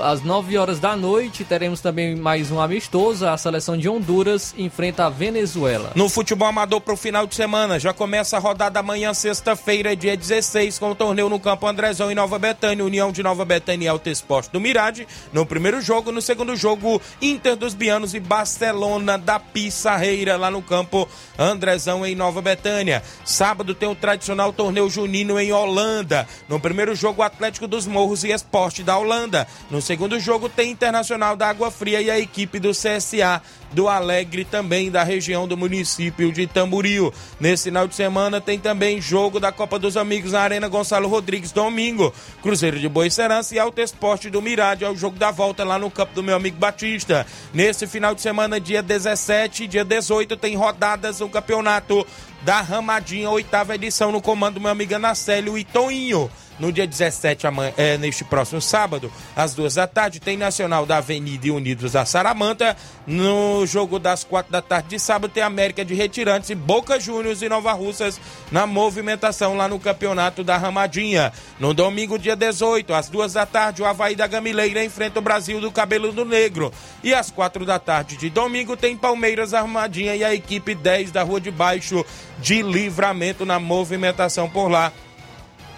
Às 0.03 0.23
9 0.23 0.59
horas 0.59 0.81
da 0.81 0.97
noite 0.97 1.45
teremos 1.45 1.81
também 1.81 2.17
mais 2.17 2.51
um 2.51 2.61
amistoso. 2.61 3.29
A 3.29 3.37
seleção 3.37 3.77
de 3.77 3.89
Honduras 3.89 4.53
enfrenta 4.59 5.07
a 5.07 5.09
Venezuela. 5.09 5.93
No 5.95 6.09
futebol 6.09 6.49
amador 6.49 6.81
para 6.81 6.95
o 6.95 6.97
final 6.97 7.29
de 7.29 7.37
semana, 7.37 7.79
já 7.79 7.93
começa 7.93 8.37
a 8.37 8.41
rodada 8.41 8.81
amanhã, 8.81 9.15
sexta-feira, 9.15 9.95
dia 9.95 10.17
16, 10.17 10.81
com 10.81 10.91
o 10.91 10.95
torneio 10.97 11.29
no 11.29 11.39
Campo 11.39 11.67
Andrezão 11.69 12.11
em 12.11 12.15
Nova 12.15 12.41
Betânia. 12.41 12.85
União 12.85 13.13
de 13.13 13.23
Nova 13.23 13.45
Betânia 13.45 13.87
e 13.87 13.89
Alto 13.89 14.09
Esporte 14.09 14.51
do 14.51 14.61
Mirade. 14.61 15.07
No 15.33 15.47
primeiro 15.47 15.81
jogo, 15.81 16.11
no 16.11 16.21
segundo 16.21 16.57
jogo, 16.57 17.01
Inter 17.21 17.55
dos 17.55 17.73
Bianos 17.73 18.15
e 18.15 18.21
Barcelona 18.21 19.17
da 19.17 19.39
Pissarreira, 19.39 20.37
lá 20.37 20.51
no 20.51 20.61
Campo 20.61 21.09
Andrezão 21.39 22.05
em 22.05 22.17
Nova 22.17 22.43
Betânia. 22.43 23.01
Sábado 23.25 23.77
tem 23.77 23.89
o 23.89 23.95
tradicional 23.95 24.53
torneio 24.53 24.91
junino 24.91 25.39
em 25.39 25.53
Holanda. 25.53 26.27
No 26.49 26.59
primeiro 26.59 26.97
jogo, 26.97 27.23
Atlético 27.23 27.69
dos 27.69 27.87
Morros 27.87 28.25
e 28.25 28.33
Esporte 28.33 28.83
da 28.83 28.99
Holanda. 28.99 29.47
No 29.71 29.81
segundo 29.81 30.19
jogo 30.21 30.49
tem 30.49 30.71
Internacional 30.71 31.37
da 31.37 31.49
Água 31.49 31.71
Fria 31.71 32.01
e 32.01 32.11
a 32.11 32.19
equipe 32.19 32.59
do 32.59 32.71
CSA 32.73 33.41
do 33.73 33.89
Alegre 33.89 34.45
também 34.45 34.91
da 34.91 35.03
região 35.03 35.49
do 35.49 35.57
município 35.57 36.31
de 36.31 36.47
Tamboril. 36.47 37.13
Nesse 37.41 37.65
final 37.65 37.89
de 37.89 37.95
semana 37.95 38.41
tem 38.41 38.59
também 38.59 39.01
jogo 39.01 39.41
da 39.41 39.51
Copa 39.51 39.79
dos 39.79 39.97
Amigos 39.97 40.33
na 40.33 40.41
Arena 40.41 40.69
Gonçalo 40.69 41.09
Rodrigues 41.09 41.53
domingo. 41.53 42.13
Cruzeiro 42.43 42.79
de 42.79 42.89
Boicerança 42.89 43.55
e 43.55 43.59
Alto 43.59 43.81
Esporte 43.81 44.29
do 44.29 44.43
Mirade 44.43 44.85
é 44.85 44.91
o 44.91 44.97
jogo 44.97 45.19
da 45.19 45.31
volta 45.31 45.65
lá 45.65 45.79
no 45.79 45.91
campo 45.91 46.15
do 46.15 46.23
meu 46.23 46.37
amigo 46.37 46.59
Batista. 46.59 47.27
Nesse 47.53 47.87
final 47.87 48.15
de 48.15 48.21
semana, 48.21 48.61
dia 48.61 48.83
17 48.83 49.65
e 49.65 49.69
dia 49.69 49.85
18, 49.85 50.37
tem 50.37 50.55
rodadas 50.55 51.21
no 51.21 51.29
campeonato 51.29 52.07
da 52.43 52.61
Ramadinha, 52.61 53.31
oitava 53.31 53.75
edição, 53.75 54.13
no 54.13 54.21
comando 54.21 54.55
do 54.55 54.61
meu 54.61 54.71
amigo 54.71 54.95
Anacélio 54.95 55.57
e 55.57 55.65
Toinho. 55.65 56.31
No 56.59 56.71
dia 56.71 56.87
17, 56.87 57.47
amanhã, 57.47 57.73
é, 57.77 57.97
neste 57.99 58.25
próximo 58.25 58.61
sábado, 58.61 59.11
às 59.35 59.55
duas 59.55 59.75
da 59.75 59.87
tarde, 59.87 60.21
tem 60.21 60.37
Nacional 60.37 60.87
da 60.87 60.99
Avenida 60.99 61.47
e 61.47 61.51
Unidos 61.51 61.93
da 61.93 62.05
Saramanta. 62.05 62.77
No 63.07 63.67
jogo 63.67 63.99
das 63.99 64.23
quatro 64.23 64.53
da 64.53 64.63
tarde 64.63 64.91
de 64.91 64.99
sábado, 64.99 65.33
tem 65.33 65.43
América 65.43 65.85
de 65.85 65.95
Retirantes 65.95 66.51
e 66.51 66.55
Boca 66.55 67.01
Juniors 67.01 67.43
e 67.43 67.49
Nova 67.49 67.73
Russas 67.73 68.21
na 68.51 68.67
movimentação 68.67 69.57
lá 69.57 69.67
no 69.67 69.81
Campeonato 69.81 70.45
da 70.45 70.57
Ramadinha. 70.57 71.33
No 71.59 71.75
domingo, 71.75 72.19
dia 72.19 72.37
18, 72.37 72.93
às 72.95 73.09
duas 73.09 73.33
da 73.33 73.47
tarde, 73.47 73.83
o 73.83 73.87
Havaí 73.87 74.15
da 74.15 74.27
Gamileira 74.27 74.85
enfrenta 74.85 75.19
o 75.19 75.23
Brasil 75.23 75.61
do 75.61 75.73
Cabelo 75.73 76.13
do 76.13 76.25
Negro. 76.25 76.73
E 77.03 77.13
às 77.13 77.31
quatro 77.31 77.65
da 77.65 77.79
tarde 77.79 78.17
de 78.17 78.31
domingo, 78.31 78.77
tem 78.77 78.97
Palmeiras 78.97 79.55
Armadinha 79.55 80.15
e 80.15 80.23
a 80.23 80.35
equipe 80.35 80.75
10 80.75 81.11
da 81.11 81.23
Rua 81.23 81.41
de 81.41 81.51
Baixo 81.51 82.05
de 82.39 82.63
Livramento 82.63 83.45
na 83.45 83.59
movimentação 83.59 84.49
por 84.49 84.69
lá 84.69 84.93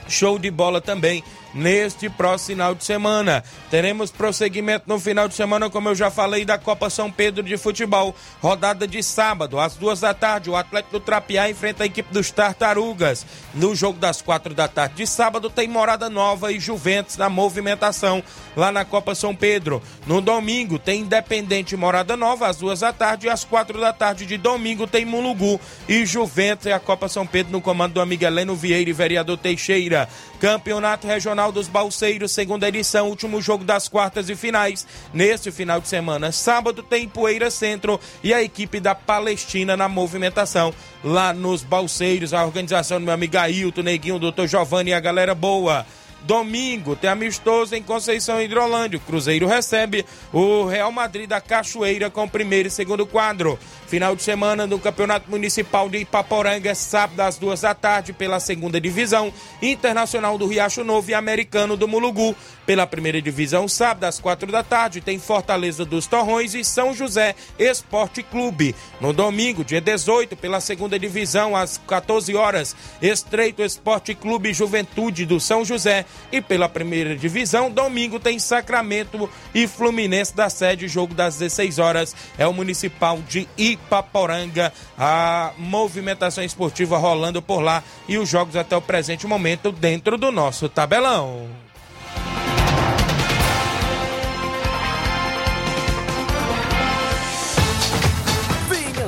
show 0.08 0.38
de 0.38 0.50
bola 0.50 0.80
também 0.80 1.22
neste 1.54 2.10
próximo 2.10 2.54
final 2.54 2.74
de 2.74 2.84
semana. 2.84 3.44
Teremos 3.70 4.10
prosseguimento 4.10 4.84
no 4.86 4.98
final 4.98 5.28
de 5.28 5.34
semana, 5.34 5.68
como 5.68 5.88
eu 5.88 5.94
já 5.94 6.10
falei, 6.10 6.44
da 6.44 6.56
Copa 6.58 6.88
São 6.88 7.10
Pedro 7.10 7.42
de 7.42 7.56
Futebol. 7.56 8.14
Rodada 8.40 8.86
de 8.86 9.02
sábado, 9.02 9.58
às 9.58 9.74
duas 9.74 10.00
da 10.00 10.14
tarde, 10.14 10.50
o 10.50 10.56
Atlético 10.56 10.98
do 10.98 11.04
Trapiá 11.04 11.50
enfrenta 11.50 11.82
a 11.82 11.86
equipe 11.86 12.12
dos 12.12 12.30
Tartarugas. 12.30 13.26
No 13.54 13.74
jogo 13.74 13.98
das 13.98 14.22
quatro 14.22 14.54
da 14.54 14.68
tarde 14.68 14.96
de 14.96 15.06
sábado, 15.06 15.50
tem 15.50 15.68
Morada 15.68 16.08
Nova 16.08 16.52
e 16.52 16.60
Juventus 16.60 17.16
na 17.16 17.28
movimentação 17.28 18.22
lá 18.56 18.70
na 18.70 18.84
Copa 18.84 19.14
São 19.14 19.34
Pedro. 19.34 19.82
No 20.06 20.20
domingo, 20.20 20.78
tem 20.78 21.00
Independente 21.00 21.76
Morada 21.76 22.16
Nova, 22.16 22.48
às 22.48 22.56
duas 22.56 22.80
da 22.80 22.92
tarde, 22.92 23.26
e 23.26 23.30
às 23.30 23.44
quatro 23.44 23.80
da 23.80 23.92
tarde 23.92 24.26
de 24.26 24.36
domingo, 24.36 24.86
tem 24.86 25.04
Mulugu 25.04 25.60
e 25.88 26.06
Juventus 26.06 26.66
e 26.66 26.72
a 26.72 26.78
Copa 26.78 27.08
São 27.08 27.26
Pedro 27.26 27.52
no 27.52 27.60
comando 27.60 27.94
do 27.94 28.00
amigo 28.00 28.24
Heleno 28.24 28.54
Vieira 28.54 28.88
e 28.88 28.92
vereador 28.92 29.36
Teixeira. 29.36 30.08
Campeonato 30.44 31.06
Regional 31.06 31.50
dos 31.50 31.68
Balseiros, 31.68 32.30
segunda 32.30 32.68
edição, 32.68 33.08
último 33.08 33.40
jogo 33.40 33.64
das 33.64 33.88
quartas 33.88 34.28
e 34.28 34.36
finais. 34.36 34.86
Neste 35.10 35.50
final 35.50 35.80
de 35.80 35.88
semana, 35.88 36.30
sábado, 36.32 36.82
tem 36.82 37.08
Poeira 37.08 37.50
Centro 37.50 37.98
e 38.22 38.34
a 38.34 38.42
equipe 38.42 38.78
da 38.78 38.94
Palestina 38.94 39.74
na 39.74 39.88
movimentação 39.88 40.74
lá 41.02 41.32
nos 41.32 41.62
Balseiros. 41.62 42.34
A 42.34 42.44
organização 42.44 43.00
do 43.00 43.06
meu 43.06 43.14
amigo 43.14 43.38
Ailton, 43.38 43.80
Neguinho, 43.80 44.18
doutor 44.18 44.46
Giovanni 44.46 44.90
e 44.90 44.92
a 44.92 45.00
galera 45.00 45.34
boa. 45.34 45.86
Domingo 46.26 46.96
tem 46.96 47.10
amistoso 47.10 47.74
em 47.74 47.82
Conceição 47.82 48.40
Hidrolândia. 48.40 48.96
O 48.96 49.00
Cruzeiro 49.00 49.46
recebe 49.46 50.06
o 50.32 50.64
Real 50.64 50.90
Madrid 50.90 51.28
da 51.28 51.38
Cachoeira 51.38 52.08
com 52.08 52.24
o 52.24 52.28
primeiro 52.28 52.68
e 52.68 52.70
segundo 52.70 53.06
quadro. 53.06 53.58
Final 53.86 54.16
de 54.16 54.22
semana 54.22 54.66
no 54.66 54.78
Campeonato 54.78 55.30
Municipal 55.30 55.88
de 55.88 55.98
Ipaporanga, 55.98 56.74
sábado 56.74 57.20
às 57.20 57.36
duas 57.36 57.60
da 57.60 57.74
tarde, 57.74 58.14
pela 58.14 58.40
segunda 58.40 58.80
divisão. 58.80 59.32
Internacional 59.60 60.38
do 60.38 60.46
Riacho 60.46 60.82
Novo 60.82 61.10
e 61.10 61.14
Americano 61.14 61.76
do 61.76 61.86
Mulugu. 61.86 62.34
Pela 62.64 62.86
primeira 62.86 63.20
divisão, 63.20 63.68
sábado 63.68 64.04
às 64.04 64.18
quatro 64.18 64.50
da 64.50 64.62
tarde, 64.62 65.02
tem 65.02 65.18
Fortaleza 65.18 65.84
dos 65.84 66.06
Torrões 66.06 66.54
e 66.54 66.64
São 66.64 66.94
José 66.94 67.34
Esporte 67.58 68.22
Clube. 68.22 68.74
No 68.98 69.12
domingo, 69.12 69.62
dia 69.62 69.82
18, 69.82 70.34
pela 70.34 70.60
segunda 70.60 70.98
divisão, 70.98 71.54
às 71.54 71.76
14 71.86 72.34
horas, 72.34 72.74
Estreito 73.02 73.62
Esporte 73.62 74.14
Clube 74.14 74.54
Juventude 74.54 75.26
do 75.26 75.38
São 75.38 75.62
José. 75.62 76.06
E 76.32 76.40
pela 76.40 76.68
primeira 76.68 77.16
divisão, 77.16 77.70
domingo, 77.70 78.18
tem 78.18 78.38
Sacramento 78.38 79.28
e 79.54 79.66
Fluminense 79.66 80.34
da 80.34 80.50
sede, 80.50 80.88
jogo 80.88 81.14
das 81.14 81.36
16 81.38 81.78
horas. 81.78 82.16
É 82.36 82.46
o 82.46 82.52
Municipal 82.52 83.20
de 83.28 83.48
Ipaporanga. 83.56 84.72
A 84.98 85.52
movimentação 85.56 86.42
esportiva 86.42 86.98
rolando 86.98 87.40
por 87.40 87.60
lá 87.60 87.82
e 88.08 88.18
os 88.18 88.28
jogos 88.28 88.56
até 88.56 88.76
o 88.76 88.82
presente 88.82 89.26
momento 89.26 89.70
dentro 89.70 90.18
do 90.18 90.32
nosso 90.32 90.68
tabelão. 90.68 91.64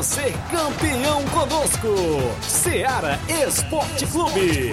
Ser 0.06 0.32
campeão 0.52 1.20
conosco. 1.24 1.88
Seara 2.40 3.18
Esporte 3.28 4.06
Clube. 4.06 4.70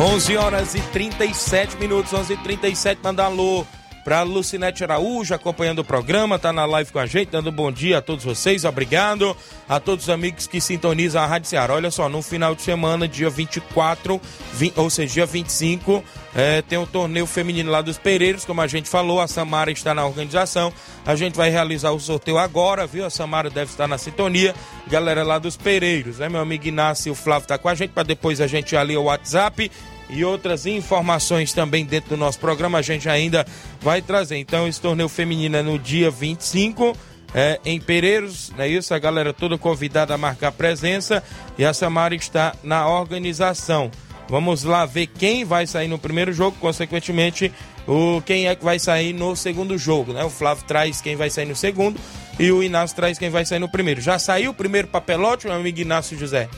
11 0.00 0.36
horas 0.36 0.74
e 0.74 0.80
37 0.80 1.76
minutos, 1.76 2.12
11 2.12 2.32
e 2.32 2.36
37 2.38 3.00
manda 3.02 3.24
alô 3.24 3.66
para 4.10 4.22
Lucinete 4.22 4.82
Araújo 4.82 5.32
acompanhando 5.32 5.78
o 5.78 5.84
programa, 5.84 6.36
tá 6.36 6.52
na 6.52 6.66
live 6.66 6.90
com 6.90 6.98
a 6.98 7.06
gente, 7.06 7.28
dando 7.28 7.52
bom 7.52 7.70
dia 7.70 7.98
a 7.98 8.02
todos 8.02 8.24
vocês, 8.24 8.64
obrigado 8.64 9.36
a 9.68 9.78
todos 9.78 10.06
os 10.06 10.10
amigos 10.10 10.48
que 10.48 10.60
sintonizam 10.60 11.22
a 11.22 11.26
Rádio 11.26 11.48
Ceará. 11.48 11.74
Olha 11.74 11.92
só, 11.92 12.08
no 12.08 12.20
final 12.20 12.52
de 12.52 12.62
semana, 12.62 13.06
dia 13.06 13.30
24, 13.30 14.20
20, 14.54 14.80
ou 14.80 14.90
seja, 14.90 15.14
dia 15.14 15.26
25, 15.26 16.02
é, 16.34 16.60
tem 16.60 16.76
um 16.76 16.86
torneio 16.86 17.24
feminino 17.24 17.70
lá 17.70 17.80
dos 17.82 17.98
Pereiros, 17.98 18.44
como 18.44 18.60
a 18.60 18.66
gente 18.66 18.88
falou, 18.88 19.20
a 19.20 19.28
Samara 19.28 19.70
está 19.70 19.94
na 19.94 20.04
organização. 20.04 20.72
A 21.06 21.14
gente 21.14 21.36
vai 21.36 21.48
realizar 21.48 21.92
o 21.92 22.00
sorteio 22.00 22.36
agora, 22.36 22.88
viu? 22.88 23.06
A 23.06 23.10
Samara 23.10 23.48
deve 23.48 23.70
estar 23.70 23.86
na 23.86 23.96
sintonia. 23.96 24.56
Galera 24.88 25.22
lá 25.22 25.38
dos 25.38 25.56
Pereiros, 25.56 26.18
né? 26.18 26.28
Meu 26.28 26.40
amigo 26.40 26.66
Inácio 26.66 27.12
o 27.12 27.14
Flávio 27.14 27.46
tá 27.46 27.56
com 27.56 27.68
a 27.68 27.76
gente, 27.76 27.90
para 27.90 28.02
depois 28.02 28.40
a 28.40 28.48
gente 28.48 28.76
ali 28.76 28.96
o 28.96 29.04
WhatsApp 29.04 29.70
e 30.12 30.24
outras 30.24 30.66
informações 30.66 31.52
também 31.52 31.84
dentro 31.84 32.10
do 32.10 32.16
nosso 32.16 32.38
programa 32.38 32.78
a 32.78 32.82
gente 32.82 33.08
ainda 33.08 33.46
vai 33.80 34.02
trazer. 34.02 34.36
Então, 34.36 34.66
esse 34.66 34.80
torneio 34.80 35.08
feminino 35.08 35.56
é 35.56 35.62
no 35.62 35.78
dia 35.78 36.10
25. 36.10 36.96
É, 37.32 37.60
em 37.64 37.80
Pereiros, 37.80 38.52
é 38.58 38.66
isso? 38.66 38.92
A 38.92 38.98
galera 38.98 39.32
toda 39.32 39.56
convidada 39.56 40.12
a 40.12 40.18
marcar 40.18 40.50
presença 40.50 41.22
e 41.56 41.64
a 41.64 41.72
Samara 41.72 42.14
está 42.14 42.54
na 42.62 42.88
organização. 42.88 43.88
Vamos 44.28 44.64
lá 44.64 44.84
ver 44.86 45.06
quem 45.06 45.44
vai 45.44 45.66
sair 45.66 45.88
no 45.88 45.98
primeiro 45.98 46.32
jogo, 46.32 46.56
consequentemente, 46.60 47.52
o, 47.86 48.20
quem 48.22 48.46
é 48.46 48.54
que 48.54 48.64
vai 48.64 48.78
sair 48.78 49.12
no 49.12 49.34
segundo 49.34 49.76
jogo, 49.76 50.12
né? 50.12 50.24
O 50.24 50.30
Flávio 50.30 50.64
traz 50.64 51.00
quem 51.00 51.16
vai 51.16 51.30
sair 51.30 51.46
no 51.46 51.56
segundo 51.56 52.00
e 52.38 52.50
o 52.50 52.62
Inácio 52.62 52.94
traz 52.94 53.18
quem 53.18 53.28
vai 53.28 53.44
sair 53.44 53.58
no 53.58 53.68
primeiro. 53.68 54.00
Já 54.00 54.18
saiu 54.18 54.52
o 54.52 54.54
primeiro 54.54 54.88
papelote, 54.88 55.46
meu 55.46 55.56
amigo 55.56 55.80
Inácio 55.80 56.16
José? 56.16 56.48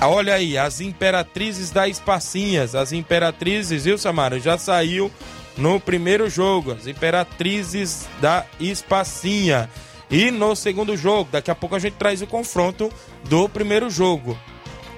Olha 0.00 0.34
aí, 0.34 0.58
as 0.58 0.80
Imperatrizes 0.80 1.70
da 1.70 1.88
Espacinhas. 1.88 2.74
As 2.74 2.92
Imperatrizes, 2.92 3.84
viu, 3.84 3.96
Samara? 3.96 4.38
Já 4.38 4.58
saiu 4.58 5.10
no 5.56 5.78
primeiro 5.80 6.28
jogo. 6.28 6.72
As 6.72 6.86
Imperatrizes 6.86 8.06
da 8.20 8.44
Espacinha. 8.60 9.70
E 10.10 10.30
no 10.30 10.54
segundo 10.54 10.96
jogo, 10.96 11.30
daqui 11.32 11.50
a 11.50 11.54
pouco 11.54 11.74
a 11.74 11.78
gente 11.78 11.94
traz 11.94 12.20
o 12.22 12.26
confronto 12.26 12.92
do 13.24 13.48
primeiro 13.48 13.88
jogo. 13.88 14.38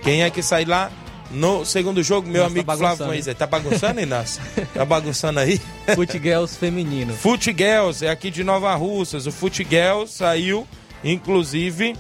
Quem 0.03 0.22
é 0.22 0.30
que 0.30 0.42
sai 0.42 0.64
lá 0.64 0.90
no 1.30 1.64
segundo 1.64 2.03
jogo? 2.03 2.28
Meu 2.28 2.42
Nossa, 2.42 2.53
amigo 2.53 2.66
tá 2.66 2.76
Flávio 2.76 3.07
Moisés. 3.07 3.36
Tá 3.36 3.47
bagunçando, 3.47 4.01
Inácio? 4.01 4.42
tá 4.74 4.84
bagunçando 4.86 5.40
aí? 5.40 5.61
Futiguels 5.94 6.57
feminino. 6.57 7.14
Futegels 7.16 8.03
é 8.03 8.11
aqui 8.11 8.30
de 8.30 8.42
Nova 8.42 8.74
Russas. 8.74 9.26
O 9.26 9.32
Futegels 9.32 10.11
saiu, 10.12 10.66
inclusive, 11.03 11.97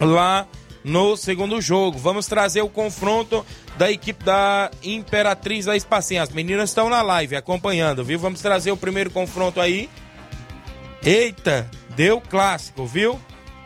lá 0.00 0.46
no 0.84 1.16
segundo 1.16 1.60
jogo. 1.60 1.98
Vamos 1.98 2.26
trazer 2.26 2.60
o 2.60 2.68
confronto 2.68 3.44
da 3.78 3.90
equipe 3.90 4.22
da 4.22 4.70
Imperatriz 4.82 5.64
da 5.64 5.74
Espacinha. 5.76 6.22
As 6.22 6.28
meninas 6.28 6.70
estão 6.70 6.90
na 6.90 7.00
live 7.00 7.34
acompanhando, 7.34 8.04
viu? 8.04 8.18
Vamos 8.18 8.42
trazer 8.42 8.70
o 8.70 8.76
primeiro 8.76 9.10
confronto 9.10 9.60
aí. 9.60 9.88
Eita, 11.02 11.68
deu 11.96 12.20
clássico, 12.20 12.86
viu? 12.86 13.18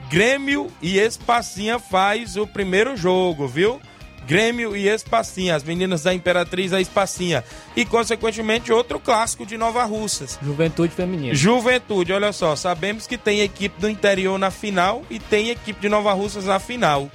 Grêmio 0.08 0.72
e 0.80 0.98
Espacinha 0.98 1.78
faz 1.78 2.36
o 2.36 2.46
primeiro 2.46 2.96
jogo, 2.96 3.46
viu? 3.46 3.80
Grêmio 4.28 4.76
e 4.76 4.86
Espacinha, 4.86 5.56
as 5.56 5.64
meninas 5.64 6.02
da 6.02 6.12
Imperatriz 6.12 6.72
da 6.72 6.80
Espacinha. 6.80 7.42
E, 7.74 7.86
consequentemente, 7.86 8.70
outro 8.70 9.00
clássico 9.00 9.46
de 9.46 9.56
Nova 9.56 9.82
Russas. 9.84 10.38
Juventude 10.42 10.92
Feminina. 10.92 11.34
Juventude, 11.34 12.12
olha 12.12 12.30
só, 12.30 12.54
sabemos 12.54 13.06
que 13.06 13.16
tem 13.16 13.40
equipe 13.40 13.80
do 13.80 13.88
interior 13.88 14.38
na 14.38 14.50
final 14.50 15.02
e 15.08 15.18
tem 15.18 15.48
equipe 15.48 15.80
de 15.80 15.88
Nova 15.88 16.12
Russas 16.12 16.44
na 16.44 16.58
final, 16.58 17.10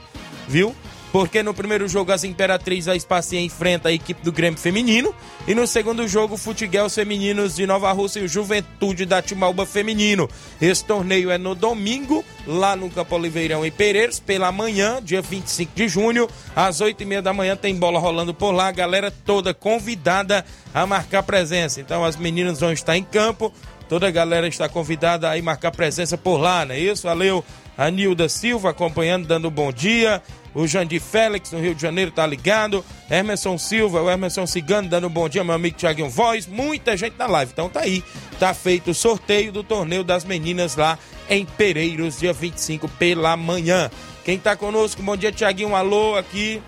viu? 0.47 0.76
Porque 1.14 1.43
no 1.43 1.53
primeiro 1.53 1.88
jogo 1.88 2.11
as 2.11 2.24
Imperatriz 2.24 2.86
da 2.86 2.95
Espacinha 2.95 3.39
enfrenta 3.39 3.89
a 3.89 3.91
equipe 3.91 4.24
do 4.24 4.32
Grêmio 4.32 4.59
Feminino 4.59 5.14
e 5.47 5.53
no 5.53 5.68
segundo 5.68 6.07
jogo 6.07 6.34
o 6.34 6.38
Futiguel 6.39 6.89
Femininos 6.89 7.55
de 7.55 7.68
Nova 7.68 7.91
Rússia 7.91 8.20
e 8.20 8.24
o 8.24 8.28
Juventude 8.28 9.05
da 9.05 9.22
Timauba 9.22 9.64
Feminino. 9.64 10.28
Esse 10.59 10.84
torneio 10.84 11.30
é 11.30 11.38
no 11.38 11.53
domingo, 11.53 12.26
lá 12.47 12.76
no 12.76 12.89
Campo 12.89 13.14
Oliveirão 13.14 13.64
em 13.64 13.70
Pereiros, 13.70 14.20
pela 14.20 14.51
manhã, 14.51 14.99
dia 15.03 15.22
25 15.22 15.72
de 15.76 15.88
junho, 15.88 16.28
às 16.55 16.82
8 16.82 17.03
e 17.03 17.05
meia 17.05 17.22
da 17.22 17.32
manhã 17.32 17.55
tem 17.55 17.76
bola 17.76 17.99
rolando 17.99 18.34
por 18.34 18.51
lá, 18.51 18.70
a 18.70 18.72
galera 18.72 19.11
toda 19.11 19.53
convidada 19.53 20.43
a 20.74 20.88
marcar 20.88 21.22
presença. 21.22 21.80
Então 21.80 22.03
as 22.03 22.16
meninas 22.16 22.59
vão 22.59 22.74
estar 22.74 22.97
em 22.97 23.03
campo, 23.03 23.53
toda 23.88 24.07
a 24.07 24.11
galera 24.11 24.47
está 24.47 24.68
convidada 24.68 25.30
a 25.30 25.38
ir 25.38 25.43
marcar 25.43 25.70
presença 25.70 26.18
por 26.18 26.38
lá, 26.38 26.66
não 26.66 26.74
é 26.74 26.80
isso? 26.80 27.03
Valeu, 27.03 27.45
a 27.78 27.91
Nilda 27.91 28.28
Silva 28.28 28.72
acompanhando, 28.72 29.28
dando 29.28 29.51
bom 29.51 29.72
dia. 29.72 30.20
O 30.56 30.68
Jandir 30.68 31.01
Félix, 31.01 31.51
no 31.51 31.60
Rio 31.60 31.74
de 31.74 31.82
Janeiro, 31.82 32.12
tá 32.12 32.26
ligado. 32.28 32.86
Emerson 33.10 33.58
Silva, 33.58 34.01
o 34.01 34.10
Emerson 34.10 34.45
Cigano, 34.45 34.88
dando 34.88 35.08
um 35.08 35.10
bom 35.10 35.28
dia, 35.28 35.43
meu 35.43 35.56
amigo 35.56 35.78
Thiaguinho 35.78 36.10
Voz. 36.10 36.45
Muita 36.45 36.95
gente 36.95 37.18
na 37.18 37.26
live. 37.26 37.51
Então 37.51 37.70
tá 37.70 37.82
aí. 37.82 38.04
Tá 38.39 38.54
feito 38.54 38.91
o 38.91 38.93
sorteio 38.93 39.51
do 39.51 39.64
torneio 39.64 40.04
das 40.04 40.24
meninas 40.24 40.76
lá 40.76 40.97
em 41.30 41.45
Pereiros, 41.45 42.20
dia 42.20 42.34
25 42.34 42.88
pela 42.88 43.36
manhã. 43.36 43.89
Quem 44.24 44.38
tá 44.38 44.56
conosco, 44.56 45.01
bom 45.01 45.18
dia, 45.18 45.32
Thiaguinho. 45.32 45.70
Um 45.70 45.76
alô 45.76 46.16
aqui 46.16 46.62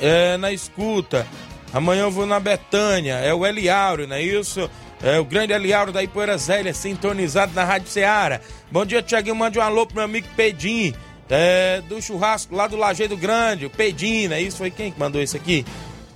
é, 0.00 0.36
na 0.36 0.52
escuta. 0.52 1.26
Amanhã 1.72 2.02
eu 2.02 2.10
vou 2.10 2.24
na 2.24 2.38
Betânia. 2.38 3.14
É 3.14 3.34
o 3.34 3.44
Eliauro, 3.44 4.06
não 4.06 4.16
é 4.16 4.22
isso? 4.22 4.70
É 5.02 5.18
o 5.18 5.24
grande 5.24 5.52
Eliauro 5.52 5.92
da 5.92 6.02
Ipoeira 6.02 6.38
Zélia, 6.38 6.72
sintonizado 6.72 7.52
na 7.52 7.64
Rádio 7.64 7.88
Ceará. 7.88 8.40
Bom 8.70 8.86
dia, 8.86 9.02
Tiaguinho. 9.02 9.34
Mande 9.34 9.58
um 9.58 9.62
alô 9.62 9.86
pro 9.86 9.96
meu 9.96 10.04
amigo 10.04 10.28
Pedim 10.36 10.94
é, 11.28 11.82
do 11.88 12.00
churrasco 12.00 12.54
lá 12.54 12.66
do 12.66 12.76
Lajeado 12.76 13.16
Grande, 13.16 13.66
o 13.66 13.70
Pedinho, 13.70 14.30
né? 14.30 14.40
Isso 14.40 14.58
foi 14.58 14.70
quem 14.70 14.90
que 14.90 14.98
mandou 14.98 15.22
isso 15.22 15.36
aqui? 15.36 15.64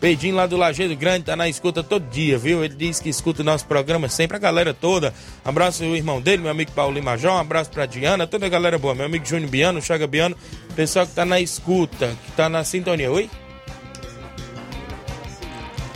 Pedinho 0.00 0.34
lá 0.34 0.46
do 0.46 0.56
Lajeado 0.56 0.96
Grande, 0.96 1.26
tá 1.26 1.36
na 1.36 1.48
escuta 1.48 1.82
todo 1.82 2.08
dia, 2.08 2.38
viu? 2.38 2.64
Ele 2.64 2.74
diz 2.74 3.00
que 3.00 3.10
escuta 3.10 3.42
o 3.42 3.44
nosso 3.44 3.66
programa 3.66 4.08
sempre, 4.08 4.36
a 4.36 4.40
galera 4.40 4.72
toda. 4.72 5.12
Abraço 5.44 5.84
o 5.84 5.94
irmão 5.94 6.20
dele, 6.20 6.42
meu 6.42 6.50
amigo 6.50 6.72
Paulinho 6.72 7.04
Major, 7.04 7.32
um 7.32 7.38
abraço 7.38 7.70
pra 7.70 7.84
Diana, 7.84 8.26
toda 8.26 8.46
a 8.46 8.48
galera 8.48 8.78
boa, 8.78 8.94
meu 8.94 9.04
amigo 9.04 9.26
Júnior 9.26 9.50
Biano, 9.50 9.82
Chaga 9.82 10.06
Biano, 10.06 10.36
pessoal 10.74 11.06
que 11.06 11.12
tá 11.12 11.24
na 11.24 11.38
escuta, 11.38 12.16
que 12.24 12.32
tá 12.32 12.48
na 12.48 12.64
sintonia. 12.64 13.10
Oi? 13.10 13.28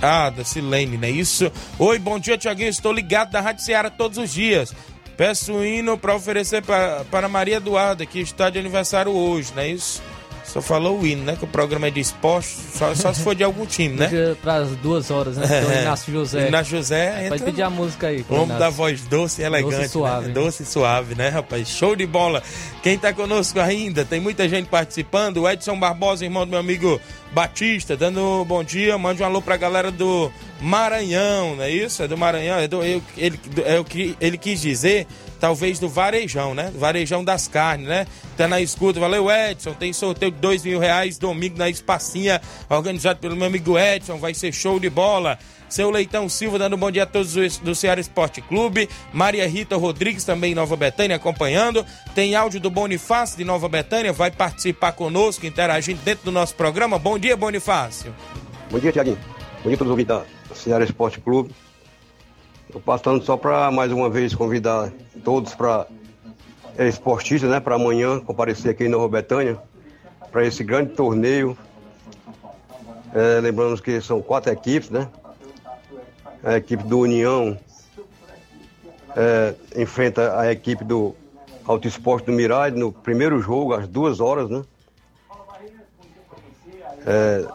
Ah, 0.07 0.29
da 0.29 0.45
Silene, 0.45 0.99
né? 0.99 1.09
Isso. 1.09 1.51
Oi, 1.79 1.99
bom 1.99 2.19
dia, 2.19 2.37
Tiaguinho. 2.37 2.69
Estou 2.69 2.93
ligado 2.93 3.31
da 3.31 3.41
Rádio 3.41 3.65
Ceará 3.65 3.89
todos 3.89 4.19
os 4.19 4.31
dias. 4.31 4.75
Peço 5.17 5.53
um 5.53 5.65
hino 5.65 5.97
para 5.97 6.15
oferecer 6.15 6.63
para 6.63 7.29
Maria 7.29 7.57
Eduarda, 7.57 8.05
que 8.05 8.21
está 8.21 8.51
de 8.51 8.59
aniversário 8.59 9.13
hoje, 9.13 9.53
não 9.55 9.63
é 9.63 9.69
isso? 9.69 10.03
Só 10.55 10.63
falou 10.63 11.01
o 11.01 11.05
hino, 11.05 11.25
né? 11.25 11.35
Que 11.35 11.43
o 11.43 11.49
programa 11.49 11.89
é 11.89 11.91
de 11.91 11.99
esporte, 11.99 12.47
só, 12.73 12.95
só 12.95 13.13
se 13.13 13.21
for 13.25 13.35
de 13.35 13.43
algum 13.43 13.67
time, 13.67 13.97
né? 13.97 14.37
Para 14.41 14.59
as 14.59 14.71
duas 14.77 15.11
horas, 15.11 15.37
né? 15.37 15.45
Então, 15.47 15.83
Inácio 15.83 16.13
José. 16.13 16.47
Inácio 16.47 16.77
José. 16.77 17.25
Entra... 17.25 17.29
Pode 17.31 17.43
pedir 17.43 17.63
a 17.63 17.71
música 17.71 18.07
aí. 18.07 18.25
O 18.29 18.35
homem 18.37 18.57
da 18.57 18.71
voz 18.71 19.01
doce 19.01 19.43
e 19.43 19.45
elegante. 19.45 19.75
Doce 19.75 19.87
e 19.87 19.89
suave. 19.89 20.27
Né? 20.29 20.33
Doce 20.33 20.63
e 20.63 20.67
suave, 20.67 21.15
né, 21.17 21.29
rapaz? 21.29 21.69
Show 21.69 21.97
de 21.97 22.07
bola. 22.07 22.41
Quem 22.85 22.97
tá 22.97 23.13
conosco 23.13 23.59
ainda? 23.59 24.05
Tem 24.05 24.21
muita 24.21 24.49
gente 24.49 24.69
participando. 24.69 25.39
O 25.39 25.51
Edson 25.51 25.77
Barbosa, 25.77 26.25
irmão 26.25 26.47
do 26.47 26.51
meu 26.51 26.61
amigo 26.61 27.01
Batista, 27.33 27.97
dando 27.97 28.21
um 28.21 28.45
bom 28.45 28.63
dia. 28.63 28.97
Mande 28.97 29.25
um 29.25 29.27
alô 29.27 29.43
pra 29.43 29.57
galera 29.57 29.91
do 29.91 30.31
Maranhão, 30.61 31.57
não 31.57 31.65
é 31.65 31.71
isso? 31.71 32.01
É 32.01 32.07
do 32.07 32.17
Maranhão. 32.17 32.61
É 32.61 32.69
do, 32.69 32.81
ele, 32.85 33.03
é 33.65 33.81
o 33.81 33.85
que 33.85 34.17
ele 34.21 34.39
quis 34.39 34.61
dizer 34.61 35.09
talvez 35.45 35.79
do 35.79 35.91
Varejão, 35.91 36.55
né? 36.55 36.73
Varejão 36.75 37.23
das 37.23 37.47
Carnes, 37.47 37.87
né? 37.87 38.07
Tá 38.35 38.49
na 38.49 38.63
escuta. 38.63 38.99
Valeu, 38.99 39.31
Edson. 39.31 39.75
Tem 39.75 39.93
sorteio 39.93 40.33
de 40.33 40.39
dois 40.39 40.65
mil 40.65 40.79
reais 40.79 41.19
domingo 41.19 41.59
na 41.59 41.69
Espacinha, 41.69 42.41
organizado 42.67 43.19
pelo 43.19 43.37
meu 43.37 43.49
amigo 43.49 43.79
Edson. 43.79 44.17
Vai 44.17 44.33
ser 44.33 44.53
show 44.53 44.81
de 44.81 44.89
bola. 44.89 45.39
Seu 45.69 45.91
Leitão 45.91 46.31
Silva 46.31 46.59
dando 46.59 46.77
um 46.77 46.79
bom 46.79 46.91
dia 46.91 47.03
a 47.03 47.07
todos 47.07 47.59
do 47.59 47.75
Ceará 47.75 48.01
Esporte 48.01 48.41
Clube. 48.41 48.89
Maria 49.13 49.47
Rita 49.47 49.77
Rodrigues 49.77 50.25
também 50.25 50.53
em 50.53 50.55
Nova 50.55 50.77
Betânia 50.77 51.17
acompanhando. 51.17 51.85
Tem 52.15 52.35
áudio 52.35 52.59
do 52.59 52.71
Bonifácio 52.71 53.37
de 53.37 53.45
Nova 53.45 53.69
Betânia, 53.69 54.15
vai 54.15 54.31
participar 54.31 54.93
conosco, 54.93 55.45
interagindo 55.45 56.01
dentro 56.03 56.25
do 56.25 56.33
nosso 56.33 56.55
programa. 56.55 56.99
Bom 56.99 57.19
dia, 57.19 57.37
Bonifácio. 57.37 58.15
Bom 58.71 58.79
dia, 58.79 58.91
Tiaguinho. 58.91 59.19
Bom 59.63 59.69
dia 59.69 59.75
a 59.75 59.77
todos 59.77 59.89
os 59.89 59.91
ouvintes 59.91 60.17
da 60.49 60.55
Ceará 60.55 60.85
Esporte 60.85 61.21
Clube. 61.21 61.55
Estou 62.75 62.83
passando 62.83 63.25
só 63.25 63.37
para 63.37 63.71
mais 63.71 63.93
uma 63.93 64.11
vez 64.11 64.35
convidar 64.35 64.93
todos 65.23 65.55
para 65.55 65.87
é, 66.77 66.89
esportistas, 66.89 67.49
né, 67.49 67.61
para 67.61 67.77
amanhã 67.77 68.19
comparecer 68.19 68.73
aqui 68.73 68.83
em 68.83 68.89
Nova 68.89 69.07
Betânia 69.07 69.57
para 70.33 70.45
esse 70.45 70.65
grande 70.65 70.93
torneio. 70.93 71.57
É, 73.15 73.39
lembrando 73.41 73.81
que 73.81 74.01
são 74.01 74.21
quatro 74.21 74.53
equipes, 74.53 74.91
né? 74.91 75.09
A 76.43 76.57
equipe 76.57 76.83
do 76.83 76.99
União 76.99 77.57
é, 79.15 79.55
enfrenta 79.77 80.37
a 80.37 80.51
equipe 80.51 80.83
do 80.83 81.15
Auto 81.65 81.87
Esporte 81.87 82.27
do 82.27 82.33
Mirade 82.33 82.77
no 82.77 82.91
primeiro 82.91 83.41
jogo, 83.41 83.73
às 83.73 83.87
duas 83.87 84.19
horas, 84.19 84.51
né? 84.51 84.65
É, 87.07 87.47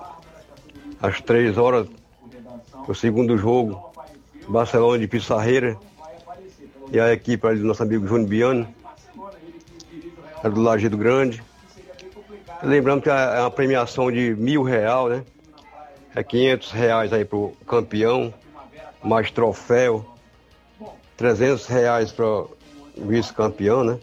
às 1.02 1.20
três 1.20 1.58
horas, 1.58 1.90
o 2.88 2.96
segundo 2.96 3.38
jogo, 3.38 3.89
Barcelona 4.50 4.98
de 4.98 5.08
Pissarreira 5.08 5.78
e 6.92 7.00
a 7.00 7.14
equipe 7.14 7.46
ali 7.46 7.60
do 7.60 7.68
nosso 7.68 7.84
amigo 7.84 8.08
Júnior 8.08 8.28
Biano, 8.28 8.68
é 10.44 10.50
do 10.50 10.60
Lajeado 10.60 10.98
Grande. 10.98 11.44
Lembrando 12.64 13.04
que 13.04 13.10
é 13.10 13.40
uma 13.40 13.52
premiação 13.52 14.12
de 14.12 14.36
mil 14.36 14.64
real, 14.64 15.08
né? 15.08 15.24
É 16.16 16.24
500 16.24 16.72
reais 16.72 17.14
aí 17.14 17.24
pro 17.24 17.54
campeão, 17.68 18.34
mais 19.04 19.30
troféu, 19.30 20.04
300 21.16 21.68
reais 21.68 22.12
para 22.12 22.26
o 22.26 22.50
vice-campeão, 22.98 23.84
né? 23.84 24.00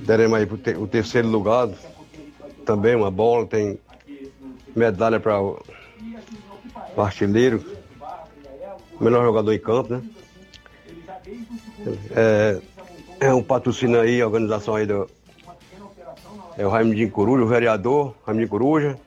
Deremos 0.00 0.38
aí 0.38 0.46
pro 0.46 0.56
te, 0.56 0.70
o 0.70 0.86
terceiro 0.86 1.28
lugar, 1.28 1.68
também 2.64 2.96
uma 2.96 3.10
bola, 3.10 3.46
tem 3.46 3.78
medalha 4.74 5.20
para 5.20 5.40
o 5.42 5.60
artilheiro, 6.96 7.77
melhor 9.00 9.24
jogador 9.24 9.52
em 9.52 9.58
campo, 9.58 9.94
né? 9.94 10.02
É, 12.14 12.60
é 13.20 13.34
um 13.34 13.42
patrocínio 13.42 14.00
aí, 14.00 14.20
a 14.20 14.26
organização 14.26 14.74
aí 14.74 14.86
do. 14.86 15.08
É 16.56 16.66
o 16.66 16.70
Raimundinho 16.70 17.10
Coruja, 17.10 17.44
o 17.44 17.46
vereador 17.46 18.14
Raimundinho 18.24 18.48
Coruja. 18.48 18.98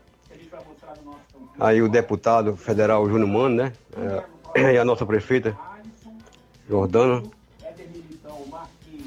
Aí 1.60 1.82
o 1.82 1.90
deputado 1.90 2.56
federal 2.56 3.08
Júnior 3.08 3.28
Mano, 3.28 3.56
né? 3.56 3.74
É, 4.56 4.74
e 4.74 4.78
a 4.78 4.86
nossa 4.86 5.06
prefeita, 5.06 5.56
Jordana. 6.68 7.22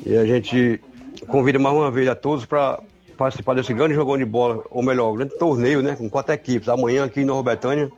E 0.07 0.17
a 0.17 0.25
gente 0.25 0.81
convida 1.27 1.59
mais 1.59 1.75
uma 1.75 1.91
vez 1.91 2.09
a 2.09 2.15
todos 2.15 2.45
para 2.45 2.79
participar 3.17 3.55
desse 3.55 3.73
grande 3.73 3.95
jogão 3.95 4.19
de 4.19 4.25
bola, 4.25 4.63
ou 4.71 4.83
melhor, 4.83 5.17
grande 5.17 5.37
torneio, 5.39 5.83
né? 5.83 5.97
Com 5.97 6.09
quatro 6.09 6.33
equipes. 6.33 6.69
Amanhã 6.69 7.05
aqui 7.05 7.23
em 7.23 7.25
Nova 7.25 7.43
Betânia. 7.43 7.91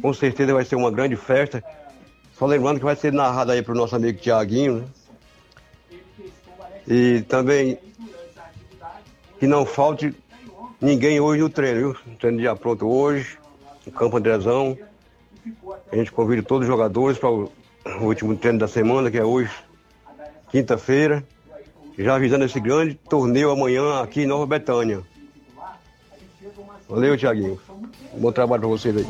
Com 0.00 0.14
certeza 0.14 0.54
vai 0.54 0.64
ser 0.64 0.76
uma 0.76 0.90
grande 0.90 1.16
festa. 1.16 1.62
Só 2.38 2.46
lembrando 2.46 2.78
que 2.78 2.84
vai 2.84 2.96
ser 2.96 3.12
narrado 3.12 3.52
aí 3.52 3.62
para 3.62 3.72
o 3.72 3.76
nosso 3.76 3.94
amigo 3.94 4.18
Tiaguinho, 4.18 4.80
né? 4.80 4.84
E 6.86 7.22
também 7.22 7.78
que 9.38 9.46
não 9.46 9.64
falte 9.64 10.14
ninguém 10.80 11.20
hoje 11.20 11.40
no 11.40 11.48
treino, 11.48 11.78
viu? 11.78 12.12
O 12.12 12.16
treino 12.16 12.42
já 12.42 12.54
pronto 12.54 12.86
hoje, 12.86 13.38
no 13.86 13.92
Campo 13.92 14.16
Andrezão. 14.16 14.76
A 15.90 15.96
gente 15.96 16.10
convida 16.10 16.42
todos 16.42 16.66
os 16.66 16.72
jogadores 16.72 17.18
para 17.18 17.30
o 17.30 17.50
último 18.00 18.36
treino 18.36 18.58
da 18.58 18.68
semana, 18.68 19.10
que 19.10 19.18
é 19.18 19.24
hoje, 19.24 19.52
quinta-feira. 20.50 21.24
Já 21.96 22.16
avisando 22.16 22.44
esse 22.44 22.58
grande 22.58 22.94
torneio 22.94 23.50
amanhã 23.50 24.02
aqui 24.02 24.22
em 24.22 24.26
Nova 24.26 24.46
Betânia. 24.46 25.02
Valeu, 26.88 27.16
Tiaguinho. 27.16 27.60
Bom 28.12 28.32
trabalho 28.32 28.62
para 28.62 28.68
vocês 28.68 28.96
aí. 28.96 29.06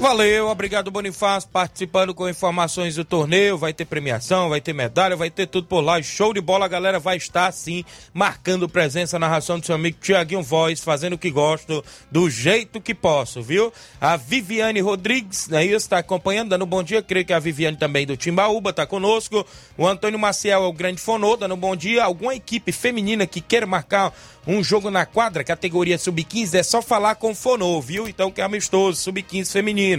Valeu, 0.00 0.48
obrigado 0.48 0.90
Bonifácio, 0.90 1.50
participando 1.52 2.14
com 2.14 2.26
informações 2.26 2.94
do 2.94 3.04
torneio, 3.04 3.58
vai 3.58 3.74
ter 3.74 3.84
premiação, 3.84 4.48
vai 4.48 4.58
ter 4.58 4.72
medalha, 4.72 5.14
vai 5.14 5.28
ter 5.28 5.46
tudo 5.46 5.66
por 5.66 5.82
lá, 5.82 6.00
show 6.00 6.32
de 6.32 6.40
bola, 6.40 6.64
a 6.64 6.68
galera 6.68 6.98
vai 6.98 7.18
estar 7.18 7.52
sim, 7.52 7.84
marcando 8.14 8.66
presença, 8.66 9.18
narração 9.18 9.58
do 9.58 9.66
seu 9.66 9.74
amigo 9.74 9.98
Tiaguinho 10.00 10.42
Voz, 10.42 10.80
fazendo 10.80 11.12
o 11.12 11.18
que 11.18 11.30
gosto, 11.30 11.84
do 12.10 12.30
jeito 12.30 12.80
que 12.80 12.94
posso, 12.94 13.42
viu? 13.42 13.70
A 14.00 14.16
Viviane 14.16 14.80
Rodrigues, 14.80 15.48
né, 15.48 15.66
está 15.66 15.98
acompanhando, 15.98 16.48
dando 16.48 16.64
um 16.64 16.68
bom 16.68 16.82
dia, 16.82 17.02
creio 17.02 17.26
que 17.26 17.34
a 17.34 17.38
Viviane 17.38 17.76
também 17.76 18.06
do 18.06 18.16
Timbaúba 18.16 18.70
está 18.70 18.86
conosco, 18.86 19.46
o 19.76 19.86
Antônio 19.86 20.18
Maciel 20.18 20.64
é 20.64 20.66
o 20.66 20.72
grande 20.72 20.98
fonô, 20.98 21.36
dando 21.36 21.54
um 21.54 21.58
bom 21.58 21.76
dia, 21.76 22.04
alguma 22.04 22.34
equipe 22.34 22.72
feminina 22.72 23.26
que 23.26 23.42
queira 23.42 23.66
marcar 23.66 24.14
um 24.46 24.64
jogo 24.64 24.90
na 24.90 25.04
quadra, 25.04 25.44
categoria 25.44 25.98
sub-15, 25.98 26.54
é 26.54 26.62
só 26.62 26.80
falar 26.80 27.16
com 27.16 27.32
o 27.32 27.34
Fonô, 27.34 27.80
viu? 27.80 28.08
Então 28.08 28.30
que 28.30 28.40
é 28.40 28.44
amistoso, 28.44 28.98
sub-15 28.98 29.52
feminino. 29.52 29.89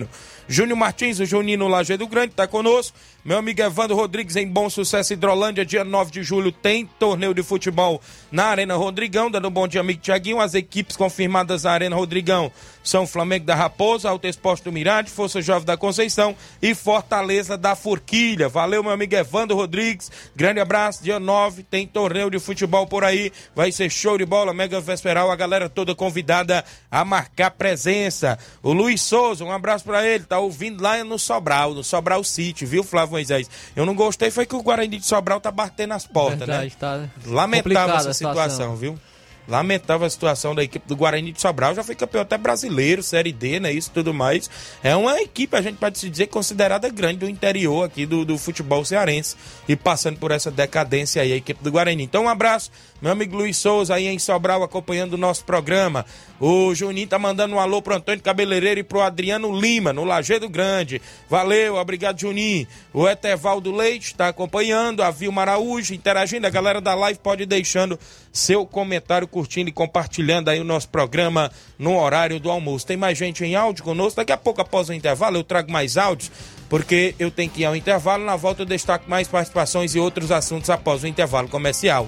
Júnior 0.48 0.78
Martins, 0.78 1.20
o 1.20 1.26
Juninho 1.26 1.60
no 1.60 1.68
Lajeado 1.68 2.08
Grande, 2.08 2.34
tá 2.34 2.48
conosco. 2.48 2.98
Meu 3.24 3.38
amigo 3.38 3.62
Evandro 3.62 3.96
Rodrigues 3.96 4.36
em 4.36 4.48
Bom 4.48 4.68
Sucesso 4.68 5.14
Hidrolândia, 5.14 5.64
dia 5.64 5.84
9 5.84 6.10
de 6.10 6.24
julho 6.24 6.52
tem 6.52 6.88
torneio 6.88 7.36
de 7.36 7.44
futebol 7.44 8.02
na 8.32 8.46
Arena 8.46 8.76
Rodrigão, 8.76 9.30
dando 9.30 9.48
um 9.48 9.52
bom 9.52 9.68
dia, 9.68 9.80
amigo 9.80 10.02
Tiaguinho. 10.02 10.40
As 10.40 10.56
equipes 10.56 10.98
confirmadas 10.98 11.62
na 11.62 11.72
Arena 11.72 11.96
Rodrigão 11.96 12.52
são 12.84 13.06
Flamengo 13.06 13.46
da 13.46 13.54
Raposa, 13.54 14.10
Alto 14.10 14.26
Exposto 14.26 14.64
do 14.64 14.72
Mirante, 14.72 15.12
Força 15.12 15.40
Jovem 15.40 15.68
da 15.68 15.78
Conceição 15.78 16.36
e 16.60 16.74
Fortaleza 16.74 17.56
da 17.56 17.76
Forquilha. 17.76 18.50
Valeu, 18.50 18.82
meu 18.82 18.92
amigo 18.92 19.14
Evandro 19.14 19.56
Rodrigues. 19.56 20.12
Grande 20.36 20.60
abraço. 20.60 21.04
Dia 21.04 21.20
9 21.20 21.62
tem 21.62 21.86
torneio 21.86 22.32
de 22.32 22.40
futebol 22.40 22.88
por 22.88 23.04
aí. 23.04 23.32
Vai 23.56 23.72
ser 23.72 23.92
show 23.92 24.18
de 24.18 24.26
bola, 24.26 24.52
mega 24.52 24.82
vesperal. 24.82 25.30
A 25.30 25.36
galera 25.36 25.70
toda 25.70 25.94
convidada 25.94 26.66
a 26.90 27.06
marcar 27.06 27.52
presença. 27.52 28.40
O 28.64 28.74
Luiz 28.74 29.04
Souza, 29.04 29.46
um 29.46 29.52
abraço 29.52 29.86
para 29.86 30.04
ele. 30.08 30.24
Tá 30.24 30.40
ouvindo 30.40 30.82
lá 30.82 31.04
no 31.04 31.20
Sobral, 31.20 31.76
no 31.76 31.84
Sobral 31.84 32.24
City, 32.24 32.66
viu, 32.66 32.84
Flávio 32.84 33.11
Moisés? 33.12 33.50
Eu 33.76 33.86
não 33.86 33.94
gostei, 33.94 34.32
foi 34.32 34.46
que 34.46 34.56
o 34.56 34.64
Guarani 34.64 34.98
de 34.98 35.06
Sobral 35.06 35.40
tá 35.40 35.52
batendo 35.52 35.94
as 35.94 36.08
portas, 36.08 36.48
né? 36.48 36.68
Verdade, 36.70 36.78
né? 36.82 37.10
Tá 37.24 37.30
Lamentável 37.30 37.96
essa 37.96 38.14
situação, 38.14 38.50
situação 38.50 38.76
viu? 38.76 39.00
Lamentável 39.48 40.06
a 40.06 40.10
situação 40.10 40.54
da 40.54 40.64
equipe 40.64 40.88
do 40.88 40.96
Guarani 40.96 41.32
de 41.32 41.42
Sobral, 41.42 41.74
já 41.74 41.84
foi 41.84 41.96
campeão 41.96 42.22
até 42.22 42.38
brasileiro, 42.38 43.02
Série 43.02 43.34
D, 43.34 43.60
né? 43.60 43.74
Isso 43.74 43.92
tudo 43.92 44.14
mais. 44.14 44.50
É 44.84 44.96
uma 44.96 45.20
equipe, 45.22 45.56
a 45.56 45.62
gente 45.62 45.78
pode 45.78 45.98
se 45.98 46.10
dizer, 46.10 46.28
considerada 46.28 46.88
grande 46.90 47.20
do 47.20 47.30
interior 47.30 47.86
aqui 47.86 48.06
do, 48.06 48.24
do 48.24 48.38
futebol 48.38 48.86
cearense 48.86 49.36
e 49.68 49.76
passando 49.76 50.18
por 50.18 50.32
essa 50.32 50.52
decadência 50.52 51.22
aí, 51.22 51.34
a 51.34 51.36
equipe 51.36 51.62
do 51.64 51.72
Guarani. 51.72 52.04
Então, 52.04 52.26
um 52.26 52.30
abraço 52.30 52.72
meu 53.02 53.12
amigo 53.12 53.36
Luiz 53.36 53.58
Souza 53.58 53.96
aí 53.96 54.06
em 54.08 54.20
Sobral 54.20 54.62
acompanhando 54.62 55.14
o 55.14 55.18
nosso 55.18 55.44
programa. 55.44 56.06
O 56.40 56.74
Juninho 56.76 57.08
tá 57.08 57.18
mandando 57.18 57.56
um 57.56 57.60
alô 57.60 57.82
pro 57.82 57.96
Antônio 57.96 58.22
Cabeleireiro 58.22 58.80
e 58.80 58.84
pro 58.84 59.02
Adriano 59.02 59.60
Lima, 59.60 59.92
no 59.92 60.04
Lajeado 60.04 60.48
Grande. 60.48 61.02
Valeu, 61.28 61.76
obrigado, 61.78 62.20
Juninho. 62.20 62.68
O 62.94 63.08
Etevaldo 63.08 63.72
Leite 63.72 64.14
tá 64.14 64.28
acompanhando, 64.28 65.02
a 65.02 65.10
Vilma 65.10 65.42
Araújo 65.42 65.96
interagindo. 65.96 66.46
A 66.46 66.52
galera 66.52 66.80
da 66.80 66.94
live 66.94 67.20
pode 67.20 67.44
ir 67.44 67.48
deixando 67.48 68.00
seu 68.32 68.66
comentário, 68.66 69.28
curtindo 69.28 69.70
e 69.70 69.74
compartilhando 69.74 70.50
aí 70.50 70.60
o 70.60 70.64
nosso 70.64 70.88
programa 70.90 71.52
no 71.80 71.98
horário 72.00 72.40
do 72.40 72.52
almoço. 72.52 72.86
Tem 72.86 72.98
mais 72.98 73.18
gente 73.18 73.44
em 73.44 73.56
áudio 73.56 73.84
conosco. 73.84 74.18
Daqui 74.18 74.32
a 74.32 74.38
pouco, 74.38 74.62
após 74.62 74.90
o 74.90 74.94
intervalo, 74.94 75.38
eu 75.38 75.44
trago 75.44 75.72
mais 75.72 75.98
áudios 75.98 76.32
porque 76.70 77.14
eu 77.20 77.30
tenho 77.30 77.50
que 77.50 77.62
ir 77.62 77.66
ao 77.66 77.76
intervalo. 77.76 78.24
Na 78.24 78.36
volta 78.36 78.62
eu 78.62 78.66
destaco 78.66 79.10
mais 79.10 79.28
participações 79.28 79.94
e 79.96 80.00
outros 80.00 80.32
assuntos 80.32 80.70
após 80.70 81.04
o 81.04 81.08
intervalo 81.08 81.50
comercial. 81.50 82.08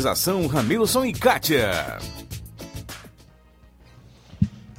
Ramilson 0.47 1.05
e 1.05 1.13
Kátia. 1.13 1.99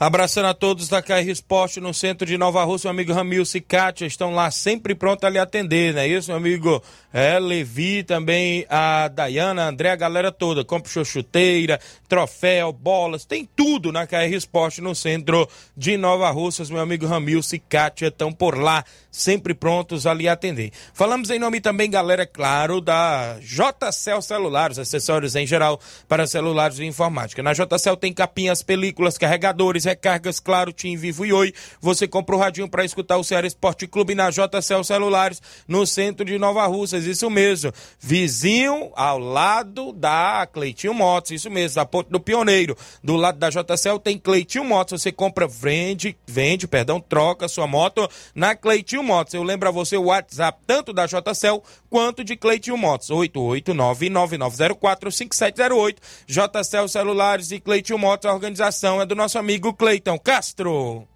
Abraçando 0.02 0.46
a 0.46 0.54
todos 0.54 0.88
da 0.88 1.00
KR 1.00 1.28
Esporte 1.28 1.80
no 1.80 1.94
centro 1.94 2.26
de 2.26 2.36
Nova 2.36 2.64
Rússia, 2.64 2.88
meu 2.88 2.90
amigo 2.90 3.12
Ramilson 3.12 3.58
e 3.58 3.60
Kátia 3.60 4.04
estão 4.04 4.34
lá 4.34 4.50
sempre 4.50 4.96
prontos 4.96 5.22
a 5.22 5.30
lhe 5.30 5.38
atender, 5.38 5.94
não 5.94 6.00
é 6.00 6.08
isso, 6.08 6.26
meu 6.26 6.38
amigo 6.38 6.82
é, 7.12 7.38
Levi, 7.38 8.02
também 8.02 8.66
a 8.68 9.06
Dayana, 9.06 9.62
a 9.62 9.68
André, 9.68 9.90
a 9.90 9.96
galera 9.96 10.32
toda. 10.32 10.64
Compre 10.64 11.04
chuteira, 11.04 11.78
troféu, 12.08 12.72
bolas, 12.72 13.24
tem 13.24 13.48
tudo 13.54 13.92
na 13.92 14.04
KR 14.04 14.34
Esporte 14.34 14.80
no 14.80 14.92
centro 14.92 15.48
de 15.76 15.96
Nova 15.96 16.28
Russas. 16.32 16.68
Meu 16.68 16.80
amigo 16.80 17.06
Ramilson 17.06 17.54
e 17.54 17.58
Kátia 17.60 18.08
estão 18.08 18.32
por 18.32 18.58
lá, 18.58 18.84
sempre 19.12 19.52
prontos 19.52 20.06
a 20.06 20.12
atender. 20.32 20.72
Falamos 20.94 21.28
em 21.30 21.38
nome 21.38 21.60
também, 21.60 21.90
galera, 21.90 22.26
claro, 22.26 22.80
da 22.80 23.38
JCL 23.40 24.22
Celulares, 24.22 24.78
acessórios 24.78 25.36
em 25.36 25.46
geral 25.46 25.78
para 26.08 26.26
celulares 26.26 26.78
e 26.78 26.84
informática. 26.84 27.42
Na 27.42 27.52
JCL 27.52 27.96
tem 27.96 28.12
capinhas, 28.12 28.62
películas, 28.62 29.18
carregadores, 29.18 29.84
recargas, 29.84 30.40
claro, 30.40 30.72
Tim 30.72 30.96
Vivo 30.96 31.26
e 31.26 31.32
Oi. 31.32 31.52
Você 31.80 32.08
compra 32.08 32.36
o 32.36 32.38
radinho 32.38 32.68
para 32.68 32.84
escutar 32.84 33.18
o 33.18 33.24
Ceará 33.24 33.46
Esporte 33.46 33.86
Clube 33.86 34.14
na 34.14 34.30
JCL 34.30 34.82
Celulares, 34.84 35.42
no 35.68 35.86
centro 35.86 36.24
de 36.24 36.38
Nova 36.38 36.64
Russas 36.66 37.04
isso 37.04 37.28
mesmo. 37.28 37.72
Vizinho 38.00 38.90
ao 38.94 39.18
lado 39.18 39.92
da 39.92 40.46
Cleitinho 40.50 40.94
Motos, 40.94 41.32
isso 41.32 41.50
mesmo, 41.50 41.76
da 41.76 41.84
Ponte 41.84 42.10
do 42.10 42.20
Pioneiro. 42.20 42.76
Do 43.04 43.16
lado 43.16 43.38
da 43.38 43.50
JCL 43.50 43.98
tem 44.02 44.16
Cleitinho 44.16 44.64
Motos, 44.64 45.02
você 45.02 45.12
compra, 45.12 45.46
vende, 45.46 46.16
vende, 46.26 46.66
perdão, 46.66 47.00
troca 47.00 47.48
sua 47.48 47.66
moto 47.66 48.08
na 48.34 48.54
Cleitinho 48.54 49.01
Motos. 49.02 49.34
Eu 49.34 49.42
lembro 49.42 49.68
a 49.68 49.72
você 49.72 49.96
o 49.96 50.04
WhatsApp 50.04 50.60
tanto 50.66 50.92
da 50.92 51.06
JCL 51.06 51.62
quanto 51.88 52.22
de 52.24 52.36
Cleitinho 52.36 52.76
Motos, 52.76 53.08
889-9904-5708. 53.10 55.96
JCL 56.26 56.88
Celulares 56.88 57.50
e 57.50 57.58
Cleitinho 57.60 57.98
Motos, 57.98 58.26
a 58.26 58.34
organização 58.34 59.00
é 59.00 59.06
do 59.06 59.14
nosso 59.14 59.38
amigo 59.38 59.72
Cleiton 59.74 60.18
Castro. 60.18 61.06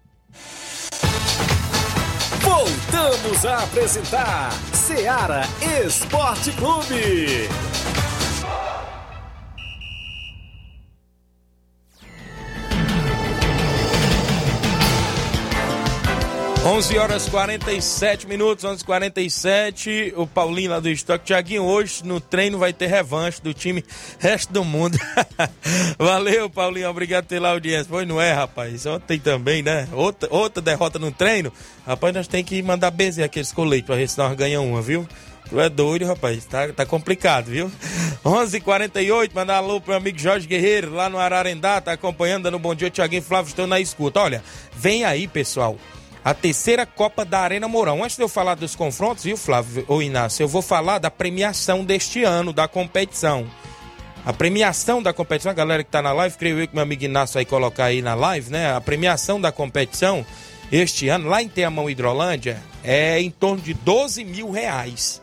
Voltamos 2.41 3.45
a 3.45 3.63
apresentar 3.63 4.51
Seara 4.73 5.43
Esporte 5.85 6.51
Clube. 6.53 7.49
11 16.67 16.97
horas 16.97 17.29
47 17.29 18.27
minutos, 18.27 18.65
11 18.65 18.83
47 18.83 20.13
O 20.17 20.27
Paulinho 20.27 20.71
lá 20.71 20.81
do 20.81 20.89
Estoque. 20.89 21.23
Tiaguinho, 21.23 21.63
hoje 21.63 22.03
no 22.03 22.19
treino 22.19 22.57
vai 22.57 22.73
ter 22.73 22.87
revanche 22.87 23.41
do 23.41 23.53
time 23.53 23.85
resto 24.19 24.51
do 24.51 24.65
mundo. 24.65 24.99
Valeu, 25.97 26.49
Paulinho. 26.49 26.89
Obrigado 26.89 27.25
pela 27.25 27.51
audiência. 27.51 27.87
Pois 27.89 28.05
não 28.05 28.19
é, 28.19 28.33
rapaz. 28.33 28.85
Ontem 28.85 29.17
também, 29.17 29.63
né? 29.63 29.87
Outra, 29.93 30.27
outra 30.29 30.61
derrota 30.61 30.99
no 30.99 31.09
treino. 31.09 31.53
Rapaz, 31.85 32.13
nós 32.13 32.27
tem 32.27 32.43
que 32.43 32.61
mandar 32.61 32.91
benzer 32.91 33.23
aqueles 33.23 33.53
coletes 33.53 33.85
pra 33.85 33.95
ver 33.95 34.09
se 34.09 34.17
nós 34.17 34.35
ganhamos 34.35 34.69
uma, 34.69 34.81
viu? 34.81 35.07
Tu 35.49 35.57
é 35.61 35.69
doido, 35.69 36.05
rapaz. 36.05 36.43
Tá, 36.43 36.67
tá 36.73 36.85
complicado, 36.85 37.45
viu? 37.45 37.71
11:48 38.25 38.55
h 38.55 38.59
48 38.59 39.33
mandar 39.33 39.55
alô 39.55 39.79
pro 39.79 39.91
meu 39.91 39.99
amigo 39.99 40.19
Jorge 40.19 40.45
Guerreiro, 40.45 40.93
lá 40.93 41.07
no 41.07 41.17
Ararendá. 41.17 41.79
Tá 41.79 41.93
acompanhando, 41.93 42.43
dando 42.43 42.57
um 42.57 42.59
bom 42.59 42.75
dia. 42.75 42.89
Tiaguinho 42.89 43.23
Flávio, 43.23 43.47
estão 43.47 43.65
na 43.65 43.79
escuta. 43.79 44.19
Olha, 44.19 44.43
vem 44.75 45.05
aí, 45.05 45.29
pessoal 45.29 45.77
a 46.27 46.33
terceira 46.33 46.85
Copa 46.85 47.23
da 47.23 47.39
Arena 47.39 47.69
Mourão. 47.69 48.03
Antes 48.03 48.17
de 48.17 48.21
eu 48.21 48.27
falar 48.27 48.55
dos 48.55 48.75
confrontos, 48.75 49.23
viu, 49.23 49.37
Flávio 49.37 49.85
ou 49.87 50.03
Inácio, 50.03 50.43
eu 50.43 50.47
vou 50.49 50.61
falar 50.61 50.99
da 50.99 51.09
premiação 51.09 51.85
deste 51.85 52.25
ano 52.25 52.51
da 52.51 52.67
competição. 52.67 53.49
A 54.25 54.33
premiação 54.33 55.01
da 55.01 55.13
competição, 55.13 55.53
a 55.53 55.55
galera 55.55 55.83
que 55.83 55.87
está 55.87 56.01
na 56.01 56.11
live, 56.11 56.37
creio 56.37 56.59
eu 56.59 56.67
que 56.67 56.75
meu 56.75 56.83
amigo 56.83 57.05
Inácio 57.05 57.35
vai 57.35 57.45
colocar 57.45 57.85
aí 57.85 58.01
na 58.01 58.13
live, 58.13 58.51
né? 58.51 58.73
A 58.73 58.81
premiação 58.81 59.39
da 59.39 59.53
competição 59.53 60.25
este 60.69 61.07
ano, 61.07 61.29
lá 61.29 61.41
em 61.41 61.47
Teamão 61.47 61.89
Hidrolândia, 61.89 62.61
é 62.83 63.21
em 63.21 63.31
torno 63.31 63.61
de 63.61 63.73
12 63.73 64.25
mil 64.25 64.51
reais. 64.51 65.21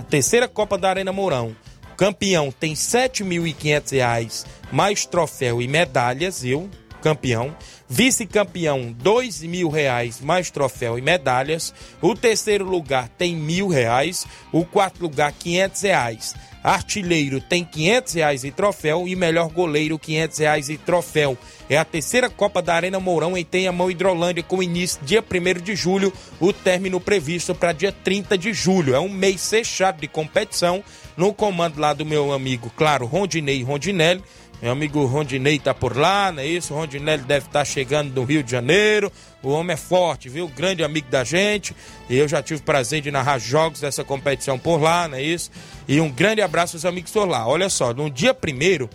A 0.00 0.02
terceira 0.02 0.48
Copa 0.48 0.76
da 0.76 0.90
Arena 0.90 1.12
Mourão. 1.12 1.54
O 1.92 1.94
campeão 1.94 2.50
tem 2.50 2.74
7.500 2.74 3.92
reais, 3.92 4.46
mais 4.72 5.06
troféu 5.06 5.62
e 5.62 5.68
medalhas, 5.68 6.44
eu, 6.44 6.68
campeão. 7.00 7.54
Vice-campeão, 7.92 8.94
dois 8.96 9.42
mil 9.42 9.68
reais, 9.68 10.20
mais 10.20 10.48
troféu 10.48 10.96
e 10.96 11.02
medalhas. 11.02 11.74
O 12.00 12.14
terceiro 12.14 12.64
lugar 12.64 13.08
tem 13.08 13.34
mil 13.34 13.66
reais. 13.66 14.24
O 14.52 14.64
quarto 14.64 15.02
lugar, 15.02 15.32
quinhentos 15.32 15.82
reais. 15.82 16.36
Artilheiro 16.62 17.40
tem 17.40 17.64
quinhentos 17.64 18.12
reais 18.12 18.44
e 18.44 18.52
troféu. 18.52 19.08
E 19.08 19.16
melhor 19.16 19.48
goleiro, 19.48 19.98
quinhentos 19.98 20.38
reais 20.38 20.68
e 20.70 20.78
troféu. 20.78 21.36
É 21.68 21.76
a 21.76 21.84
terceira 21.84 22.30
Copa 22.30 22.62
da 22.62 22.76
Arena 22.76 23.00
Mourão 23.00 23.36
em 23.36 23.44
Tenhamão 23.44 23.90
Hidrolândia, 23.90 24.44
com 24.44 24.62
início 24.62 25.00
dia 25.02 25.20
1 25.20 25.60
de 25.60 25.74
julho. 25.74 26.12
O 26.38 26.52
término 26.52 27.00
previsto 27.00 27.56
para 27.56 27.72
dia 27.72 27.90
30 27.90 28.38
de 28.38 28.52
julho. 28.52 28.94
É 28.94 29.00
um 29.00 29.08
mês 29.08 29.50
fechado 29.50 30.00
de 30.00 30.06
competição. 30.06 30.84
No 31.16 31.34
comando 31.34 31.80
lá 31.80 31.92
do 31.92 32.06
meu 32.06 32.32
amigo, 32.32 32.70
claro, 32.76 33.04
Rondinei 33.04 33.64
Rondinelli 33.64 34.22
meu 34.62 34.72
amigo 34.72 35.06
Rondinei 35.06 35.58
tá 35.58 35.72
por 35.72 35.96
lá, 35.96 36.30
não 36.30 36.42
é 36.42 36.46
isso? 36.46 36.74
O 36.74 36.76
Rondinei 36.76 37.16
deve 37.16 37.46
estar 37.46 37.60
tá 37.60 37.64
chegando 37.64 38.12
do 38.12 38.24
Rio 38.24 38.42
de 38.42 38.50
Janeiro. 38.50 39.10
O 39.42 39.48
homem 39.48 39.72
é 39.72 39.76
forte, 39.76 40.28
viu? 40.28 40.48
Grande 40.48 40.84
amigo 40.84 41.10
da 41.10 41.24
gente. 41.24 41.74
E 42.10 42.16
eu 42.16 42.28
já 42.28 42.42
tive 42.42 42.60
prazer 42.60 43.00
de 43.00 43.10
narrar 43.10 43.38
jogos 43.38 43.80
dessa 43.80 44.04
competição 44.04 44.58
por 44.58 44.78
lá, 44.78 45.08
não 45.08 45.16
é 45.16 45.22
isso? 45.22 45.50
E 45.88 45.98
um 45.98 46.10
grande 46.10 46.42
abraço 46.42 46.76
aos 46.76 46.84
amigos 46.84 47.10
por 47.10 47.26
lá. 47.26 47.46
Olha 47.46 47.70
só, 47.70 47.94
no 47.94 48.10
dia 48.10 48.34
primeiro 48.34 48.90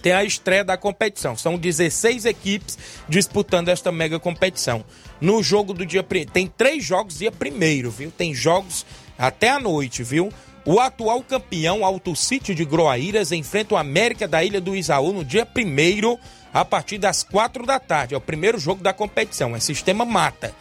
tem 0.00 0.12
a 0.12 0.24
estreia 0.24 0.64
da 0.64 0.78
competição. 0.78 1.36
São 1.36 1.58
16 1.58 2.24
equipes 2.24 2.78
disputando 3.06 3.68
esta 3.68 3.92
mega 3.92 4.18
competição. 4.18 4.82
No 5.20 5.42
jogo 5.42 5.74
do 5.74 5.84
dia 5.84 6.02
tem 6.32 6.46
três 6.46 6.82
jogos 6.82 7.18
dia 7.18 7.30
primeiro, 7.30 7.90
viu? 7.90 8.10
Tem 8.10 8.34
jogos 8.34 8.86
até 9.18 9.50
a 9.50 9.60
noite, 9.60 10.02
viu? 10.02 10.32
O 10.64 10.78
atual 10.78 11.22
campeão 11.22 11.84
Alto 11.84 12.14
City 12.14 12.54
de 12.54 12.66
Groaíras 12.66 13.32
enfrenta 13.32 13.74
o 13.74 13.78
América 13.78 14.28
da 14.28 14.44
Ilha 14.44 14.60
do 14.60 14.76
Isaú 14.76 15.12
no 15.12 15.24
dia 15.24 15.46
1 15.46 16.18
a 16.52 16.64
partir 16.64 16.98
das 16.98 17.22
4 17.22 17.64
da 17.64 17.80
tarde. 17.80 18.14
É 18.14 18.16
o 18.16 18.20
primeiro 18.20 18.58
jogo 18.58 18.82
da 18.82 18.92
competição, 18.92 19.56
é 19.56 19.60
sistema 19.60 20.04
mata. 20.04 20.54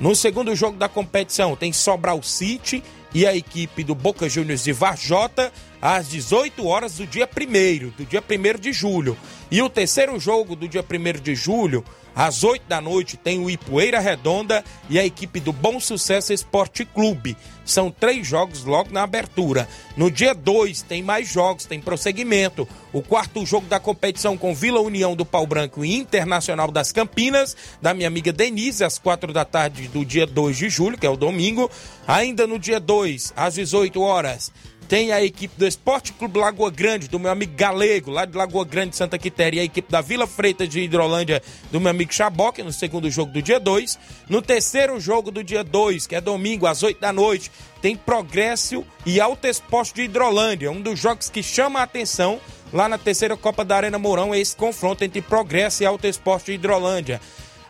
No 0.00 0.14
segundo 0.14 0.54
jogo 0.54 0.78
da 0.78 0.88
competição 0.88 1.56
tem 1.56 1.72
Sobral 1.72 2.22
City 2.22 2.82
e 3.12 3.26
a 3.26 3.36
equipe 3.36 3.82
do 3.82 3.94
Boca 3.94 4.28
Juniors 4.28 4.62
de 4.62 4.72
Varjota 4.72 5.52
às 5.80 6.08
18 6.08 6.64
horas 6.64 6.96
do 6.96 7.06
dia 7.06 7.28
1 7.28 7.88
do 7.96 8.04
dia 8.04 8.22
1 8.22 8.60
de 8.60 8.72
julho. 8.72 9.18
E 9.50 9.60
o 9.60 9.68
terceiro 9.68 10.18
jogo 10.20 10.54
do 10.54 10.68
dia 10.68 10.84
1 10.84 11.20
de 11.20 11.34
julho 11.34 11.84
às 12.14 12.44
8 12.44 12.64
da 12.68 12.80
noite 12.80 13.16
tem 13.16 13.40
o 13.40 13.50
Ipueira 13.50 13.98
Redonda 14.00 14.64
e 14.88 14.98
a 14.98 15.04
equipe 15.04 15.40
do 15.40 15.52
Bom 15.52 15.80
Sucesso 15.80 16.32
Esporte 16.32 16.84
Clube. 16.84 17.36
São 17.64 17.90
três 17.90 18.26
jogos 18.26 18.64
logo 18.64 18.92
na 18.92 19.02
abertura. 19.02 19.68
No 19.96 20.10
dia 20.10 20.34
2 20.34 20.82
tem 20.82 21.02
mais 21.02 21.28
jogos, 21.28 21.64
tem 21.64 21.80
prosseguimento. 21.80 22.68
O 22.92 23.00
quarto 23.00 23.46
jogo 23.46 23.66
da 23.66 23.78
competição 23.78 24.36
com 24.36 24.54
Vila 24.54 24.80
União 24.80 25.14
do 25.14 25.24
Pau 25.24 25.46
Branco 25.46 25.84
e 25.84 25.94
Internacional 25.94 26.70
das 26.70 26.92
Campinas, 26.92 27.56
da 27.80 27.94
minha 27.94 28.08
amiga 28.08 28.32
Denise, 28.32 28.84
às 28.84 28.98
4 28.98 29.32
da 29.32 29.44
tarde 29.44 29.88
do 29.88 30.04
dia 30.04 30.26
2 30.26 30.56
de 30.56 30.68
julho, 30.68 30.98
que 30.98 31.06
é 31.06 31.10
o 31.10 31.16
domingo. 31.16 31.70
Ainda 32.06 32.46
no 32.46 32.58
dia 32.58 32.80
2, 32.80 33.32
às 33.36 33.54
18 33.54 34.00
horas, 34.00 34.52
tem 34.88 35.12
a 35.12 35.22
equipe 35.22 35.54
do 35.56 35.66
Esporte 35.66 36.12
Clube 36.12 36.38
Lagoa 36.38 36.70
Grande, 36.70 37.08
do 37.08 37.18
meu 37.18 37.30
amigo 37.30 37.54
Galego, 37.56 38.10
lá 38.10 38.24
de 38.24 38.36
Lagoa 38.36 38.64
Grande, 38.64 38.96
Santa 38.96 39.18
Quitéria, 39.18 39.58
e 39.58 39.60
a 39.60 39.64
equipe 39.64 39.90
da 39.90 40.00
Vila 40.00 40.26
Freitas 40.26 40.68
de 40.68 40.80
Hidrolândia, 40.80 41.42
do 41.70 41.80
meu 41.80 41.90
amigo 41.90 42.12
Chaboque, 42.12 42.62
no 42.62 42.72
segundo 42.72 43.10
jogo 43.10 43.32
do 43.32 43.40
dia 43.40 43.58
2. 43.58 43.98
No 44.28 44.42
terceiro 44.42 45.00
jogo 45.00 45.30
do 45.30 45.42
dia 45.42 45.64
2, 45.64 46.06
que 46.06 46.14
é 46.14 46.20
domingo, 46.20 46.66
às 46.66 46.82
8 46.82 47.00
da 47.00 47.12
noite, 47.12 47.50
tem 47.80 47.96
Progresso 47.96 48.84
e 49.06 49.20
Alto 49.20 49.46
Esporte 49.46 49.94
de 49.94 50.02
Hidrolândia, 50.02 50.70
um 50.70 50.80
dos 50.80 50.98
jogos 50.98 51.28
que 51.28 51.42
chama 51.42 51.80
a 51.80 51.84
atenção 51.84 52.40
lá 52.72 52.88
na 52.88 52.96
terceira 52.96 53.36
Copa 53.36 53.64
da 53.64 53.76
Arena 53.76 53.98
Mourão, 53.98 54.32
é 54.32 54.40
esse 54.40 54.56
confronto 54.56 55.04
entre 55.04 55.20
Progresso 55.20 55.82
e 55.82 55.86
Alto 55.86 56.06
Esporte 56.06 56.46
de 56.46 56.52
Hidrolândia. 56.52 57.20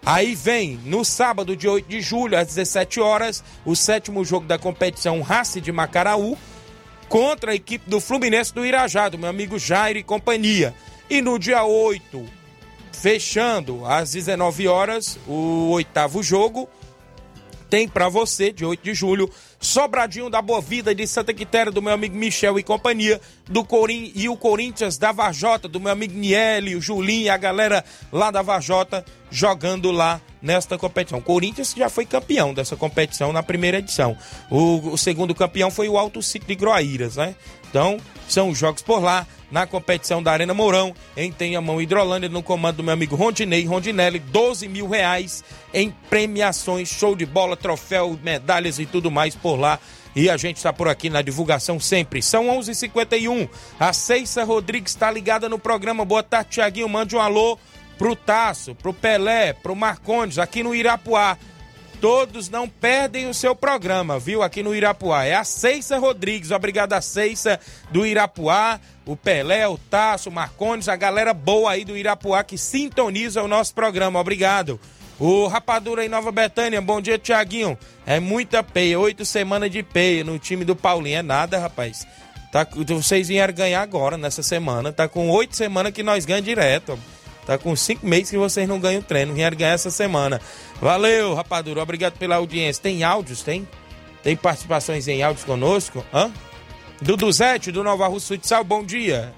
Aí 0.05 0.35
vem, 0.35 0.81
no 0.85 1.05
sábado, 1.05 1.57
dia 1.57 1.71
8 1.71 1.89
de 1.89 2.01
julho, 2.01 2.37
às 2.37 2.49
17 2.49 3.01
horas, 3.01 3.43
o 3.65 3.77
sétimo 3.77 4.25
jogo 4.25 4.47
da 4.47 4.59
competição 4.59 5.21
Race 5.21 5.61
de 5.61 5.71
Macaraú, 5.71 6.37
contra 7.13 7.53
a 7.53 7.55
equipe 7.55 7.91
do 7.91 8.01
Fluminense 8.01 8.55
do 8.55 8.65
Irajá, 8.65 9.11
do 9.11 9.19
meu 9.19 9.29
amigo 9.29 9.59
Jair 9.59 9.99
e 9.99 10.03
companhia. 10.03 10.75
E 11.11 11.21
no 11.21 11.39
dia 11.39 11.63
8, 11.63 12.25
fechando 12.91 13.85
às 13.85 14.13
19 14.13 14.67
horas, 14.67 15.19
o 15.29 15.69
oitavo 15.73 16.23
jogo, 16.23 16.67
tem 17.69 17.87
para 17.87 18.09
você, 18.09 18.51
de 18.51 18.65
8 18.65 18.83
de 18.83 18.95
julho, 18.95 19.31
Sobradinho 19.63 20.29
da 20.29 20.43
Boa 20.43 20.61
Vida 20.61 20.93
de 20.93 21.07
Santa 21.07 21.33
Quitéria, 21.33 21.71
do 21.71 21.81
meu 21.81 21.93
amigo 21.93 22.17
Michel 22.17 22.59
e 22.59 22.65
companhia, 22.65 23.21
do 23.49 23.65
Corim 23.65 24.11
e 24.13 24.29
o 24.29 24.37
Corinthians 24.37 24.99
da 24.99 25.13
Varjota, 25.13 25.69
do 25.69 25.79
meu 25.79 25.93
amigo 25.93 26.19
Niele, 26.19 26.75
o 26.75 26.81
Julinho 26.81 27.27
e 27.27 27.31
a 27.31 27.37
galera 27.37 27.85
lá 28.13 28.33
da 28.33 28.43
Varjota 28.43 29.05
jogando 29.31 29.93
lá 29.93 30.21
nesta 30.43 30.77
competição. 30.77 31.21
O 31.21 31.23
Corinthians 31.23 31.73
já 31.77 31.89
foi 31.89 32.05
campeão 32.05 32.53
dessa 32.53 32.77
competição 32.77 33.33
na 33.33 33.41
primeira 33.41 33.79
edição. 33.79 34.19
O, 34.51 34.95
o 34.95 34.99
segundo 34.99 35.33
campeão 35.33 35.71
foi 35.71 35.89
o 35.89 35.97
Alto 35.97 36.21
Ciclo 36.21 36.49
de 36.49 36.57
Groaíras, 36.57 37.15
né? 37.15 37.37
Então, 37.73 37.99
são 38.29 38.51
os 38.51 38.59
jogos 38.59 38.83
por 38.83 39.03
lá, 39.03 39.27
na 39.51 39.67
competição 39.67 40.23
da 40.23 40.31
Arena 40.31 40.53
Mourão, 40.53 40.95
em 41.17 41.33
Tenhamão 41.33 41.81
Hidrolândia, 41.81 42.29
no 42.29 42.43
comando 42.43 42.77
do 42.77 42.85
meu 42.85 42.93
amigo 42.93 43.17
Rondinei 43.17 43.65
Rondinelli, 43.65 44.19
12 44.19 44.69
mil 44.69 44.87
reais 44.87 45.43
em 45.73 45.91
premiações, 46.11 46.91
show 46.91 47.17
de 47.17 47.25
bola, 47.25 47.57
troféu, 47.57 48.19
medalhas 48.23 48.79
e 48.79 48.85
tudo 48.85 49.11
mais 49.11 49.35
por 49.35 49.57
lá. 49.57 49.79
E 50.15 50.29
a 50.29 50.37
gente 50.37 50.59
está 50.59 50.71
por 50.71 50.87
aqui 50.87 51.09
na 51.09 51.23
divulgação 51.23 51.81
sempre. 51.81 52.21
São 52.21 52.49
11:51. 52.49 52.61
h 52.61 52.75
51 52.75 53.49
A 53.81 53.93
Ceissa 53.95 54.45
Rodrigues 54.45 54.93
está 54.93 55.11
ligada 55.11 55.49
no 55.49 55.59
programa. 55.59 56.05
Boa 56.05 56.23
tarde, 56.23 56.51
Tiaguinho. 56.51 56.91
Mande 56.91 57.17
um 57.17 57.21
alô 57.21 57.59
pro 57.97 58.15
Tasso, 58.15 58.75
pro 58.75 58.93
Pelé, 58.93 59.55
pro 59.55 59.75
Marcondes, 59.75 60.39
aqui 60.39 60.63
no 60.63 60.75
Irapuá. 60.75 61.39
Todos 62.03 62.49
não 62.49 62.69
perdem 62.69 63.29
o 63.29 63.33
seu 63.33 63.55
programa, 63.55 64.19
viu? 64.19 64.43
Aqui 64.43 64.61
no 64.61 64.75
Irapuá. 64.75 65.25
É 65.25 65.37
a 65.37 65.45
Ceissa 65.45 66.01
Rodrigues. 66.01 66.51
Obrigado 66.51 66.95
a 66.95 67.01
Ceissa 67.01 67.61
do 67.93 68.05
Irapuá, 68.05 68.81
o 69.07 69.15
Pelé, 69.15 69.69
o 69.69 69.79
Tasso, 69.79 70.29
o 70.29 70.33
Marcondes, 70.33 70.89
a 70.89 70.97
galera 70.97 71.33
boa 71.33 71.71
aí 71.71 71.85
do 71.85 71.97
Irapuá 71.97 72.43
que 72.43 72.59
sintoniza 72.59 73.41
o 73.41 73.47
nosso 73.47 73.73
programa. 73.73 74.19
Obrigado. 74.19 74.81
O 75.17 75.47
Rapadura 75.47 76.05
em 76.05 76.09
Nova 76.09 76.33
Betânia, 76.33 76.81
bom 76.81 77.01
dia, 77.01 77.21
Tiaguinho. 77.21 77.79
É 78.05 78.19
muita 78.19 78.65
peia, 78.65 78.99
oito 78.99 79.25
semanas 79.25 79.71
de 79.71 79.85
peia 79.85 80.25
no 80.25 80.41
time 80.41 80.65
do 80.65 80.75
Paulinho. 80.75 81.19
É 81.19 81.23
nada, 81.23 81.61
rapaz. 81.61 82.05
Tá, 82.51 82.67
vocês 82.89 83.29
vieram 83.29 83.55
ganhar 83.55 83.81
agora, 83.81 84.19
nessa 84.19 84.43
semana. 84.43 84.93
Tá 84.93 85.07
com 85.07 85.31
oito 85.31 85.57
semanas 85.57 85.93
que 85.93 86.03
nós 86.03 86.25
ganhamos 86.25 86.47
direto. 86.47 86.99
Tá 87.47 87.59
com 87.59 87.75
cinco 87.75 88.07
meses 88.07 88.31
que 88.31 88.39
vocês 88.39 88.69
não 88.69 88.79
ganham 88.79 89.03
treino. 89.03 89.35
Vieram 89.35 89.57
ganhar 89.57 89.73
essa 89.73 89.91
semana. 89.91 90.41
Valeu, 90.83 91.33
rapadura. 91.33 91.81
Obrigado 91.81 92.19
pela 92.19 92.35
audiência. 92.35 92.83
Tem 92.83 93.05
áudios? 93.05 93.41
Tem? 93.41 93.69
Tem 94.21 94.35
participações 94.35 95.07
em 95.07 95.23
áudios 95.23 95.45
conosco? 95.45 96.05
Hã? 96.13 96.29
Duduzete, 97.01 97.71
do 97.71 97.85
Nova 97.85 98.09
Rússia 98.09 98.37
Futsal, 98.37 98.65
bom 98.65 98.83
dia. 98.83 99.33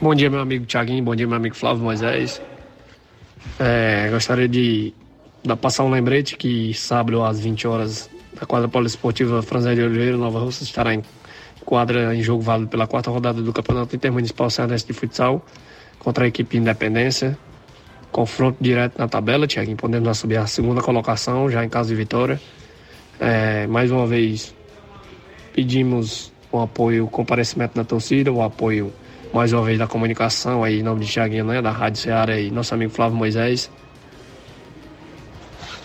Bom 0.00 0.12
dia, 0.12 0.28
meu 0.28 0.40
amigo 0.40 0.66
Tiaguinho. 0.66 1.04
Bom 1.04 1.14
dia, 1.14 1.24
meu 1.24 1.36
amigo 1.36 1.54
Flávio 1.54 1.84
Moisés. 1.84 2.42
É, 3.60 4.08
gostaria 4.10 4.48
de, 4.48 4.92
de 5.44 5.56
passar 5.56 5.84
um 5.84 5.90
lembrete 5.90 6.36
que 6.36 6.74
sábado 6.74 7.22
às 7.22 7.38
20 7.38 7.68
horas 7.68 8.10
a 8.40 8.44
quadra 8.44 8.66
poliesportiva 8.66 9.40
Franzé 9.40 9.72
de 9.76 9.82
Oliveira, 9.82 10.16
Nova 10.16 10.40
Rússia, 10.40 10.64
estará 10.64 10.92
em 10.92 11.04
quadra 11.64 12.12
em 12.12 12.22
jogo 12.22 12.42
válido 12.42 12.68
pela 12.68 12.88
quarta 12.88 13.08
rodada 13.08 13.40
do 13.40 13.52
Campeonato 13.52 13.94
Intermunicipal 13.94 14.50
Cearense 14.50 14.84
de 14.84 14.92
Futsal 14.92 15.46
contra 16.00 16.24
a 16.24 16.26
equipe 16.26 16.56
Independência. 16.56 17.38
Confronto 18.10 18.56
direto 18.60 18.98
na 18.98 19.06
tabela, 19.06 19.46
Tiaguinho, 19.46 19.76
podendo 19.76 20.12
subir 20.14 20.38
a 20.38 20.46
segunda 20.46 20.80
colocação 20.80 21.50
já 21.50 21.64
em 21.64 21.68
caso 21.68 21.90
de 21.90 21.94
vitória. 21.94 22.40
É, 23.20 23.66
mais 23.66 23.90
uma 23.90 24.06
vez, 24.06 24.54
pedimos 25.52 26.32
o 26.50 26.60
apoio, 26.60 27.04
o 27.04 27.08
comparecimento 27.08 27.74
da 27.74 27.84
torcida, 27.84 28.32
o 28.32 28.42
apoio 28.42 28.92
mais 29.32 29.52
uma 29.52 29.62
vez 29.62 29.78
da 29.78 29.86
comunicação 29.86 30.64
aí, 30.64 30.80
em 30.80 30.82
nome 30.82 31.04
de 31.04 31.10
Tiaguinho, 31.10 31.44
né, 31.44 31.60
da 31.60 31.70
Rádio 31.70 32.00
Ceará 32.00 32.38
e 32.38 32.50
nosso 32.50 32.72
amigo 32.74 32.92
Flávio 32.92 33.16
Moisés. 33.16 33.70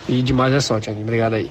E 0.08 0.22
demais 0.22 0.52
é 0.52 0.60
só, 0.60 0.80
Tiaguinho. 0.80 1.04
Obrigado 1.04 1.34
aí. 1.34 1.50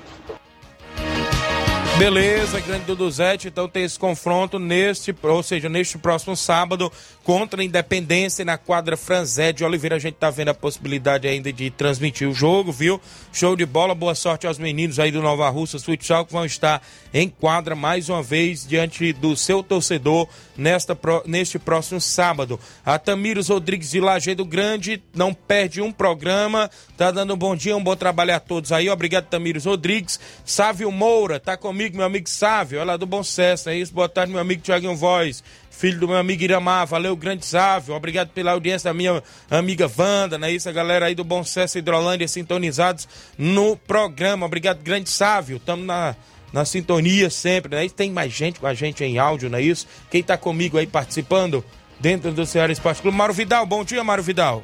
Beleza, 1.97 2.59
grande 2.59 2.85
Duduzete, 2.85 3.47
então 3.47 3.69
tem 3.69 3.83
esse 3.83 3.99
confronto 3.99 4.57
neste, 4.57 5.15
ou 5.21 5.43
seja, 5.43 5.69
neste 5.69 5.95
próximo 5.97 6.35
sábado 6.35 6.91
contra 7.23 7.61
a 7.61 7.63
Independência 7.63 8.43
na 8.43 8.57
quadra 8.57 8.97
Franzé 8.97 9.53
de 9.53 9.63
Oliveira. 9.63 9.95
A 9.95 9.99
gente 9.99 10.15
tá 10.15 10.31
vendo 10.31 10.49
a 10.49 10.53
possibilidade 10.55 11.27
ainda 11.27 11.53
de 11.53 11.69
transmitir 11.69 12.27
o 12.27 12.33
jogo, 12.33 12.71
viu? 12.71 12.99
Show 13.31 13.55
de 13.55 13.65
bola, 13.65 13.93
boa 13.93 14.15
sorte 14.15 14.47
aos 14.47 14.57
meninos 14.57 14.99
aí 14.99 15.11
do 15.11 15.21
Nova 15.21 15.47
Russa 15.49 15.77
Futsal 15.77 16.25
que 16.25 16.33
vão 16.33 16.43
estar 16.43 16.81
em 17.13 17.29
quadra 17.29 17.75
mais 17.75 18.09
uma 18.09 18.23
vez 18.23 18.65
diante 18.67 19.13
do 19.13 19.37
seu 19.37 19.61
torcedor 19.61 20.27
nesta, 20.57 20.97
neste 21.25 21.59
próximo 21.59 22.01
sábado. 22.01 22.59
A 22.83 22.97
Tamires 22.97 23.49
Rodrigues 23.49 23.91
de 23.91 23.99
Lajeado 23.99 24.43
Grande 24.43 25.01
não 25.13 25.31
perde 25.31 25.79
um 25.79 25.91
programa, 25.91 26.69
tá 27.05 27.11
dando 27.11 27.33
um 27.33 27.37
bom 27.37 27.55
dia, 27.55 27.75
um 27.75 27.83
bom 27.83 27.95
trabalho 27.95 28.33
a 28.33 28.39
todos 28.39 28.71
aí. 28.71 28.89
Obrigado, 28.89 29.25
Tamires 29.25 29.65
Rodrigues. 29.65 30.19
Sávio 30.45 30.91
Moura, 30.91 31.39
tá 31.39 31.57
comigo, 31.57 31.97
meu 31.97 32.05
amigo 32.05 32.29
Sávio, 32.29 32.79
ela 32.79 32.97
do 32.97 33.05
Bom 33.05 33.21
Sucesso, 33.23 33.69
é 33.69 33.75
isso? 33.75 33.93
Boa 33.93 34.07
tarde, 34.07 34.31
meu 34.31 34.39
amigo 34.39 34.61
Tiaguinho 34.61 34.95
Voz 34.95 35.43
filho 35.69 35.99
do 35.99 36.07
meu 36.07 36.17
amigo 36.17 36.43
Iramar, 36.43 36.85
valeu, 36.85 37.15
grande 37.15 37.45
Sávio, 37.45 37.95
obrigado 37.95 38.29
pela 38.29 38.51
audiência 38.51 38.89
da 38.89 38.93
minha 38.93 39.21
amiga 39.49 39.91
Wanda, 39.97 40.37
não 40.37 40.47
é 40.47 40.51
isso? 40.51 40.69
A 40.69 40.71
galera 40.71 41.07
aí 41.07 41.15
do 41.15 41.23
Bom 41.23 41.43
Sucesso 41.43 41.77
Hidrolândia 41.77 42.27
sintonizados 42.27 43.07
no 43.37 43.75
programa, 43.75 44.45
obrigado, 44.45 44.81
grande 44.81 45.09
Sávio, 45.09 45.57
estamos 45.57 45.85
na, 45.85 46.15
na 46.53 46.63
sintonia 46.63 47.29
sempre, 47.29 47.75
né? 47.75 47.85
E 47.85 47.89
tem 47.89 48.11
mais 48.11 48.31
gente 48.31 48.59
com 48.59 48.67
a 48.67 48.73
gente 48.73 49.03
em 49.03 49.17
áudio, 49.17 49.49
não 49.49 49.57
é 49.57 49.61
isso? 49.61 49.87
Quem 50.09 50.21
tá 50.21 50.37
comigo 50.37 50.77
aí 50.77 50.85
participando 50.85 51.65
dentro 51.99 52.31
do 52.31 52.45
Ceará 52.45 52.71
Esporte 52.71 53.01
Clube? 53.01 53.17
Mário 53.17 53.33
Vidal, 53.33 53.65
bom 53.65 53.83
dia, 53.83 54.03
Mário 54.03 54.23
Vidal. 54.23 54.63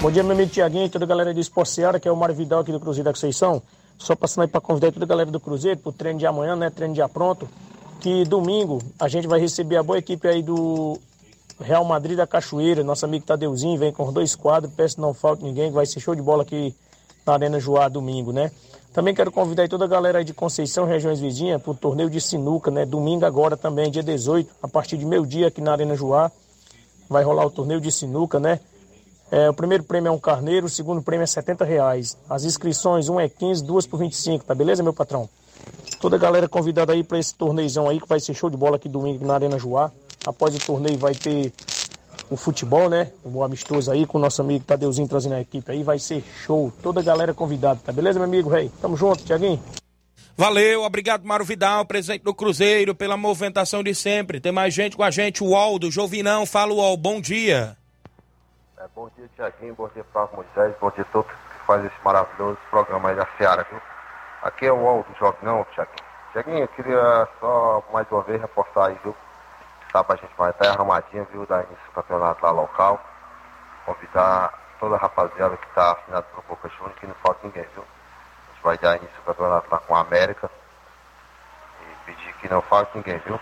Bom 0.00 0.10
dia, 0.10 0.22
meu 0.22 0.32
amigo 0.32 0.50
Tiaguinho 0.50 0.86
e 0.86 0.88
toda 0.88 1.04
a 1.04 1.08
galera 1.08 1.34
do 1.34 1.40
Esporte 1.40 1.72
Ceará, 1.72 1.98
que 1.98 2.06
é 2.06 2.12
o 2.12 2.16
Mário 2.16 2.34
Vidal 2.34 2.60
aqui 2.60 2.70
do 2.70 2.78
Cruzeiro 2.78 3.04
da 3.04 3.12
Conceição. 3.12 3.62
Só 3.98 4.14
passando 4.14 4.42
aí 4.42 4.48
para 4.48 4.60
convidar 4.60 4.92
toda 4.92 5.04
a 5.04 5.08
galera 5.08 5.30
do 5.30 5.40
Cruzeiro 5.40 5.80
pro 5.80 5.92
treino 5.92 6.18
de 6.18 6.26
amanhã, 6.26 6.54
né? 6.54 6.70
Treino 6.70 6.94
já 6.94 7.08
pronto 7.08 7.48
que 8.00 8.24
domingo 8.24 8.80
a 9.00 9.08
gente 9.08 9.26
vai 9.26 9.40
receber 9.40 9.76
a 9.76 9.82
boa 9.82 9.98
equipe 9.98 10.28
aí 10.28 10.42
do 10.42 10.98
Real 11.60 11.84
Madrid 11.84 12.16
da 12.16 12.26
Cachoeira. 12.26 12.84
Nosso 12.84 13.04
amigo 13.04 13.24
Tadeuzinho 13.24 13.78
vem 13.78 13.92
com 13.92 14.12
dois 14.12 14.34
quadros. 14.36 14.72
Peço 14.74 14.96
que 14.96 15.00
não 15.00 15.14
falte 15.14 15.42
ninguém, 15.42 15.70
vai 15.70 15.86
ser 15.86 15.98
show 16.00 16.14
de 16.14 16.22
bola 16.22 16.42
aqui 16.42 16.74
na 17.26 17.32
Arena 17.32 17.58
Joá 17.58 17.88
domingo, 17.88 18.32
né? 18.32 18.52
Também 18.92 19.14
quero 19.14 19.32
convidar 19.32 19.62
aí 19.64 19.68
toda 19.68 19.84
a 19.84 19.88
galera 19.88 20.18
aí 20.18 20.24
de 20.24 20.32
Conceição, 20.32 20.86
regiões 20.86 21.20
vizinhas, 21.20 21.60
para 21.60 21.70
o 21.70 21.74
torneio 21.74 22.08
de 22.08 22.20
sinuca, 22.20 22.70
né? 22.70 22.86
Domingo 22.86 23.26
agora 23.26 23.56
também, 23.56 23.90
dia 23.90 24.02
18, 24.02 24.54
a 24.62 24.68
partir 24.68 24.96
de 24.96 25.04
meio 25.04 25.26
dia 25.26 25.48
aqui 25.48 25.60
na 25.60 25.72
Arena 25.72 25.96
Joá. 25.96 26.30
Vai 27.08 27.22
rolar 27.24 27.44
o 27.44 27.50
torneio 27.50 27.80
de 27.80 27.90
sinuca, 27.90 28.38
né? 28.38 28.60
É, 29.30 29.50
o 29.50 29.54
primeiro 29.54 29.82
prêmio 29.84 30.08
é 30.08 30.12
um 30.12 30.18
carneiro, 30.18 30.66
o 30.66 30.70
segundo 30.70 31.02
prêmio 31.02 31.24
é 31.24 31.26
70 31.26 31.64
reais. 31.64 32.16
As 32.28 32.44
inscrições, 32.44 33.08
um 33.08 33.18
é 33.18 33.28
15, 33.28 33.64
duas 33.64 33.86
por 33.86 33.98
25, 33.98 34.44
tá 34.44 34.54
beleza, 34.54 34.82
meu 34.82 34.92
patrão? 34.92 35.28
Toda 36.00 36.16
a 36.16 36.18
galera 36.18 36.48
convidada 36.48 36.92
aí 36.92 37.02
para 37.02 37.18
esse 37.18 37.34
torneizão 37.34 37.88
aí, 37.88 38.00
que 38.00 38.08
vai 38.08 38.20
ser 38.20 38.34
show 38.34 38.48
de 38.48 38.56
bola 38.56 38.76
aqui 38.76 38.88
domingo 38.88 39.26
na 39.26 39.34
Arena 39.34 39.58
Joá. 39.58 39.90
Após 40.24 40.54
o 40.54 40.58
torneio 40.58 40.98
vai 40.98 41.14
ter 41.14 41.52
o 42.30 42.36
futebol, 42.36 42.88
né? 42.88 43.10
O 43.24 43.42
amistoso 43.42 43.90
aí 43.90 44.06
com 44.06 44.18
o 44.18 44.20
nosso 44.20 44.42
amigo 44.42 44.64
Tadeuzinho 44.64 45.08
trazendo 45.08 45.34
a 45.34 45.40
equipe 45.40 45.70
aí. 45.70 45.82
Vai 45.82 45.98
ser 45.98 46.22
show. 46.44 46.72
Toda 46.82 47.00
a 47.00 47.02
galera 47.02 47.34
convidada, 47.34 47.80
tá 47.84 47.92
beleza, 47.92 48.18
meu 48.18 48.28
amigo, 48.28 48.50
rei? 48.50 48.70
Tamo 48.80 48.96
junto, 48.96 49.24
Tiaguinho. 49.24 49.60
Valeu, 50.36 50.82
obrigado 50.82 51.24
Mário 51.24 51.46
Vidal, 51.46 51.86
presidente 51.86 52.22
do 52.22 52.34
Cruzeiro, 52.34 52.94
pela 52.94 53.16
movimentação 53.16 53.82
de 53.82 53.94
sempre. 53.94 54.38
Tem 54.38 54.52
mais 54.52 54.74
gente 54.74 54.94
com 54.94 55.02
a 55.02 55.10
gente, 55.10 55.42
o 55.42 55.56
Aldo, 55.56 55.90
Jovinão, 55.90 56.44
fala 56.44 56.74
Aldo, 56.74 57.02
bom 57.02 57.22
dia. 57.22 57.74
Bom 58.96 59.10
dia, 59.14 59.28
Tiaguinho, 59.36 59.74
bom 59.74 59.88
dia, 59.88 60.02
Flávio 60.10 60.36
Moisés, 60.36 60.74
bom 60.80 60.90
dia 60.90 61.02
a 61.02 61.12
todos 61.12 61.30
que 61.30 61.66
fazem 61.66 61.86
esse 61.86 62.02
maravilhoso 62.02 62.58
programa 62.70 63.10
aí 63.10 63.14
da 63.14 63.26
Seara, 63.36 63.62
viu? 63.64 63.78
Aqui 64.40 64.64
é 64.64 64.72
o 64.72 64.88
Aldo 64.88 65.14
Jognão, 65.18 65.66
Tiaguinho. 65.74 66.08
Tiaguinho, 66.32 66.60
eu 66.60 66.68
queria 66.68 67.28
só 67.38 67.84
mais 67.92 68.10
uma 68.10 68.22
vez 68.22 68.40
reforçar 68.40 68.86
aí, 68.86 68.98
viu? 69.04 69.14
Sábado 69.92 70.14
a 70.14 70.16
gente 70.16 70.34
vai 70.38 70.50
estar 70.50 70.70
arrumadinho, 70.70 71.28
viu? 71.30 71.44
Da 71.44 71.58
início 71.58 71.84
do 71.84 71.92
campeonato 71.92 72.42
lá 72.42 72.50
local. 72.50 72.98
Convidar 73.84 74.54
toda 74.80 74.96
a 74.96 74.98
rapaziada 74.98 75.58
que 75.58 75.66
está 75.66 75.92
assinada 75.92 76.22
pelo 76.22 76.44
Boca 76.48 76.66
Juniors, 76.70 76.98
que 76.98 77.06
não 77.06 77.14
falta 77.16 77.40
ninguém, 77.46 77.66
viu? 77.74 77.84
A 77.84 78.54
gente 78.54 78.62
vai 78.62 78.78
dar 78.78 78.96
início 78.96 79.16
do 79.16 79.26
campeonato 79.26 79.68
lá 79.70 79.78
com 79.78 79.94
a 79.94 80.00
América. 80.00 80.50
E 81.82 82.06
pedir 82.06 82.32
que 82.36 82.48
não 82.48 82.62
falte 82.62 82.96
ninguém, 82.96 83.18
viu? 83.18 83.38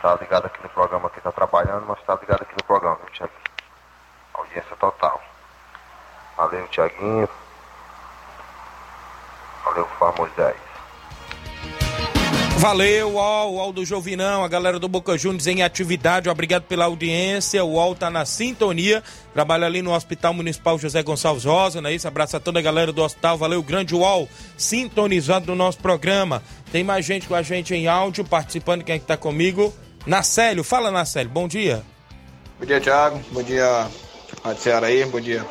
Tá 0.00 0.14
ligado 0.14 0.46
aqui 0.46 0.62
no 0.62 0.68
programa 0.68 1.10
que 1.10 1.20
tá 1.20 1.32
trabalhando, 1.32 1.84
mas 1.84 2.00
tá 2.02 2.14
ligado 2.14 2.42
aqui 2.42 2.54
no 2.56 2.64
programa, 2.64 2.94
viu, 3.02 3.10
Tiaguinho? 3.10 3.43
Audiência 4.44 4.76
total. 4.76 5.20
Valeu, 6.36 6.66
Tiaguinho. 6.68 7.28
Valeu, 9.64 9.88
10. 10.36 10.56
Valeu, 12.58 13.10
UOL, 13.10 13.54
UOL 13.54 13.72
do 13.72 13.84
Jovinão, 13.84 14.42
a 14.42 14.48
galera 14.48 14.78
do 14.78 14.88
Boca 14.88 15.18
Juniors 15.18 15.46
em 15.46 15.62
atividade, 15.62 16.30
obrigado 16.30 16.62
pela 16.62 16.86
audiência, 16.86 17.62
o 17.62 17.72
UOL 17.72 17.94
tá 17.94 18.10
na 18.10 18.24
sintonia, 18.24 19.02
trabalha 19.34 19.66
ali 19.66 19.82
no 19.82 19.92
Hospital 19.92 20.32
Municipal 20.32 20.78
José 20.78 21.02
Gonçalves 21.02 21.44
Rosa, 21.44 21.82
não 21.82 21.90
é 21.90 21.94
isso? 21.94 22.08
Abraço 22.08 22.36
a 22.36 22.40
toda 22.40 22.60
a 22.60 22.62
galera 22.62 22.90
do 22.90 23.02
hospital, 23.02 23.36
valeu, 23.36 23.62
grande 23.62 23.94
UOL, 23.94 24.28
sintonizando 24.56 25.48
no 25.48 25.56
nosso 25.56 25.78
programa. 25.78 26.42
Tem 26.72 26.82
mais 26.82 27.04
gente 27.04 27.28
com 27.28 27.34
a 27.34 27.42
gente 27.42 27.74
em 27.74 27.86
áudio, 27.86 28.24
participando, 28.24 28.82
quem 28.82 28.94
é 28.94 28.98
que 28.98 29.04
tá 29.04 29.16
comigo? 29.16 29.74
Nacélio, 30.06 30.64
fala 30.64 30.90
Nacélio, 30.90 31.30
bom 31.30 31.46
dia. 31.46 31.82
Bom 32.58 32.64
dia, 32.64 32.80
Thiago, 32.80 33.20
bom 33.30 33.42
dia, 33.42 33.90
Rádio 34.44 34.62
Ceará 34.62 34.88
aí, 34.88 35.02
bom 35.06 35.20
dia 35.20 35.42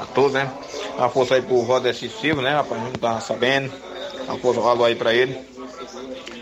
a 0.00 0.06
todos, 0.06 0.32
né? 0.32 0.52
Uma 0.98 1.08
força 1.08 1.36
aí 1.36 1.42
pro 1.42 1.60
Roder 1.60 1.94
Silva, 1.94 2.42
né, 2.42 2.50
rapaz? 2.50 2.82
Não 2.82 2.90
tava 2.90 3.20
sabendo. 3.20 3.72
Uma 4.24 4.36
força 4.38 4.60
alô 4.60 4.84
aí 4.84 4.96
pra 4.96 5.14
ele. 5.14 5.38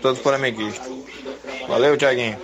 Todos 0.01 0.19
flamenguistas. 0.19 0.91
Valeu, 1.67 1.95
Tiaguinho. 1.95 2.35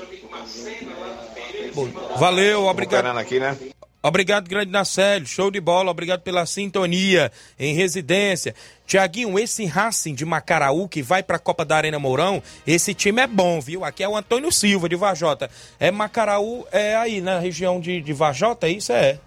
Valeu, 2.17 2.67
obrigado. 2.67 3.07
aqui, 3.17 3.39
né? 3.39 3.57
Obrigado, 4.03 4.47
grande 4.47 4.71
Nacélio. 4.71 5.25
Show 5.25 5.49
de 5.49 5.59
bola. 5.59 5.89
Obrigado 5.89 6.21
pela 6.21 6.45
sintonia 6.45 7.31
em 7.59 7.73
residência. 7.73 8.53
Tiaguinho, 8.85 9.39
esse 9.39 9.65
Racing 9.65 10.13
de 10.13 10.25
Macaraú 10.25 10.87
que 10.87 11.01
vai 11.01 11.23
para 11.23 11.37
a 11.37 11.39
Copa 11.39 11.65
da 11.65 11.75
Arena 11.75 11.97
Mourão, 11.97 12.41
esse 12.67 12.93
time 12.93 13.23
é 13.23 13.27
bom, 13.27 13.59
viu? 13.59 13.83
Aqui 13.83 14.03
é 14.03 14.07
o 14.07 14.15
Antônio 14.15 14.51
Silva 14.51 14.87
de 14.87 14.95
Vajota. 14.95 15.49
É 15.79 15.89
Macaraú, 15.89 16.67
é 16.71 16.95
aí 16.95 17.19
na 17.19 17.39
região 17.39 17.79
de, 17.79 17.99
de 17.99 18.13
Vajota, 18.13 18.69
isso 18.69 18.91
é 18.91 19.19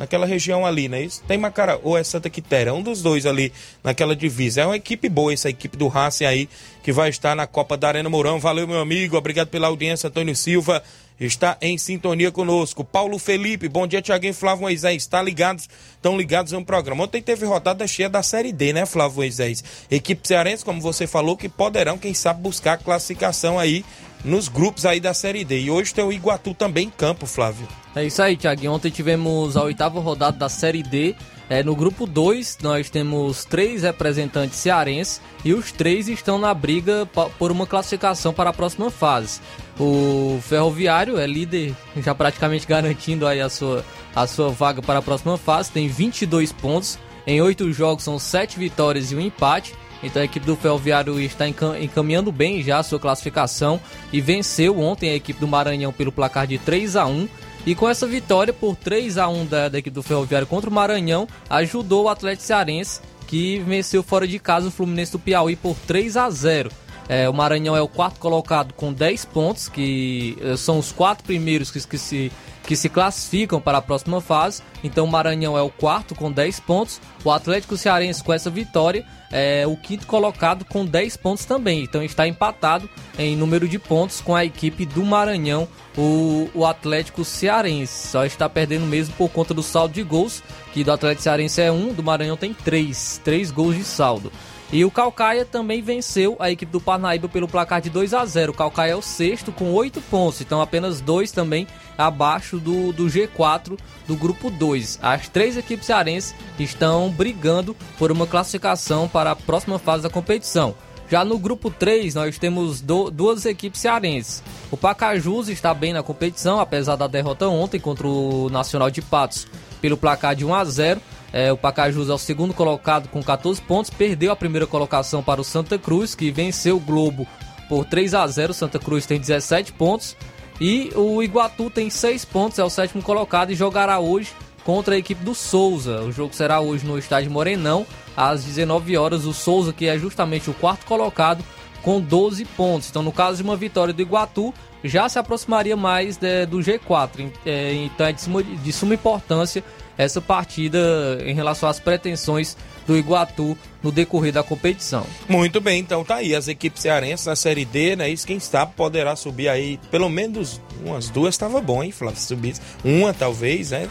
naquela 0.00 0.24
região 0.24 0.64
ali, 0.64 0.88
né? 0.88 1.02
Isso 1.02 1.22
tem 1.28 1.36
Macara 1.36 1.78
ou 1.82 1.96
é 1.96 2.02
Santa 2.02 2.30
Quitéria, 2.30 2.72
um 2.72 2.80
dos 2.80 3.02
dois 3.02 3.26
ali 3.26 3.52
naquela 3.84 4.16
divisa. 4.16 4.62
É 4.62 4.66
uma 4.66 4.76
equipe 4.76 5.10
boa 5.10 5.30
essa 5.30 5.50
equipe 5.50 5.76
do 5.76 5.88
Racing 5.88 6.24
aí 6.24 6.48
que 6.82 6.90
vai 6.90 7.10
estar 7.10 7.36
na 7.36 7.46
Copa 7.46 7.76
da 7.76 7.88
Arena 7.88 8.08
Mourão. 8.08 8.40
Valeu, 8.40 8.66
meu 8.66 8.80
amigo. 8.80 9.18
Obrigado 9.18 9.48
pela 9.48 9.66
audiência, 9.66 10.08
Antônio 10.08 10.34
Silva. 10.34 10.82
Está 11.20 11.58
em 11.60 11.76
sintonia 11.76 12.32
conosco. 12.32 12.82
Paulo 12.82 13.18
Felipe, 13.18 13.68
bom 13.68 13.86
dia, 13.86 14.00
Tiaguinho 14.00 14.32
Flávio 14.32 14.62
Moisés. 14.62 15.02
Está 15.02 15.20
ligados, 15.20 15.68
estão 15.90 16.16
ligados 16.16 16.52
no 16.52 16.64
programa. 16.64 17.04
Ontem 17.04 17.20
teve 17.20 17.44
rodada 17.44 17.86
cheia 17.86 18.08
da 18.08 18.22
Série 18.22 18.52
D, 18.52 18.72
né, 18.72 18.86
Flávio 18.86 19.18
Moisés? 19.18 19.62
Equipe 19.90 20.26
cearense, 20.26 20.64
como 20.64 20.80
você 20.80 21.06
falou, 21.06 21.36
que 21.36 21.46
poderão, 21.46 21.98
quem 21.98 22.14
sabe, 22.14 22.40
buscar 22.40 22.78
classificação 22.78 23.58
aí 23.58 23.84
nos 24.24 24.48
grupos 24.48 24.86
aí 24.86 24.98
da 24.98 25.12
Série 25.12 25.44
D. 25.44 25.60
E 25.60 25.70
hoje 25.70 25.92
tem 25.92 26.04
o 26.04 26.12
Iguatu 26.12 26.54
também 26.54 26.86
em 26.86 26.90
campo, 26.90 27.26
Flávio. 27.26 27.68
É 27.94 28.04
isso 28.04 28.22
aí, 28.22 28.36
Thiago. 28.36 28.68
Ontem 28.70 28.90
tivemos 28.90 29.58
a 29.58 29.62
oitava 29.62 30.00
rodada 30.00 30.38
da 30.38 30.48
Série 30.48 30.82
D. 30.82 31.14
É, 31.50 31.64
no 31.64 31.74
grupo 31.74 32.06
2, 32.06 32.58
nós 32.62 32.88
temos 32.88 33.44
três 33.44 33.82
representantes 33.82 34.56
cearenses 34.56 35.20
e 35.44 35.52
os 35.52 35.72
três 35.72 36.06
estão 36.06 36.38
na 36.38 36.54
briga 36.54 37.08
por 37.38 37.50
uma 37.50 37.66
classificação 37.66 38.32
para 38.32 38.50
a 38.50 38.52
próxima 38.52 38.88
fase. 38.88 39.40
O 39.80 40.38
Ferroviário 40.42 41.18
é 41.18 41.26
líder, 41.26 41.74
já 41.96 42.14
praticamente 42.14 42.66
garantindo 42.66 43.26
aí 43.26 43.40
a 43.40 43.48
sua, 43.48 43.82
a 44.14 44.26
sua 44.26 44.50
vaga 44.50 44.82
para 44.82 44.98
a 44.98 45.02
próxima 45.02 45.38
fase, 45.38 45.72
tem 45.72 45.88
22 45.88 46.52
pontos. 46.52 46.98
Em 47.26 47.40
oito 47.40 47.72
jogos 47.72 48.04
são 48.04 48.18
sete 48.18 48.58
vitórias 48.58 49.10
e 49.10 49.16
um 49.16 49.20
empate. 49.20 49.74
Então 50.02 50.20
a 50.20 50.24
equipe 50.26 50.44
do 50.44 50.54
Ferroviário 50.54 51.18
está 51.18 51.46
encaminhando 51.48 52.30
bem 52.30 52.62
já 52.62 52.78
a 52.78 52.82
sua 52.82 52.98
classificação 52.98 53.80
e 54.12 54.20
venceu 54.20 54.78
ontem 54.78 55.10
a 55.10 55.14
equipe 55.14 55.40
do 55.40 55.48
Maranhão 55.48 55.94
pelo 55.94 56.12
placar 56.12 56.46
de 56.46 56.58
3 56.58 56.96
a 56.96 57.06
1 57.06 57.26
e 57.64 57.74
com 57.74 57.88
essa 57.88 58.06
vitória 58.06 58.52
por 58.52 58.76
3 58.76 59.16
a 59.16 59.28
1 59.28 59.46
da, 59.46 59.68
da 59.70 59.78
equipe 59.78 59.94
do 59.94 60.02
Ferroviário 60.02 60.46
contra 60.46 60.68
o 60.68 60.72
Maranhão, 60.72 61.26
ajudou 61.48 62.04
o 62.04 62.08
Atlético 62.08 62.46
Cearense, 62.46 63.00
que 63.26 63.58
venceu 63.60 64.02
fora 64.02 64.26
de 64.28 64.38
casa 64.38 64.68
o 64.68 64.70
Fluminense 64.70 65.12
do 65.12 65.18
Piauí 65.18 65.56
por 65.56 65.76
3 65.86 66.16
a 66.18 66.28
0. 66.28 66.70
É, 67.10 67.28
o 67.28 67.32
Maranhão 67.32 67.76
é 67.76 67.82
o 67.82 67.88
quarto 67.88 68.20
colocado 68.20 68.72
com 68.72 68.92
10 68.92 69.24
pontos, 69.24 69.68
que 69.68 70.38
eh, 70.40 70.56
são 70.56 70.78
os 70.78 70.92
quatro 70.92 71.24
primeiros 71.24 71.68
que, 71.68 71.84
que, 71.84 71.98
se, 71.98 72.30
que 72.62 72.76
se 72.76 72.88
classificam 72.88 73.60
para 73.60 73.78
a 73.78 73.82
próxima 73.82 74.20
fase. 74.20 74.62
Então 74.84 75.06
o 75.06 75.10
Maranhão 75.10 75.58
é 75.58 75.60
o 75.60 75.70
quarto 75.70 76.14
com 76.14 76.30
10 76.30 76.60
pontos. 76.60 77.00
O 77.24 77.32
Atlético 77.32 77.76
Cearense 77.76 78.22
com 78.22 78.32
essa 78.32 78.48
vitória 78.48 79.04
é 79.28 79.66
o 79.66 79.76
quinto 79.76 80.06
colocado 80.06 80.64
com 80.64 80.86
10 80.86 81.16
pontos 81.16 81.44
também. 81.44 81.82
Então 81.82 82.00
está 82.00 82.28
empatado 82.28 82.88
em 83.18 83.34
número 83.34 83.66
de 83.66 83.80
pontos 83.80 84.20
com 84.20 84.36
a 84.36 84.44
equipe 84.44 84.86
do 84.86 85.04
Maranhão, 85.04 85.66
o, 85.98 86.48
o 86.54 86.64
Atlético 86.64 87.24
Cearense. 87.24 88.06
Só 88.06 88.24
está 88.24 88.48
perdendo 88.48 88.86
mesmo 88.86 89.16
por 89.16 89.28
conta 89.30 89.52
do 89.52 89.64
saldo 89.64 89.94
de 89.94 90.04
gols, 90.04 90.44
que 90.72 90.84
do 90.84 90.92
Atlético 90.92 91.24
Cearense 91.24 91.60
é 91.60 91.72
um, 91.72 91.92
do 91.92 92.04
Maranhão 92.04 92.36
tem 92.36 92.54
três, 92.54 93.20
três 93.24 93.50
gols 93.50 93.74
de 93.74 93.82
saldo. 93.82 94.30
E 94.72 94.84
o 94.84 94.90
Calcaia 94.90 95.44
também 95.44 95.82
venceu 95.82 96.36
a 96.38 96.48
equipe 96.48 96.70
do 96.70 96.80
Parnaíba 96.80 97.28
pelo 97.28 97.48
placar 97.48 97.80
de 97.80 97.90
2 97.90 98.14
a 98.14 98.24
0 98.24 98.52
O 98.52 98.54
Calcaia 98.54 98.92
é 98.92 98.96
o 98.96 99.02
sexto 99.02 99.50
com 99.50 99.72
8 99.72 100.00
pontos, 100.02 100.40
então 100.40 100.60
apenas 100.60 101.00
dois 101.00 101.32
também 101.32 101.66
abaixo 101.98 102.58
do, 102.58 102.92
do 102.92 103.06
G4 103.06 103.76
do 104.06 104.16
grupo 104.16 104.48
2. 104.48 105.00
As 105.02 105.28
três 105.28 105.56
equipes 105.56 105.86
cearenses 105.86 106.34
estão 106.58 107.10
brigando 107.10 107.76
por 107.98 108.12
uma 108.12 108.28
classificação 108.28 109.08
para 109.08 109.32
a 109.32 109.36
próxima 109.36 109.78
fase 109.78 110.04
da 110.04 110.10
competição. 110.10 110.74
Já 111.10 111.24
no 111.24 111.36
grupo 111.36 111.72
3, 111.72 112.14
nós 112.14 112.38
temos 112.38 112.80
do, 112.80 113.10
duas 113.10 113.44
equipes 113.44 113.80
cearenses. 113.80 114.44
O 114.70 114.76
Pacajus 114.76 115.48
está 115.48 115.74
bem 115.74 115.92
na 115.92 116.04
competição, 116.04 116.60
apesar 116.60 116.94
da 116.94 117.08
derrota 117.08 117.48
ontem 117.48 117.80
contra 117.80 118.06
o 118.06 118.48
Nacional 118.48 118.88
de 118.88 119.02
Patos 119.02 119.48
pelo 119.80 119.96
placar 119.96 120.36
de 120.36 120.44
1 120.44 120.54
a 120.54 120.64
0. 120.64 121.00
É, 121.32 121.52
o 121.52 121.56
Pacajus 121.56 122.08
é 122.08 122.12
o 122.12 122.18
segundo 122.18 122.52
colocado 122.52 123.08
com 123.08 123.22
14 123.22 123.60
pontos, 123.62 123.90
perdeu 123.90 124.32
a 124.32 124.36
primeira 124.36 124.66
colocação 124.66 125.22
para 125.22 125.40
o 125.40 125.44
Santa 125.44 125.78
Cruz, 125.78 126.14
que 126.14 126.30
venceu 126.30 126.76
o 126.76 126.80
Globo 126.80 127.26
por 127.68 127.84
3 127.84 128.14
a 128.14 128.26
0. 128.26 128.52
Santa 128.52 128.78
Cruz 128.78 129.06
tem 129.06 129.20
17 129.20 129.72
pontos. 129.72 130.16
E 130.60 130.92
o 130.94 131.22
Iguatu 131.22 131.70
tem 131.70 131.88
6 131.88 132.24
pontos, 132.26 132.58
é 132.58 132.64
o 132.64 132.68
sétimo 132.68 133.02
colocado 133.02 133.50
e 133.50 133.54
jogará 133.54 133.98
hoje 133.98 134.30
contra 134.64 134.94
a 134.94 134.98
equipe 134.98 135.24
do 135.24 135.34
Souza. 135.34 136.02
O 136.02 136.12
jogo 136.12 136.34
será 136.34 136.60
hoje 136.60 136.84
no 136.84 136.98
estádio 136.98 137.30
Morenão, 137.30 137.86
às 138.14 138.44
19 138.44 138.96
horas. 138.96 139.24
O 139.24 139.32
Souza, 139.32 139.72
que 139.72 139.86
é 139.86 139.98
justamente 139.98 140.50
o 140.50 140.54
quarto 140.54 140.84
colocado, 140.84 141.42
com 141.82 142.00
12 142.00 142.44
pontos. 142.44 142.90
Então, 142.90 143.02
no 143.02 143.12
caso 143.12 143.38
de 143.38 143.42
uma 143.42 143.56
vitória 143.56 143.94
do 143.94 144.02
Iguatu, 144.02 144.52
já 144.84 145.08
se 145.08 145.18
aproximaria 145.18 145.76
mais 145.76 146.18
de, 146.18 146.44
do 146.44 146.58
G4. 146.58 147.32
É, 147.46 147.72
então, 147.74 148.06
é 148.06 148.12
de 148.12 148.20
suma, 148.20 148.42
de 148.42 148.72
suma 148.72 148.94
importância 148.94 149.64
essa 150.02 150.20
partida 150.20 150.78
em 151.24 151.34
relação 151.34 151.68
às 151.68 151.78
pretensões 151.78 152.56
do 152.86 152.96
Iguatu 152.96 153.56
no 153.82 153.92
decorrer 153.92 154.32
da 154.32 154.42
competição. 154.42 155.06
Muito 155.28 155.60
bem, 155.60 155.80
então 155.80 156.04
tá 156.04 156.16
aí 156.16 156.34
as 156.34 156.48
equipes 156.48 156.82
cearenses 156.82 157.26
na 157.26 157.36
Série 157.36 157.64
D, 157.64 157.96
né? 157.96 158.08
Isso 158.08 158.26
quem 158.26 158.40
sabe 158.40 158.72
poderá 158.76 159.14
subir 159.14 159.48
aí, 159.48 159.78
pelo 159.90 160.08
menos 160.08 160.60
umas 160.84 161.08
duas 161.08 161.34
estava 161.34 161.60
bom, 161.60 161.82
hein, 161.82 161.92
Flávio? 161.92 162.18
Subir 162.18 162.54
uma 162.82 163.12
talvez, 163.12 163.70
né? 163.70 163.88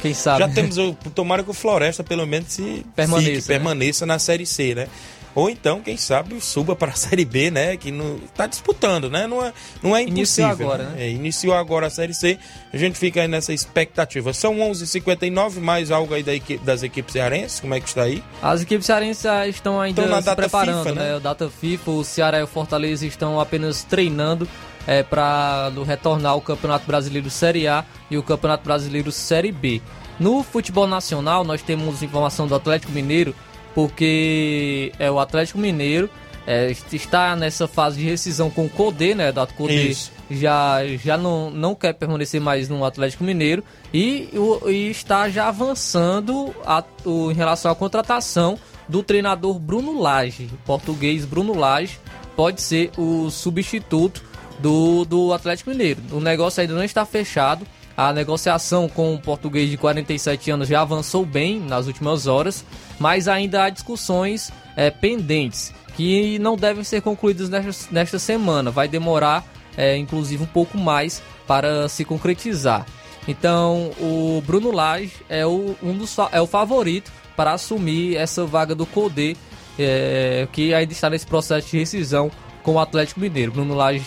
Quem 0.00 0.14
sabe. 0.14 0.40
Já 0.40 0.48
temos 0.48 0.78
o 0.78 0.94
tomara 1.14 1.42
que 1.42 1.50
o 1.50 1.54
Floresta 1.54 2.04
pelo 2.04 2.26
menos 2.26 2.52
se 2.52 2.86
permaneça, 2.94 3.26
fique, 3.26 3.40
né? 3.40 3.46
permaneça 3.46 4.06
na 4.06 4.18
Série 4.18 4.46
C, 4.46 4.74
né? 4.74 4.88
Ou 5.34 5.48
então, 5.48 5.80
quem 5.80 5.96
sabe, 5.96 6.40
suba 6.40 6.76
para 6.76 6.92
a 6.92 6.94
Série 6.96 7.24
B, 7.24 7.50
né? 7.50 7.76
Que 7.76 7.90
não 7.90 8.18
tá 8.34 8.46
disputando, 8.46 9.10
né? 9.10 9.26
Não 9.26 9.44
é, 9.44 9.52
não 9.82 9.96
é 9.96 10.02
impossível. 10.02 10.16
Iniciou 10.16 10.50
agora, 10.50 10.84
né? 10.84 11.04
É, 11.04 11.10
iniciou 11.10 11.54
agora 11.54 11.86
a 11.86 11.90
Série 11.90 12.14
C. 12.14 12.38
A 12.72 12.76
gente 12.76 12.98
fica 12.98 13.22
aí 13.22 13.28
nessa 13.28 13.52
expectativa. 13.52 14.32
São 14.32 14.56
11h59, 14.56 15.60
mais 15.60 15.90
algo 15.90 16.14
aí 16.14 16.22
da 16.22 16.34
equipe, 16.34 16.62
das 16.64 16.82
equipes 16.82 17.12
cearenses. 17.12 17.60
Como 17.60 17.74
é 17.74 17.80
que 17.80 17.88
está 17.88 18.02
aí? 18.02 18.22
As 18.42 18.62
equipes 18.62 18.86
cearenses 18.86 19.24
estão 19.48 19.80
ainda 19.80 20.02
Estão 20.02 20.14
na 20.14 20.20
se 20.20 20.26
data 20.26 20.42
preparando, 20.42 20.84
FIFA, 20.84 20.94
né? 20.94 21.08
né? 21.10 21.16
O 21.16 21.20
data 21.20 21.48
FIFA, 21.48 21.90
o 21.90 22.04
Ceará 22.04 22.40
e 22.40 22.42
o 22.42 22.46
Fortaleza 22.46 23.06
estão 23.06 23.40
apenas 23.40 23.82
treinando 23.84 24.48
é, 24.86 25.02
para 25.02 25.70
retornar 25.86 26.36
o 26.36 26.40
Campeonato 26.40 26.86
Brasileiro 26.86 27.30
Série 27.30 27.66
A 27.66 27.84
e 28.10 28.18
o 28.18 28.22
Campeonato 28.22 28.64
Brasileiro 28.64 29.10
Série 29.12 29.52
B. 29.52 29.80
No 30.18 30.42
futebol 30.42 30.86
nacional, 30.86 31.44
nós 31.44 31.62
temos 31.62 32.02
informação 32.02 32.46
do 32.46 32.54
Atlético 32.54 32.92
Mineiro, 32.92 33.34
porque 33.74 34.92
é 34.98 35.10
o 35.10 35.18
Atlético 35.18 35.58
Mineiro 35.58 36.08
é, 36.46 36.74
está 36.92 37.36
nessa 37.36 37.68
fase 37.68 37.98
de 37.98 38.04
rescisão 38.04 38.50
com 38.50 38.64
o 38.66 38.68
Codê, 38.68 39.14
né? 39.14 39.30
Da 39.30 39.46
Codê 39.46 39.88
Isso. 39.90 40.10
já, 40.30 40.78
já 41.02 41.16
não, 41.16 41.50
não 41.50 41.74
quer 41.74 41.92
permanecer 41.94 42.40
mais 42.40 42.68
no 42.68 42.84
Atlético 42.84 43.22
Mineiro 43.22 43.62
e, 43.94 44.28
o- 44.34 44.68
e 44.68 44.90
está 44.90 45.28
já 45.28 45.46
avançando 45.48 46.52
a- 46.66 46.82
o- 47.04 47.30
em 47.30 47.34
relação 47.34 47.70
à 47.70 47.74
contratação 47.76 48.58
do 48.88 49.02
treinador 49.04 49.58
Bruno 49.60 50.00
Lage, 50.00 50.50
português 50.66 51.24
Bruno 51.24 51.56
Lage, 51.56 51.98
pode 52.34 52.60
ser 52.60 52.90
o 52.98 53.30
substituto 53.30 54.22
do, 54.58 55.04
do 55.04 55.32
Atlético 55.32 55.70
Mineiro. 55.70 56.00
O 56.10 56.20
negócio 56.20 56.60
ainda 56.60 56.74
não 56.74 56.82
está 56.84 57.04
fechado. 57.04 57.64
A 57.96 58.10
negociação 58.12 58.88
com 58.88 59.14
o 59.14 59.18
português 59.20 59.68
de 59.70 59.76
47 59.76 60.50
anos 60.50 60.66
já 60.66 60.80
avançou 60.80 61.26
bem 61.26 61.60
nas 61.60 61.86
últimas 61.86 62.26
horas, 62.26 62.64
mas 63.02 63.26
ainda 63.26 63.64
há 63.64 63.68
discussões 63.68 64.52
eh, 64.76 64.88
pendentes 64.88 65.74
que 65.96 66.38
não 66.38 66.54
devem 66.54 66.84
ser 66.84 67.02
concluídas 67.02 67.48
nesta, 67.48 67.92
nesta 67.92 68.16
semana. 68.16 68.70
Vai 68.70 68.86
demorar, 68.86 69.44
eh, 69.76 69.96
inclusive, 69.96 70.44
um 70.44 70.46
pouco 70.46 70.78
mais 70.78 71.20
para 71.44 71.88
se 71.88 72.04
concretizar. 72.04 72.86
Então, 73.26 73.90
o 74.00 74.40
Bruno 74.46 74.70
Lage 74.70 75.14
é 75.28 75.44
o, 75.44 75.74
um 75.82 75.98
dos, 75.98 76.16
é 76.30 76.40
o 76.40 76.46
favorito 76.46 77.10
para 77.36 77.52
assumir 77.52 78.14
essa 78.16 78.46
vaga 78.46 78.72
do 78.72 78.86
Codê, 78.86 79.36
eh, 79.76 80.46
que 80.52 80.72
ainda 80.72 80.92
está 80.92 81.10
nesse 81.10 81.26
processo 81.26 81.72
de 81.72 81.78
rescisão 81.78 82.30
com 82.62 82.74
o 82.74 82.78
Atlético 82.78 83.18
Mineiro. 83.18 83.50
Bruno 83.50 83.74
Lage 83.74 84.06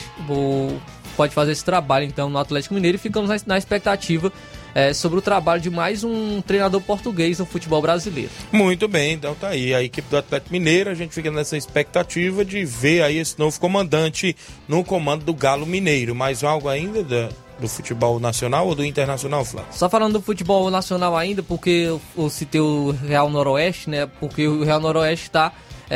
pode 1.17 1.33
fazer 1.33 1.51
esse 1.51 1.65
trabalho 1.65 2.05
então 2.05 2.29
no 2.29 2.37
Atlético 2.37 2.73
Mineiro 2.73 2.95
e 2.95 2.99
ficamos 2.99 3.29
na, 3.29 3.35
na 3.45 3.57
expectativa 3.57 4.31
eh, 4.75 4.93
sobre 4.93 5.17
o 5.17 5.21
trabalho 5.21 5.59
de 5.61 5.69
mais 5.71 6.03
um 6.03 6.41
treinador 6.41 6.81
português 6.81 7.39
no 7.39 7.45
futebol 7.47 7.81
brasileiro. 7.81 8.29
Muito 8.51 8.87
bem, 8.87 9.13
então 9.13 9.33
tá 9.33 9.47
aí 9.47 9.73
a 9.73 9.81
equipe 9.81 10.07
do 10.09 10.17
Atlético 10.17 10.51
Mineiro. 10.51 10.89
A 10.91 10.93
gente 10.93 11.13
fica 11.15 11.31
nessa 11.31 11.57
expectativa 11.57 12.45
de 12.45 12.63
ver 12.65 13.01
aí 13.01 13.17
esse 13.17 13.39
novo 13.39 13.59
comandante 13.59 14.35
no 14.67 14.83
comando 14.83 15.25
do 15.25 15.33
Galo 15.33 15.65
Mineiro. 15.65 16.13
Mais 16.13 16.43
algo 16.43 16.69
ainda 16.69 17.01
da- 17.03 17.29
do 17.57 17.69
futebol 17.69 18.19
nacional 18.19 18.67
ou 18.67 18.75
do 18.75 18.83
internacional, 18.83 19.45
Flávio? 19.45 19.69
Só 19.71 19.89
falando 19.89 20.13
do 20.13 20.21
futebol 20.21 20.69
nacional 20.69 21.15
ainda, 21.15 21.41
porque 21.41 21.69
eu, 21.69 22.01
eu 22.17 22.29
citei 22.29 22.59
o 22.59 22.91
Real 22.91 23.29
Noroeste, 23.29 23.89
né? 23.89 24.05
Porque 24.19 24.45
o 24.45 24.63
Real 24.65 24.81
Noroeste 24.81 25.27
está 25.27 25.53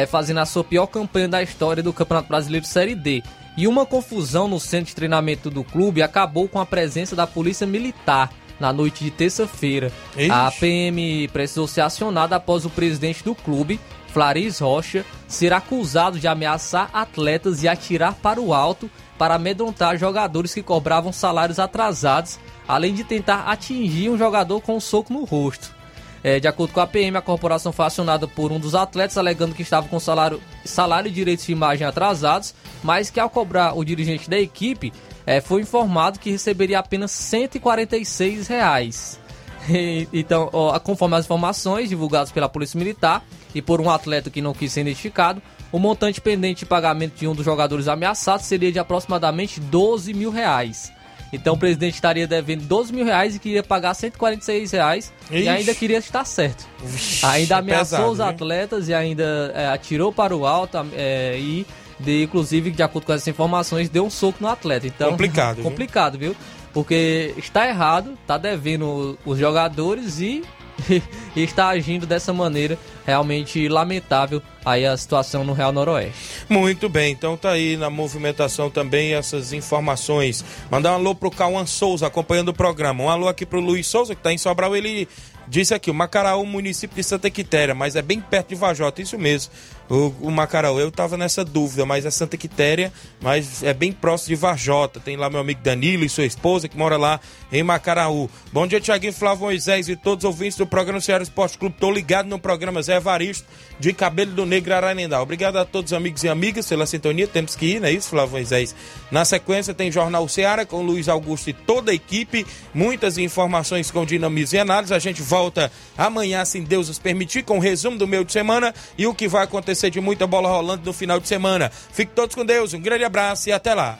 fazendo 0.07 0.39
a 0.39 0.45
sua 0.45 0.63
pior 0.63 0.87
campanha 0.87 1.27
da 1.27 1.43
história 1.43 1.83
do 1.83 1.91
Campeonato 1.91 2.29
Brasileiro 2.29 2.65
Série 2.65 2.95
D. 2.95 3.21
E 3.57 3.67
uma 3.67 3.85
confusão 3.85 4.47
no 4.47 4.57
centro 4.57 4.85
de 4.85 4.95
treinamento 4.95 5.49
do 5.49 5.63
clube 5.65 6.01
acabou 6.01 6.47
com 6.47 6.61
a 6.61 6.65
presença 6.65 7.13
da 7.13 7.27
Polícia 7.27 7.67
Militar 7.67 8.29
na 8.59 8.73
noite 8.73 9.03
de 9.03 9.11
terça-feira. 9.11 9.91
A 10.29 10.51
PM 10.51 11.27
precisou 11.29 11.67
ser 11.67 11.81
acionada 11.81 12.35
após 12.35 12.65
o 12.65 12.69
presidente 12.69 13.23
do 13.23 13.33
clube, 13.33 13.79
Clarice 14.13 14.63
Rocha, 14.63 15.05
ser 15.27 15.53
acusado 15.53 16.19
de 16.19 16.27
ameaçar 16.27 16.89
atletas 16.93 17.63
e 17.63 17.67
atirar 17.67 18.15
para 18.15 18.41
o 18.41 18.53
alto 18.53 18.89
para 19.17 19.35
amedrontar 19.35 19.97
jogadores 19.97 20.53
que 20.53 20.63
cobravam 20.63 21.11
salários 21.11 21.59
atrasados, 21.59 22.39
além 22.67 22.93
de 22.93 23.03
tentar 23.03 23.49
atingir 23.49 24.09
um 24.09 24.17
jogador 24.17 24.61
com 24.61 24.77
um 24.77 24.79
soco 24.79 25.11
no 25.11 25.25
rosto. 25.25 25.77
É, 26.23 26.39
de 26.39 26.47
acordo 26.47 26.73
com 26.73 26.81
a 26.81 26.87
PM, 26.87 27.17
a 27.17 27.21
corporação 27.21 27.71
foi 27.71 27.85
acionada 27.85 28.27
por 28.27 28.51
um 28.51 28.59
dos 28.59 28.75
atletas 28.75 29.17
alegando 29.17 29.55
que 29.55 29.61
estava 29.61 29.87
com 29.87 29.99
salário, 29.99 30.41
salário 30.65 31.07
e 31.07 31.11
direitos 31.11 31.45
de 31.45 31.51
imagem 31.51 31.87
atrasados, 31.87 32.53
mas 32.83 33.09
que 33.09 33.19
ao 33.19 33.29
cobrar 33.29 33.77
o 33.77 33.85
dirigente 33.85 34.29
da 34.29 34.37
equipe, 34.37 34.91
é, 35.29 35.39
foi 35.41 35.61
informado 35.61 36.17
que 36.19 36.31
receberia 36.31 36.79
apenas 36.79 37.11
146 37.11 38.47
reais. 38.47 39.19
E- 39.69 40.07
Então, 40.11 40.49
ó, 40.51 40.79
conforme 40.79 41.15
as 41.17 41.25
informações 41.25 41.89
divulgadas 41.89 42.31
pela 42.31 42.49
Polícia 42.49 42.77
Militar 42.79 43.23
e 43.53 43.61
por 43.61 43.79
um 43.79 43.89
atleta 43.89 44.29
que 44.31 44.41
não 44.41 44.53
quis 44.53 44.71
ser 44.73 44.81
identificado, 44.81 45.41
o 45.71 45.77
montante 45.77 46.19
pendente 46.19 46.59
de 46.61 46.65
pagamento 46.65 47.13
de 47.19 47.27
um 47.27 47.35
dos 47.35 47.45
jogadores 47.45 47.87
ameaçados 47.87 48.47
seria 48.47 48.71
de 48.71 48.79
aproximadamente 48.79 49.59
12 49.59 50.13
mil 50.13 50.31
reais. 50.31 50.91
Então 51.31 51.53
o 51.53 51.57
presidente 51.59 51.93
estaria 51.93 52.25
devendo 52.25 52.63
12 52.63 52.91
mil 52.91 53.05
reais 53.05 53.35
e 53.35 53.39
queria 53.39 53.61
pagar 53.61 53.93
146 53.93 54.71
reais 54.71 55.13
Ixi. 55.29 55.43
e 55.43 55.47
ainda 55.49 55.75
queria 55.75 55.99
estar 55.99 56.25
certo. 56.25 56.65
Vixe, 56.83 57.23
ainda 57.23 57.55
é 57.55 57.57
ameaçou 57.59 57.97
pesado, 57.99 58.11
os 58.11 58.19
atletas 58.19 58.87
e 58.89 58.93
ainda 58.95 59.51
é, 59.53 59.67
atirou 59.67 60.11
para 60.11 60.35
o 60.35 60.47
alto 60.47 60.77
é, 60.95 61.37
e, 61.37 61.67
de, 61.99 62.23
inclusive, 62.23 62.71
de 62.71 62.81
acordo 62.81 63.05
com 63.05 63.13
essas 63.13 63.27
informações, 63.27 63.89
deu 63.89 64.05
um 64.05 64.09
soco 64.09 64.37
no 64.41 64.47
atleta. 64.47 64.87
Então, 64.87 65.11
Complicado, 65.11 65.55
viu? 65.61 65.63
complicado, 65.63 66.17
viu? 66.17 66.35
Porque 66.73 67.33
está 67.37 67.67
errado, 67.67 68.17
está 68.21 68.37
devendo 68.37 69.17
os 69.25 69.37
jogadores 69.39 70.19
e, 70.19 70.43
e 71.35 71.43
está 71.43 71.69
agindo 71.69 72.05
dessa 72.05 72.31
maneira 72.31 72.77
realmente 73.05 73.67
lamentável 73.67 74.39
aí 74.63 74.85
a 74.85 74.95
situação 74.95 75.43
no 75.43 75.51
Real 75.53 75.71
Noroeste. 75.71 76.45
Muito 76.47 76.87
bem, 76.87 77.11
então 77.11 77.35
tá 77.35 77.51
aí 77.51 77.75
na 77.75 77.89
movimentação 77.89 78.69
também 78.69 79.13
essas 79.15 79.51
informações. 79.51 80.45
Mandar 80.69 80.91
um 80.91 80.95
alô 80.95 81.15
pro 81.15 81.31
Cauã 81.31 81.65
Souza 81.65 82.05
acompanhando 82.05 82.49
o 82.49 82.53
programa. 82.53 83.03
Um 83.03 83.09
alô 83.09 83.27
aqui 83.27 83.47
pro 83.47 83.59
Luiz 83.59 83.87
Souza, 83.87 84.13
que 84.13 84.21
tá 84.21 84.31
em 84.31 84.37
Sobral. 84.37 84.75
Ele 84.75 85.07
disse 85.47 85.73
aqui, 85.73 85.89
o 85.89 85.93
Macaraú, 85.93 86.45
município 86.45 86.95
de 86.95 87.03
Santa 87.03 87.29
Quitéria, 87.31 87.73
mas 87.73 87.95
é 87.95 88.01
bem 88.03 88.21
perto 88.21 88.49
de 88.49 88.55
Vajota, 88.55 89.01
isso 89.01 89.17
mesmo. 89.17 89.51
O, 89.89 90.13
o 90.21 90.79
eu 90.79 90.91
tava 90.91 91.17
nessa 91.17 91.43
dúvida, 91.43 91.83
mas 91.83 92.05
é 92.05 92.11
Santa 92.11 92.37
Quitéria, 92.37 92.93
mas 93.19 93.63
é 93.63 93.73
bem 93.73 93.91
próximo 93.91 94.29
de 94.29 94.35
Vajota. 94.35 94.99
Tem 94.99 95.17
lá 95.17 95.31
meu 95.31 95.39
amigo 95.39 95.61
Danilo 95.63 96.05
e 96.05 96.09
sua 96.09 96.25
esposa 96.25 96.67
que 96.67 96.77
mora 96.77 96.95
lá 96.95 97.19
em 97.51 97.63
Macaraú. 97.63 98.29
Bom 98.53 98.67
dia, 98.67 98.79
Tiaguinho 98.79 99.11
Flávio 99.11 99.45
Moisés 99.45 99.89
e 99.89 99.95
todos 99.95 100.23
os 100.23 100.27
ouvintes 100.27 100.57
do 100.57 100.67
programa 100.67 101.01
Ceará 101.01 101.23
Esporte 101.23 101.57
Clube. 101.57 101.75
Tô 101.79 101.91
ligado 101.91 102.27
no 102.27 102.37
programa 102.37 102.83
Zé 102.83 102.97
Evaristo, 102.97 103.47
de 103.79 103.91
Cabelo 103.91 104.31
do 104.31 104.45
Negro. 104.45 104.75
Ararendá. 104.75 105.19
Obrigado 105.19 105.57
a 105.57 105.65
todos 105.65 105.91
os 105.91 105.97
amigos 105.97 106.23
e 106.23 106.29
amigas 106.29 106.67
pela 106.67 106.85
sintonia. 106.85 107.27
Temos 107.27 107.55
que 107.55 107.65
ir, 107.65 107.81
não 107.81 107.87
é 107.87 107.91
isso, 107.91 108.09
Flávio 108.09 108.33
Moisés? 108.33 108.75
Na 109.09 109.25
sequência 109.25 109.73
tem 109.73 109.91
Jornal 109.91 110.27
Seara 110.27 110.67
com 110.67 110.83
Luiz 110.83 111.09
Augusto 111.09 111.49
e 111.49 111.53
toda 111.53 111.91
a 111.91 111.95
equipe. 111.95 112.45
Muitas 112.75 113.17
informações 113.17 113.89
com 113.89 114.05
dinamismo 114.05 114.55
e 114.55 114.59
análise. 114.59 114.93
A 114.93 114.99
gente 114.99 115.23
volta 115.23 115.71
amanhã, 115.97 116.45
se 116.45 116.59
Deus 116.59 116.89
nos 116.89 116.99
permitir, 116.99 117.41
com 117.41 117.55
o 117.55 117.57
um 117.57 117.59
resumo 117.59 117.97
do 117.97 118.07
meio 118.07 118.23
de 118.23 118.31
semana 118.31 118.71
e 118.95 119.07
o 119.07 119.15
que 119.15 119.27
vai 119.27 119.43
acontecer 119.43 119.78
de 119.87 120.01
muita 120.01 120.25
bola 120.25 120.49
rolando 120.49 120.83
no 120.83 120.93
final 120.93 121.19
de 121.19 121.27
semana. 121.27 121.69
Fiquem 121.69 122.15
todos 122.15 122.35
com 122.35 122.43
Deus, 122.43 122.73
um 122.73 122.81
grande 122.81 123.03
abraço 123.03 123.49
e 123.49 123.51
até 123.51 123.75
lá. 123.75 123.99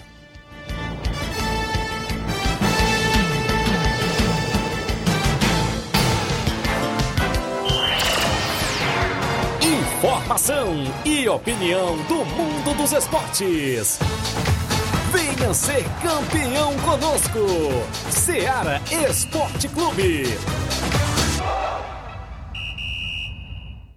Informação 9.61 10.73
e 11.05 11.27
opinião 11.27 11.97
do 12.07 12.25
mundo 12.25 12.75
dos 12.77 12.91
esportes. 12.93 13.99
Venha 15.11 15.53
ser 15.53 15.83
campeão 16.01 16.73
conosco. 16.79 17.39
Seara 18.09 18.81
Esporte 19.09 19.67
Clube. 19.67 20.23